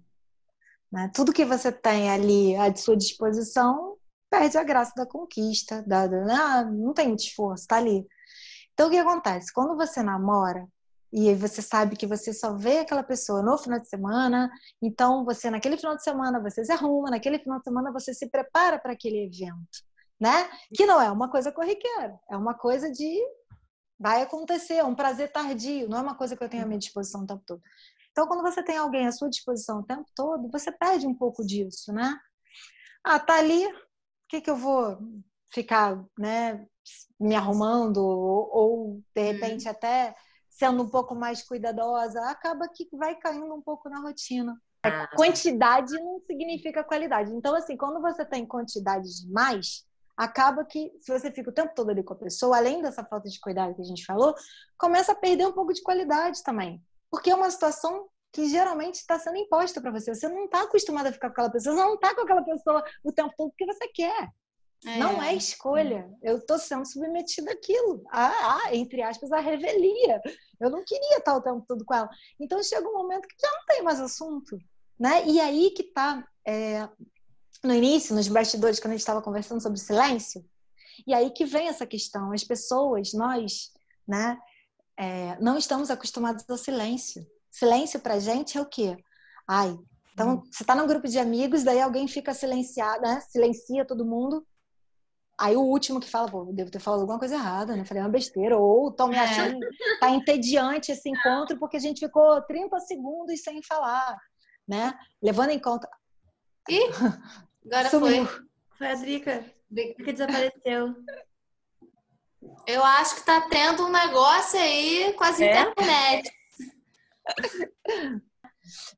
Né? 0.90 1.10
Tudo 1.14 1.32
que 1.32 1.44
você 1.44 1.70
tem 1.70 2.10
ali 2.10 2.56
à 2.56 2.74
sua 2.74 2.96
disposição 2.96 3.96
perde 4.30 4.56
a 4.56 4.64
graça 4.64 4.92
da 4.96 5.06
conquista, 5.06 5.82
da, 5.86 6.06
da- 6.06 6.24
ah, 6.60 6.64
não 6.64 6.92
tem 6.94 7.14
esforço, 7.14 7.66
tá 7.66 7.76
ali. 7.76 8.06
Então, 8.72 8.88
o 8.88 8.90
que 8.90 8.98
acontece? 8.98 9.52
Quando 9.52 9.76
você 9.76 10.02
namora 10.02 10.66
e 11.12 11.28
aí 11.28 11.34
você 11.34 11.62
sabe 11.62 11.96
que 11.96 12.06
você 12.06 12.32
só 12.34 12.54
vê 12.54 12.80
aquela 12.80 13.02
pessoa 13.02 13.42
no 13.42 13.56
final 13.58 13.80
de 13.80 13.88
semana, 13.88 14.50
então 14.82 15.24
você 15.24 15.50
naquele 15.50 15.76
final 15.78 15.96
de 15.96 16.02
semana 16.02 16.40
você 16.40 16.64
se 16.64 16.72
arruma, 16.72 17.10
naquele 17.10 17.38
final 17.38 17.58
de 17.58 17.64
semana 17.64 17.90
você 17.92 18.12
se 18.12 18.28
prepara 18.28 18.78
para 18.78 18.92
aquele 18.92 19.24
evento, 19.24 19.82
né? 20.20 20.48
Que 20.74 20.84
não 20.86 21.00
é 21.00 21.10
uma 21.10 21.30
coisa 21.30 21.50
corriqueira, 21.50 22.18
é 22.30 22.36
uma 22.36 22.54
coisa 22.54 22.90
de 22.92 23.18
vai 23.98 24.22
acontecer, 24.22 24.74
é 24.74 24.84
um 24.84 24.94
prazer 24.94 25.32
tardio, 25.32 25.88
não 25.88 25.98
é 25.98 26.02
uma 26.02 26.14
coisa 26.14 26.36
que 26.36 26.42
eu 26.44 26.48
tenho 26.48 26.62
à 26.62 26.66
minha 26.66 26.78
disposição 26.78 27.22
o 27.22 27.26
tempo 27.26 27.42
todo. 27.44 27.62
Então, 28.10 28.26
quando 28.26 28.42
você 28.42 28.62
tem 28.62 28.76
alguém 28.76 29.06
à 29.06 29.12
sua 29.12 29.28
disposição 29.28 29.80
o 29.80 29.86
tempo 29.86 30.06
todo, 30.14 30.48
você 30.50 30.72
perde 30.72 31.06
um 31.06 31.14
pouco 31.14 31.44
disso, 31.44 31.92
né? 31.92 32.18
Ah, 33.04 33.18
tá 33.18 33.36
ali, 33.36 33.66
o 33.66 33.72
que, 34.28 34.40
que 34.40 34.50
eu 34.50 34.56
vou 34.56 34.98
ficar, 35.52 36.04
né, 36.18 36.66
me 37.18 37.34
arrumando 37.34 37.98
ou, 37.98 38.50
ou 38.52 39.02
de 39.14 39.22
repente 39.22 39.66
hum. 39.66 39.70
até 39.70 40.14
sendo 40.48 40.82
um 40.82 40.88
pouco 40.88 41.14
mais 41.14 41.42
cuidadosa, 41.42 42.20
acaba 42.28 42.68
que 42.68 42.88
vai 42.92 43.14
caindo 43.14 43.54
um 43.54 43.62
pouco 43.62 43.88
na 43.88 44.00
rotina. 44.00 44.60
Ah. 44.82 45.06
Quantidade 45.14 45.92
não 45.94 46.20
significa 46.26 46.82
qualidade. 46.82 47.32
Então, 47.32 47.54
assim, 47.54 47.76
quando 47.76 48.00
você 48.00 48.24
tem 48.24 48.44
quantidade 48.44 49.08
demais, 49.20 49.84
acaba 50.18 50.64
que, 50.64 50.92
se 51.00 51.16
você 51.16 51.30
fica 51.30 51.48
o 51.48 51.54
tempo 51.54 51.72
todo 51.76 51.90
ali 51.90 52.02
com 52.02 52.12
a 52.12 52.16
pessoa, 52.16 52.56
além 52.56 52.82
dessa 52.82 53.04
falta 53.04 53.28
de 53.28 53.38
cuidado 53.38 53.76
que 53.76 53.82
a 53.82 53.84
gente 53.84 54.04
falou, 54.04 54.34
começa 54.76 55.12
a 55.12 55.14
perder 55.14 55.46
um 55.46 55.52
pouco 55.52 55.72
de 55.72 55.80
qualidade 55.80 56.42
também. 56.42 56.82
Porque 57.08 57.30
é 57.30 57.34
uma 57.36 57.48
situação 57.48 58.08
que 58.32 58.48
geralmente 58.48 58.96
está 58.96 59.16
sendo 59.16 59.36
imposta 59.36 59.80
para 59.80 59.92
você. 59.92 60.12
Você 60.12 60.28
não 60.28 60.46
está 60.46 60.62
acostumado 60.62 61.06
a 61.06 61.12
ficar 61.12 61.28
com 61.28 61.34
aquela 61.34 61.50
pessoa, 61.50 61.76
você 61.76 61.82
não 61.82 61.94
está 61.94 62.14
com 62.16 62.22
aquela 62.22 62.42
pessoa 62.42 62.84
o 63.04 63.12
tempo 63.12 63.32
todo 63.36 63.50
porque 63.50 63.64
você 63.64 63.86
quer. 63.94 64.28
É. 64.84 64.98
Não 64.98 65.22
é 65.22 65.34
escolha. 65.34 66.10
Eu 66.20 66.38
estou 66.38 66.58
sendo 66.58 66.84
submetida 66.84 67.52
àquilo. 67.52 68.02
A, 68.10 68.66
a, 68.66 68.74
entre 68.74 69.00
aspas, 69.02 69.30
a 69.30 69.38
revelia. 69.38 70.20
Eu 70.60 70.68
não 70.68 70.84
queria 70.84 71.18
estar 71.18 71.36
o 71.36 71.40
tempo 71.40 71.64
todo 71.66 71.84
com 71.84 71.94
ela. 71.94 72.08
Então 72.40 72.60
chega 72.62 72.88
um 72.88 72.92
momento 72.92 73.26
que 73.28 73.36
já 73.40 73.50
não 73.52 73.64
tem 73.66 73.82
mais 73.82 74.00
assunto. 74.00 74.58
Né? 74.98 75.24
E 75.26 75.40
aí 75.40 75.70
que 75.70 75.82
está 75.82 76.26
é, 76.44 76.88
no 77.64 77.74
início, 77.74 78.14
nos 78.14 78.28
bastidores, 78.28 78.78
quando 78.78 78.92
a 78.92 78.94
gente 78.94 79.00
estava 79.00 79.22
conversando 79.22 79.62
sobre 79.62 79.78
silêncio, 79.78 80.44
e 81.06 81.14
aí 81.14 81.30
que 81.30 81.44
vem 81.44 81.68
essa 81.68 81.86
questão. 81.86 82.32
As 82.32 82.44
pessoas, 82.44 83.12
nós, 83.12 83.70
né, 84.06 84.38
é, 84.96 85.38
não 85.40 85.56
estamos 85.56 85.90
acostumados 85.90 86.44
ao 86.48 86.56
silêncio. 86.56 87.26
Silêncio 87.50 88.00
pra 88.00 88.18
gente 88.18 88.58
é 88.58 88.60
o 88.60 88.66
quê? 88.66 88.96
Ai, 89.48 89.76
então 90.12 90.34
hum. 90.34 90.42
você 90.50 90.62
está 90.62 90.74
num 90.74 90.86
grupo 90.86 91.08
de 91.08 91.18
amigos, 91.18 91.62
daí 91.62 91.80
alguém 91.80 92.08
fica 92.08 92.34
silenciado, 92.34 93.02
né? 93.02 93.20
Silencia 93.20 93.86
todo 93.86 94.04
mundo. 94.04 94.46
Aí 95.40 95.56
o 95.56 95.62
último 95.62 96.00
que 96.00 96.10
fala, 96.10 96.28
pô, 96.28 96.44
devo 96.52 96.70
ter 96.70 96.80
falado 96.80 97.00
alguma 97.00 97.18
coisa 97.18 97.36
errada, 97.36 97.76
né? 97.76 97.84
Falei 97.84 98.02
uma 98.02 98.08
besteira. 98.08 98.58
Ou 98.58 98.90
tô 98.90 99.06
me 99.06 99.14
é. 99.14 99.20
achando, 99.20 99.64
é. 99.64 99.98
tá 100.00 100.10
entediante 100.10 100.90
esse 100.90 101.08
encontro 101.08 101.56
porque 101.58 101.76
a 101.76 101.80
gente 101.80 102.00
ficou 102.00 102.42
30 102.42 102.80
segundos 102.80 103.40
sem 103.40 103.62
falar, 103.62 104.18
né? 104.66 104.92
Levando 105.22 105.50
em 105.50 105.60
conta. 105.60 105.88
Ih, 106.68 106.90
agora 107.70 107.90
Sumiu. 107.90 108.26
foi. 108.26 108.48
Foi 108.76 108.86
a 108.86 108.94
Drica. 108.94 109.44
que 109.74 110.12
desapareceu. 110.12 110.94
Eu 112.66 112.84
acho 112.84 113.16
que 113.16 113.26
tá 113.26 113.48
tendo 113.48 113.86
um 113.86 113.90
negócio 113.90 114.58
aí 114.58 115.12
com 115.14 115.24
as 115.24 115.40
é? 115.40 115.60
internet. 115.60 116.30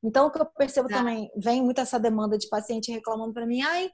Então, 0.03 0.27
o 0.27 0.31
que 0.31 0.41
eu 0.41 0.45
percebo 0.45 0.89
tá. 0.89 0.97
também, 0.97 1.31
vem 1.37 1.61
muito 1.61 1.79
essa 1.79 1.99
demanda 1.99 2.37
de 2.37 2.49
paciente 2.49 2.91
reclamando 2.91 3.33
para 3.33 3.45
mim, 3.45 3.61
ai, 3.61 3.89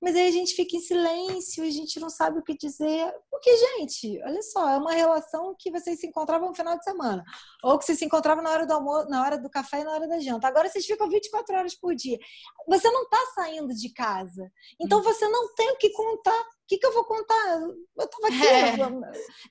mas 0.00 0.16
aí 0.16 0.28
a 0.28 0.30
gente 0.30 0.54
fica 0.54 0.76
em 0.76 0.80
silêncio, 0.80 1.62
a 1.62 1.70
gente 1.70 2.00
não 2.00 2.08
sabe 2.08 2.38
o 2.38 2.42
que 2.42 2.56
dizer. 2.56 3.12
Porque, 3.30 3.54
gente, 3.56 4.20
olha 4.22 4.42
só, 4.42 4.68
é 4.70 4.78
uma 4.78 4.92
relação 4.92 5.54
que 5.58 5.70
vocês 5.70 6.00
se 6.00 6.06
encontravam 6.06 6.48
no 6.48 6.54
final 6.54 6.78
de 6.78 6.84
semana. 6.84 7.22
Ou 7.62 7.78
que 7.78 7.84
vocês 7.84 7.98
se 7.98 8.04
encontravam 8.06 8.42
na 8.42 8.50
hora 8.50 8.66
do 8.66 8.72
almoço, 8.72 9.10
na 9.10 9.22
hora 9.22 9.38
do 9.38 9.50
café 9.50 9.80
e 9.80 9.84
na 9.84 9.92
hora 9.92 10.08
da 10.08 10.18
janta. 10.18 10.48
Agora 10.48 10.68
vocês 10.68 10.86
ficam 10.86 11.08
24 11.08 11.54
horas 11.54 11.74
por 11.74 11.94
dia. 11.94 12.18
Você 12.66 12.90
não 12.90 13.02
está 13.02 13.18
saindo 13.34 13.74
de 13.74 13.92
casa. 13.92 14.50
Então 14.80 15.00
hum. 15.00 15.02
você 15.02 15.28
não 15.28 15.54
tem 15.54 15.70
o 15.70 15.76
que 15.76 15.90
contar 15.90 16.44
que, 16.70 16.78
que 16.78 16.86
eu 16.86 16.94
vou 16.94 17.04
contar? 17.04 17.60
Eu 17.98 18.04
estava 18.04 18.28
aqui, 18.28 18.46
é. 18.46 18.76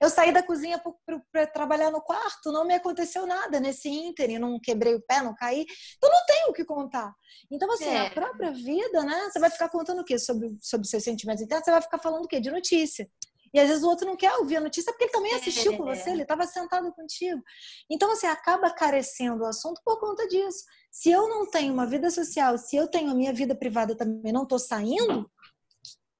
eu, 0.01 0.09
saí 0.09 0.31
da 0.31 0.41
cozinha 0.41 0.81
para 1.31 1.47
trabalhar 1.47 1.91
no 1.91 2.01
quarto, 2.01 2.49
não 2.49 2.63
me 2.63 2.73
aconteceu 2.73 3.27
nada 3.27 3.59
nesse 3.59 3.89
ínterim, 3.89 4.37
não 4.37 4.57
quebrei 4.57 4.95
o 4.95 5.01
pé, 5.01 5.21
não 5.21 5.35
caí, 5.35 5.65
então 5.97 6.09
não 6.09 6.25
tenho 6.25 6.49
o 6.49 6.53
que 6.53 6.63
contar. 6.63 7.13
Então, 7.51 7.69
assim, 7.73 7.89
é. 7.89 8.07
a 8.07 8.09
própria 8.09 8.51
vida, 8.51 9.03
né? 9.03 9.29
Você 9.29 9.37
vai 9.37 9.49
ficar 9.49 9.67
contando 9.67 9.99
o 9.99 10.05
quê 10.05 10.17
sobre, 10.17 10.57
sobre 10.61 10.87
seus 10.87 11.03
sentimentos 11.03 11.43
internos? 11.43 11.65
Você 11.65 11.71
vai 11.71 11.81
ficar 11.81 11.99
falando 11.99 12.23
o 12.23 12.27
quê? 12.27 12.39
De 12.39 12.49
notícia. 12.49 13.09
E 13.53 13.59
às 13.59 13.67
vezes 13.67 13.83
o 13.83 13.87
outro 13.87 14.07
não 14.07 14.15
quer 14.15 14.31
ouvir 14.37 14.57
a 14.57 14.61
notícia 14.61 14.93
porque 14.93 15.05
ele 15.05 15.11
também 15.11 15.33
assistiu 15.33 15.75
com 15.75 15.83
você, 15.83 16.11
ele 16.11 16.21
estava 16.21 16.45
sentado 16.45 16.91
contigo. 16.93 17.41
Então 17.89 18.07
você 18.07 18.27
acaba 18.27 18.69
carecendo 18.71 19.43
o 19.43 19.47
assunto 19.47 19.81
por 19.83 19.99
conta 19.99 20.27
disso. 20.27 20.63
Se 20.91 21.09
eu 21.09 21.27
não 21.27 21.49
tenho 21.49 21.73
uma 21.73 21.85
vida 21.85 22.11
social, 22.11 22.57
se 22.57 22.75
eu 22.75 22.87
tenho 22.87 23.11
a 23.11 23.15
minha 23.15 23.33
vida 23.33 23.55
privada 23.55 23.95
também, 23.95 24.31
não 24.31 24.43
estou 24.43 24.59
saindo, 24.59 25.29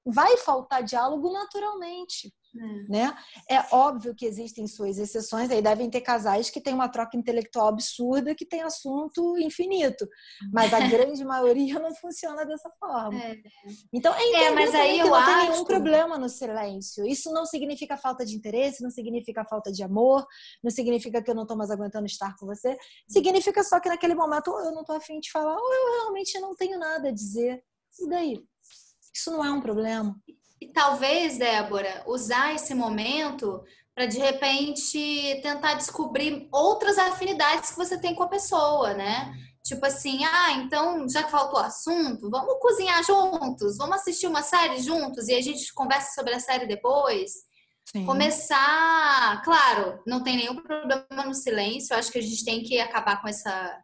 vai 0.04 0.36
faltar 0.38 0.82
diálogo 0.82 1.32
naturalmente. 1.32 2.32
É. 2.52 2.90
Né? 2.90 3.16
é 3.48 3.64
óbvio 3.70 4.12
que 4.12 4.26
existem 4.26 4.66
suas 4.66 4.98
exceções, 4.98 5.50
aí 5.50 5.62
devem 5.62 5.88
ter 5.88 6.00
casais 6.00 6.50
que 6.50 6.60
têm 6.60 6.74
uma 6.74 6.88
troca 6.88 7.16
intelectual 7.16 7.68
absurda, 7.68 8.34
que 8.34 8.44
tem 8.44 8.62
assunto 8.62 9.38
infinito, 9.38 10.04
mas 10.52 10.74
a 10.74 10.80
grande 10.88 11.24
maioria 11.24 11.78
não 11.78 11.94
funciona 11.94 12.44
dessa 12.44 12.68
forma. 12.70 13.22
É. 13.22 13.36
Então 13.92 14.12
é, 14.12 14.44
é 14.44 14.50
mas 14.50 14.74
aí 14.74 14.98
eu 14.98 15.06
não 15.06 15.14
acho... 15.14 15.26
tem 15.26 15.50
nenhum 15.50 15.64
problema 15.64 16.18
no 16.18 16.28
silêncio. 16.28 17.06
Isso 17.06 17.30
não 17.32 17.46
significa 17.46 17.96
falta 17.96 18.24
de 18.24 18.34
interesse, 18.34 18.82
não 18.82 18.90
significa 18.90 19.44
falta 19.44 19.70
de 19.70 19.84
amor, 19.84 20.26
não 20.62 20.70
significa 20.70 21.22
que 21.22 21.30
eu 21.30 21.34
não 21.36 21.42
estou 21.42 21.56
mais 21.56 21.70
aguentando 21.70 22.06
estar 22.06 22.34
com 22.36 22.46
você. 22.46 22.76
Significa 23.08 23.62
só 23.62 23.78
que 23.78 23.88
naquele 23.88 24.14
momento 24.14 24.50
eu 24.50 24.72
não 24.72 24.80
estou 24.80 24.96
afim 24.96 25.20
de 25.20 25.30
falar, 25.30 25.56
ou 25.56 25.74
eu 25.74 26.00
realmente 26.00 26.38
não 26.40 26.54
tenho 26.56 26.78
nada 26.80 27.08
a 27.10 27.12
dizer. 27.12 27.62
E 28.00 28.08
daí? 28.08 28.44
Isso 29.14 29.30
não 29.30 29.44
é 29.44 29.50
um 29.50 29.60
problema. 29.60 30.16
E 30.60 30.68
talvez, 30.68 31.38
Débora, 31.38 32.04
usar 32.06 32.54
esse 32.54 32.74
momento 32.74 33.62
para 33.94 34.06
de 34.06 34.18
repente 34.18 35.40
tentar 35.42 35.74
descobrir 35.74 36.48
outras 36.52 36.98
afinidades 36.98 37.70
que 37.70 37.76
você 37.76 37.98
tem 37.98 38.14
com 38.14 38.22
a 38.22 38.28
pessoa, 38.28 38.94
né? 38.94 39.32
Tipo 39.64 39.86
assim, 39.86 40.24
ah, 40.24 40.52
então 40.52 41.08
já 41.08 41.22
que 41.22 41.30
faltou 41.30 41.58
assunto, 41.60 42.30
vamos 42.30 42.58
cozinhar 42.60 43.04
juntos, 43.04 43.76
vamos 43.76 43.96
assistir 43.96 44.26
uma 44.26 44.42
série 44.42 44.80
juntos 44.80 45.28
e 45.28 45.34
a 45.34 45.40
gente 45.40 45.72
conversa 45.74 46.14
sobre 46.14 46.34
a 46.34 46.40
série 46.40 46.66
depois. 46.66 47.32
Sim. 47.92 48.06
Começar, 48.06 49.42
claro, 49.44 50.00
não 50.06 50.22
tem 50.22 50.36
nenhum 50.36 50.56
problema 50.56 51.24
no 51.26 51.34
silêncio, 51.34 51.92
eu 51.92 51.98
acho 51.98 52.10
que 52.10 52.18
a 52.18 52.22
gente 52.22 52.44
tem 52.44 52.62
que 52.62 52.80
acabar 52.80 53.20
com 53.20 53.28
essa, 53.28 53.82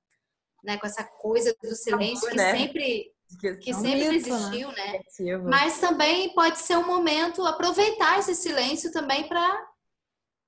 né, 0.65 0.79
com 0.79 0.87
essa 0.87 1.05
coisa 1.05 1.55
do 1.63 1.75
silêncio 1.75 2.29
que 2.29 2.37
né? 2.37 2.57
sempre 2.57 3.13
que, 3.61 3.75
sempre 3.75 4.17
existiu, 4.17 4.69
né? 4.73 5.01
né? 5.21 5.39
Mas 5.45 5.79
também 5.79 6.33
pode 6.35 6.59
ser 6.59 6.77
um 6.77 6.87
momento 6.87 7.45
aproveitar 7.45 8.19
esse 8.19 8.35
silêncio 8.35 8.93
também 8.93 9.27
para 9.29 9.69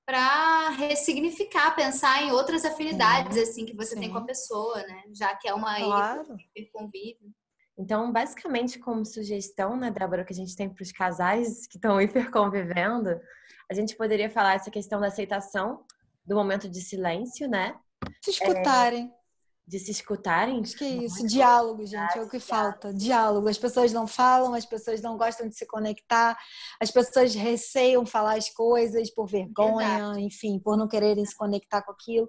para 0.05 0.69
ressignificar, 0.69 1.75
pensar 1.75 2.23
em 2.23 2.31
outras 2.31 2.65
afinidades 2.65 3.35
sim, 3.35 3.43
assim 3.43 3.65
que 3.65 3.75
você 3.75 3.93
sim. 3.93 3.99
tem 4.01 4.09
com 4.09 4.17
a 4.17 4.25
pessoa, 4.25 4.77
né? 4.77 5.03
Já 5.13 5.35
que 5.35 5.47
é 5.47 5.53
uma 5.53 5.75
claro. 5.75 6.35
hiperconvívio. 6.39 7.31
Então, 7.77 8.11
basicamente, 8.11 8.79
como 8.79 9.05
sugestão, 9.05 9.77
né, 9.77 9.91
Débora, 9.91 10.25
que 10.25 10.33
a 10.33 10.35
gente 10.35 10.55
tem 10.55 10.67
para 10.67 10.81
os 10.81 10.91
casais 10.91 11.67
que 11.67 11.77
estão 11.77 12.01
hiperconvivendo, 12.01 13.21
a 13.69 13.73
gente 13.75 13.95
poderia 13.95 14.31
falar 14.31 14.55
essa 14.55 14.71
questão 14.71 14.99
da 14.99 15.07
aceitação 15.07 15.85
do 16.25 16.35
momento 16.35 16.67
de 16.67 16.81
silêncio, 16.81 17.47
né? 17.47 17.79
Se 18.23 18.31
escutarem. 18.31 19.05
É, 19.05 19.18
de 19.69 19.77
se 19.77 19.91
escutarem. 19.91 20.61
Acho 20.61 20.75
que 20.75 20.83
é 20.83 21.05
isso, 21.05 21.25
diálogo, 21.27 21.85
gente, 21.85 22.17
é 22.17 22.21
o 22.21 22.27
que 22.27 22.39
falta. 22.39 22.91
Diálogo. 22.91 23.47
As 23.47 23.57
pessoas 23.57 23.93
não 23.93 24.07
falam, 24.07 24.55
as 24.55 24.65
pessoas 24.65 24.99
não 24.99 25.15
gostam 25.15 25.47
de 25.47 25.55
se 25.55 25.65
conectar, 25.67 26.35
as 26.81 26.89
pessoas 26.89 27.35
receiam 27.35 28.03
falar 28.03 28.37
as 28.37 28.49
coisas 28.49 29.13
por 29.13 29.27
vergonha, 29.27 29.99
Exato. 29.99 30.19
enfim, 30.19 30.59
por 30.59 30.75
não 30.75 30.87
quererem 30.87 31.23
se 31.23 31.35
conectar 31.35 31.83
com 31.83 31.91
aquilo. 31.91 32.27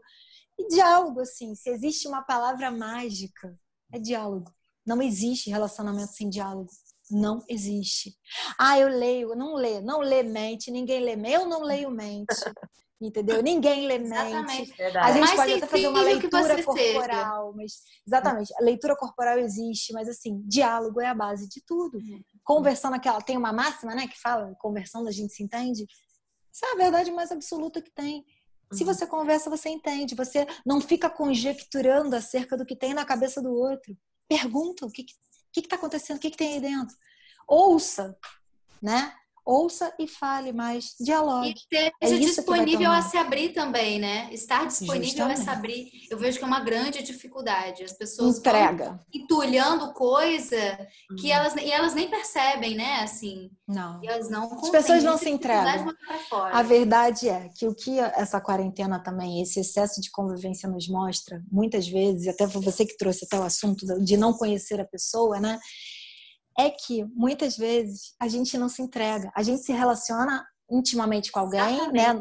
E 0.59 0.69
diálogo, 0.69 1.21
assim, 1.21 1.55
se 1.55 1.71
existe 1.71 2.07
uma 2.07 2.23
palavra 2.23 2.71
mágica, 2.71 3.59
é 3.91 3.99
diálogo. 3.99 4.53
Não 4.87 5.01
existe 5.01 5.49
relacionamento 5.49 6.13
sem 6.13 6.29
diálogo. 6.29 6.69
Não 7.11 7.43
existe. 7.49 8.15
Ah, 8.59 8.79
eu 8.79 8.89
leio, 8.89 9.35
não 9.35 9.55
lê, 9.55 9.81
não 9.81 10.01
lê 10.01 10.23
mente, 10.23 10.71
ninguém 10.71 11.01
lê 11.01 11.17
eu 11.35 11.47
não 11.47 11.63
leio 11.63 11.91
mente. 11.91 12.27
entendeu? 13.01 13.43
Ninguém 13.43 13.87
lê 13.87 13.99
mente. 13.99 14.75
A 14.99 15.13
gente 15.13 15.35
pode 15.35 15.53
até 15.55 15.67
fazer 15.67 15.89
uma 15.89 16.03
leitura 16.03 16.63
corporal, 16.63 17.47
seja. 17.47 17.57
mas 17.57 17.83
exatamente, 18.07 18.55
a 18.59 18.63
leitura 18.63 18.97
corporal 18.97 19.39
existe, 19.39 19.93
mas 19.93 20.09
assim, 20.09 20.43
diálogo 20.47 21.01
é 21.01 21.07
a 21.07 21.15
base 21.15 21.49
de 21.49 21.63
tudo. 21.65 21.99
Uhum. 21.99 22.23
Conversando 22.45 22.95
aquela, 22.95 23.21
tem 23.21 23.37
uma 23.37 23.53
máxima, 23.53 23.95
né, 23.95 24.07
que 24.07 24.21
fala, 24.21 24.55
conversando 24.59 25.09
a 25.09 25.13
gente 25.13 25.33
se 25.33 25.43
entende. 25.43 25.87
Isso 26.53 26.67
é 26.67 26.73
a 26.73 26.77
verdade 26.77 27.11
mais 27.11 27.33
absoluta 27.33 27.81
que 27.81 27.91
tem. 27.91 28.25
Se 28.73 28.83
uhum. 28.83 28.93
você 28.93 29.07
conversa, 29.07 29.49
você 29.49 29.69
entende. 29.69 30.15
Você 30.15 30.47
não 30.65 30.81
fica 30.81 31.09
conjecturando 31.09 32.15
acerca 32.15 32.57
do 32.57 32.67
que 32.67 32.77
tem 32.77 32.93
na 32.93 33.05
cabeça 33.05 33.41
do 33.41 33.53
outro. 33.53 33.97
Pergunta 34.29 34.87
o 34.87 34.91
que 34.91 35.07
está 35.57 35.77
acontecendo, 35.77 36.19
o 36.19 36.21
que, 36.21 36.31
que 36.31 36.37
tem 36.37 36.55
aí 36.55 36.61
dentro. 36.61 36.95
Ouça, 37.49 38.17
né? 38.81 39.13
Ouça 39.45 39.93
e 39.99 40.07
fale 40.07 40.53
mais, 40.53 40.95
dialogue. 41.01 41.49
E 41.49 41.53
esteja 41.53 41.93
é 42.01 42.19
disponível 42.19 42.91
a 42.91 43.03
se 43.03 43.17
abrir 43.17 43.51
também, 43.51 43.99
né? 43.99 44.29
Estar 44.33 44.67
disponível 44.67 45.05
Justamente. 45.05 45.41
a 45.41 45.45
se 45.45 45.51
abrir. 45.51 45.91
Eu 46.11 46.19
vejo 46.19 46.39
que 46.39 46.45
é 46.45 46.47
uma 46.47 46.61
grande 46.61 47.03
dificuldade. 47.03 47.85
As 47.85 47.93
pessoas 47.93 48.39
entrega 48.39 48.99
entulhando 49.15 49.93
coisa 49.93 50.57
que 51.19 51.29
uhum. 51.29 51.33
elas 51.33 51.57
e 51.57 51.71
elas 51.71 51.95
nem 51.95 52.09
percebem, 52.09 52.77
né? 52.77 53.01
Assim. 53.03 53.51
Não. 53.67 54.03
E 54.03 54.09
elas 54.09 54.29
não 54.29 54.53
As 54.53 54.71
pessoas 54.71 55.03
não 55.03 55.17
se 55.17 55.31
entregam. 55.31 55.95
A 56.53 56.63
verdade 56.63 57.29
é 57.29 57.49
que 57.57 57.67
o 57.67 57.75
que 57.75 57.99
essa 57.99 58.41
quarentena 58.41 58.99
também, 59.03 59.41
esse 59.41 59.61
excesso 59.61 60.01
de 60.01 60.11
convivência 60.11 60.69
nos 60.69 60.89
mostra, 60.89 61.43
muitas 61.51 61.87
vezes, 61.89 62.27
até 62.29 62.47
você 62.47 62.85
que 62.85 62.97
trouxe 62.97 63.25
até 63.25 63.39
o 63.39 63.43
assunto 63.43 63.87
de 64.03 64.17
não 64.17 64.33
conhecer 64.33 64.81
a 64.81 64.85
pessoa, 64.85 65.39
né? 65.39 65.59
É 66.59 66.71
que 66.71 67.05
muitas 67.15 67.57
vezes 67.57 68.15
a 68.21 68.29
gente 68.29 68.57
não 68.59 68.69
se 68.69 68.83
entrega, 68.83 69.31
a 69.35 69.43
gente 69.43 69.63
se 69.63 69.73
relaciona 69.73 70.47
intimamente 70.71 71.33
com 71.33 71.41
alguém, 71.41 71.61
né? 71.61 71.75
Exatamente. 71.75 72.15
né? 72.15 72.21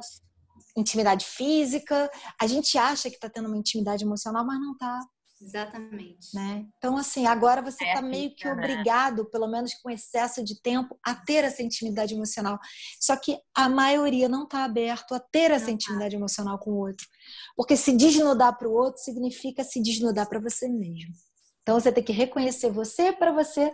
Intimidade 0.78 1.26
física, 1.26 2.10
a 2.40 2.48
gente 2.48 2.78
acha 2.78 3.10
que 3.10 3.16
está 3.16 3.30
tendo 3.30 3.48
uma 3.48 3.58
intimidade 3.58 4.04
emocional, 4.04 4.46
mas 4.46 4.60
não 4.60 4.74
está. 4.74 5.00
Exatamente. 5.42 6.36
Né? 6.36 6.66
Então, 6.78 6.98
assim, 6.98 7.26
agora 7.26 7.62
você 7.62 7.84
está 7.86 8.00
é 8.00 8.02
meio 8.02 8.36
que 8.36 8.48
obrigado, 8.48 9.26
pelo 9.30 9.48
menos 9.48 9.74
com 9.76 9.90
excesso 9.90 10.44
de 10.44 10.62
tempo, 10.62 10.98
a 11.04 11.16
ter 11.16 11.46
essa 11.46 11.64
intimidade 11.64 12.14
emocional. 12.14 12.60
Só 13.00 13.16
que 13.16 13.40
a 13.56 13.70
maioria 13.70 14.28
não 14.28 14.44
está 14.44 14.66
aberto 14.66 15.14
a 15.14 15.20
ter 15.20 15.52
essa 15.52 15.60
não 15.60 15.66
tá. 15.68 15.72
intimidade 15.72 16.12
tá. 16.12 16.18
emocional 16.18 16.60
com 16.60 16.72
o 16.72 16.78
outro. 16.78 17.08
Porque 17.56 17.78
se 17.78 17.96
desnudar 17.96 18.58
para 18.58 18.68
o 18.68 18.74
outro 18.74 19.02
significa 19.02 19.64
se 19.64 19.82
desnudar 19.82 20.28
para 20.28 20.40
você 20.40 20.68
mesmo. 20.68 21.14
Então, 21.62 21.80
você 21.80 21.92
tem 21.92 22.04
que 22.04 22.14
reconhecer 22.14 22.70
você 22.70 23.14
para 23.14 23.32
você 23.32 23.74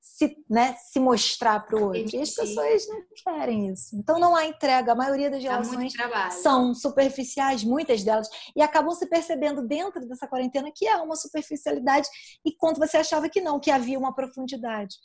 se, 0.00 0.36
né, 0.48 0.74
se 0.76 0.98
mostrar 0.98 1.60
para 1.60 1.76
o 1.76 1.84
outro. 1.86 2.16
E 2.16 2.20
as 2.20 2.30
pessoas 2.30 2.88
não 2.88 3.02
querem 3.22 3.70
isso. 3.72 3.96
Então 3.96 4.18
não 4.18 4.34
há 4.34 4.46
entrega. 4.46 4.92
A 4.92 4.96
maioria 4.96 5.30
das 5.30 5.42
relações 5.42 5.92
são 6.42 6.74
superficiais, 6.74 7.62
muitas 7.62 8.02
delas, 8.02 8.28
e 8.56 8.62
acabam 8.62 8.92
se 8.94 9.06
percebendo 9.08 9.66
dentro 9.66 10.06
dessa 10.08 10.26
quarentena 10.26 10.70
que 10.74 10.86
é 10.86 10.96
uma 10.96 11.16
superficialidade 11.16 12.08
e 12.44 12.54
quando 12.56 12.78
você 12.78 12.96
achava 12.96 13.28
que 13.28 13.40
não, 13.40 13.60
que 13.60 13.70
havia 13.70 13.98
uma 13.98 14.14
profundidade. 14.14 14.96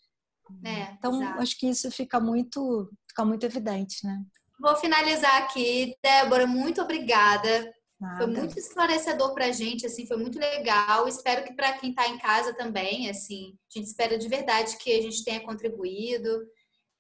É, 0.66 0.94
então 0.98 1.22
exato. 1.22 1.42
acho 1.42 1.58
que 1.58 1.68
isso 1.68 1.90
fica 1.92 2.20
muito, 2.20 2.90
fica 3.08 3.24
muito 3.24 3.46
evidente, 3.46 4.06
né? 4.06 4.22
Vou 4.60 4.76
finalizar 4.76 5.44
aqui, 5.44 5.96
Débora. 6.04 6.46
Muito 6.46 6.82
obrigada 6.82 7.74
Nada. 8.04 8.18
Foi 8.18 8.28
muito 8.28 8.60
esclarecedor 8.60 9.34
para 9.34 9.46
a 9.46 9.52
gente, 9.54 9.86
assim, 9.86 10.06
foi 10.06 10.18
muito 10.18 10.38
legal. 10.38 11.08
Espero 11.08 11.42
que 11.42 11.54
para 11.54 11.72
quem 11.78 11.92
está 11.92 12.06
em 12.10 12.18
casa 12.18 12.54
também, 12.54 13.10
assim, 13.10 13.58
a 13.74 13.80
gente 13.80 13.88
espera 13.88 14.18
de 14.18 14.28
verdade 14.28 14.76
que 14.76 14.92
a 14.92 15.02
gente 15.02 15.24
tenha 15.24 15.40
contribuído. 15.40 16.46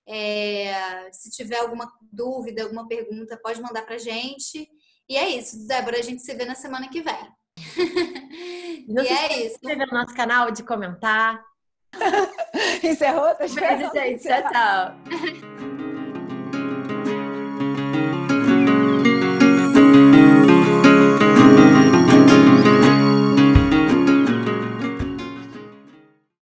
É, 0.07 1.11
se 1.11 1.29
tiver 1.29 1.57
alguma 1.57 1.91
dúvida, 2.09 2.63
alguma 2.63 2.87
pergunta, 2.87 3.37
pode 3.43 3.61
mandar 3.61 3.81
para 3.81 3.95
a 3.95 3.99
gente. 3.99 4.65
E 5.09 5.17
é 5.17 5.27
isso, 5.27 5.67
Débora, 5.67 5.99
a 5.99 6.01
gente 6.01 6.21
se 6.21 6.33
vê 6.35 6.45
na 6.45 6.55
semana 6.55 6.87
que 6.87 7.01
vem. 7.01 7.27
Não 8.87 9.03
e 9.03 9.07
é 9.07 9.39
isso. 9.39 9.55
Se 9.59 9.65
inscrever 9.65 9.87
no 9.87 9.97
nosso 9.99 10.15
canal, 10.15 10.51
de 10.51 10.63
comentar. 10.63 11.43
Encerrou? 12.81 13.35
Tá 13.35 13.45
Beijo, 13.45 13.91
gente. 13.93 14.23
Tchau, 14.23 14.41
tchau. 14.49 15.53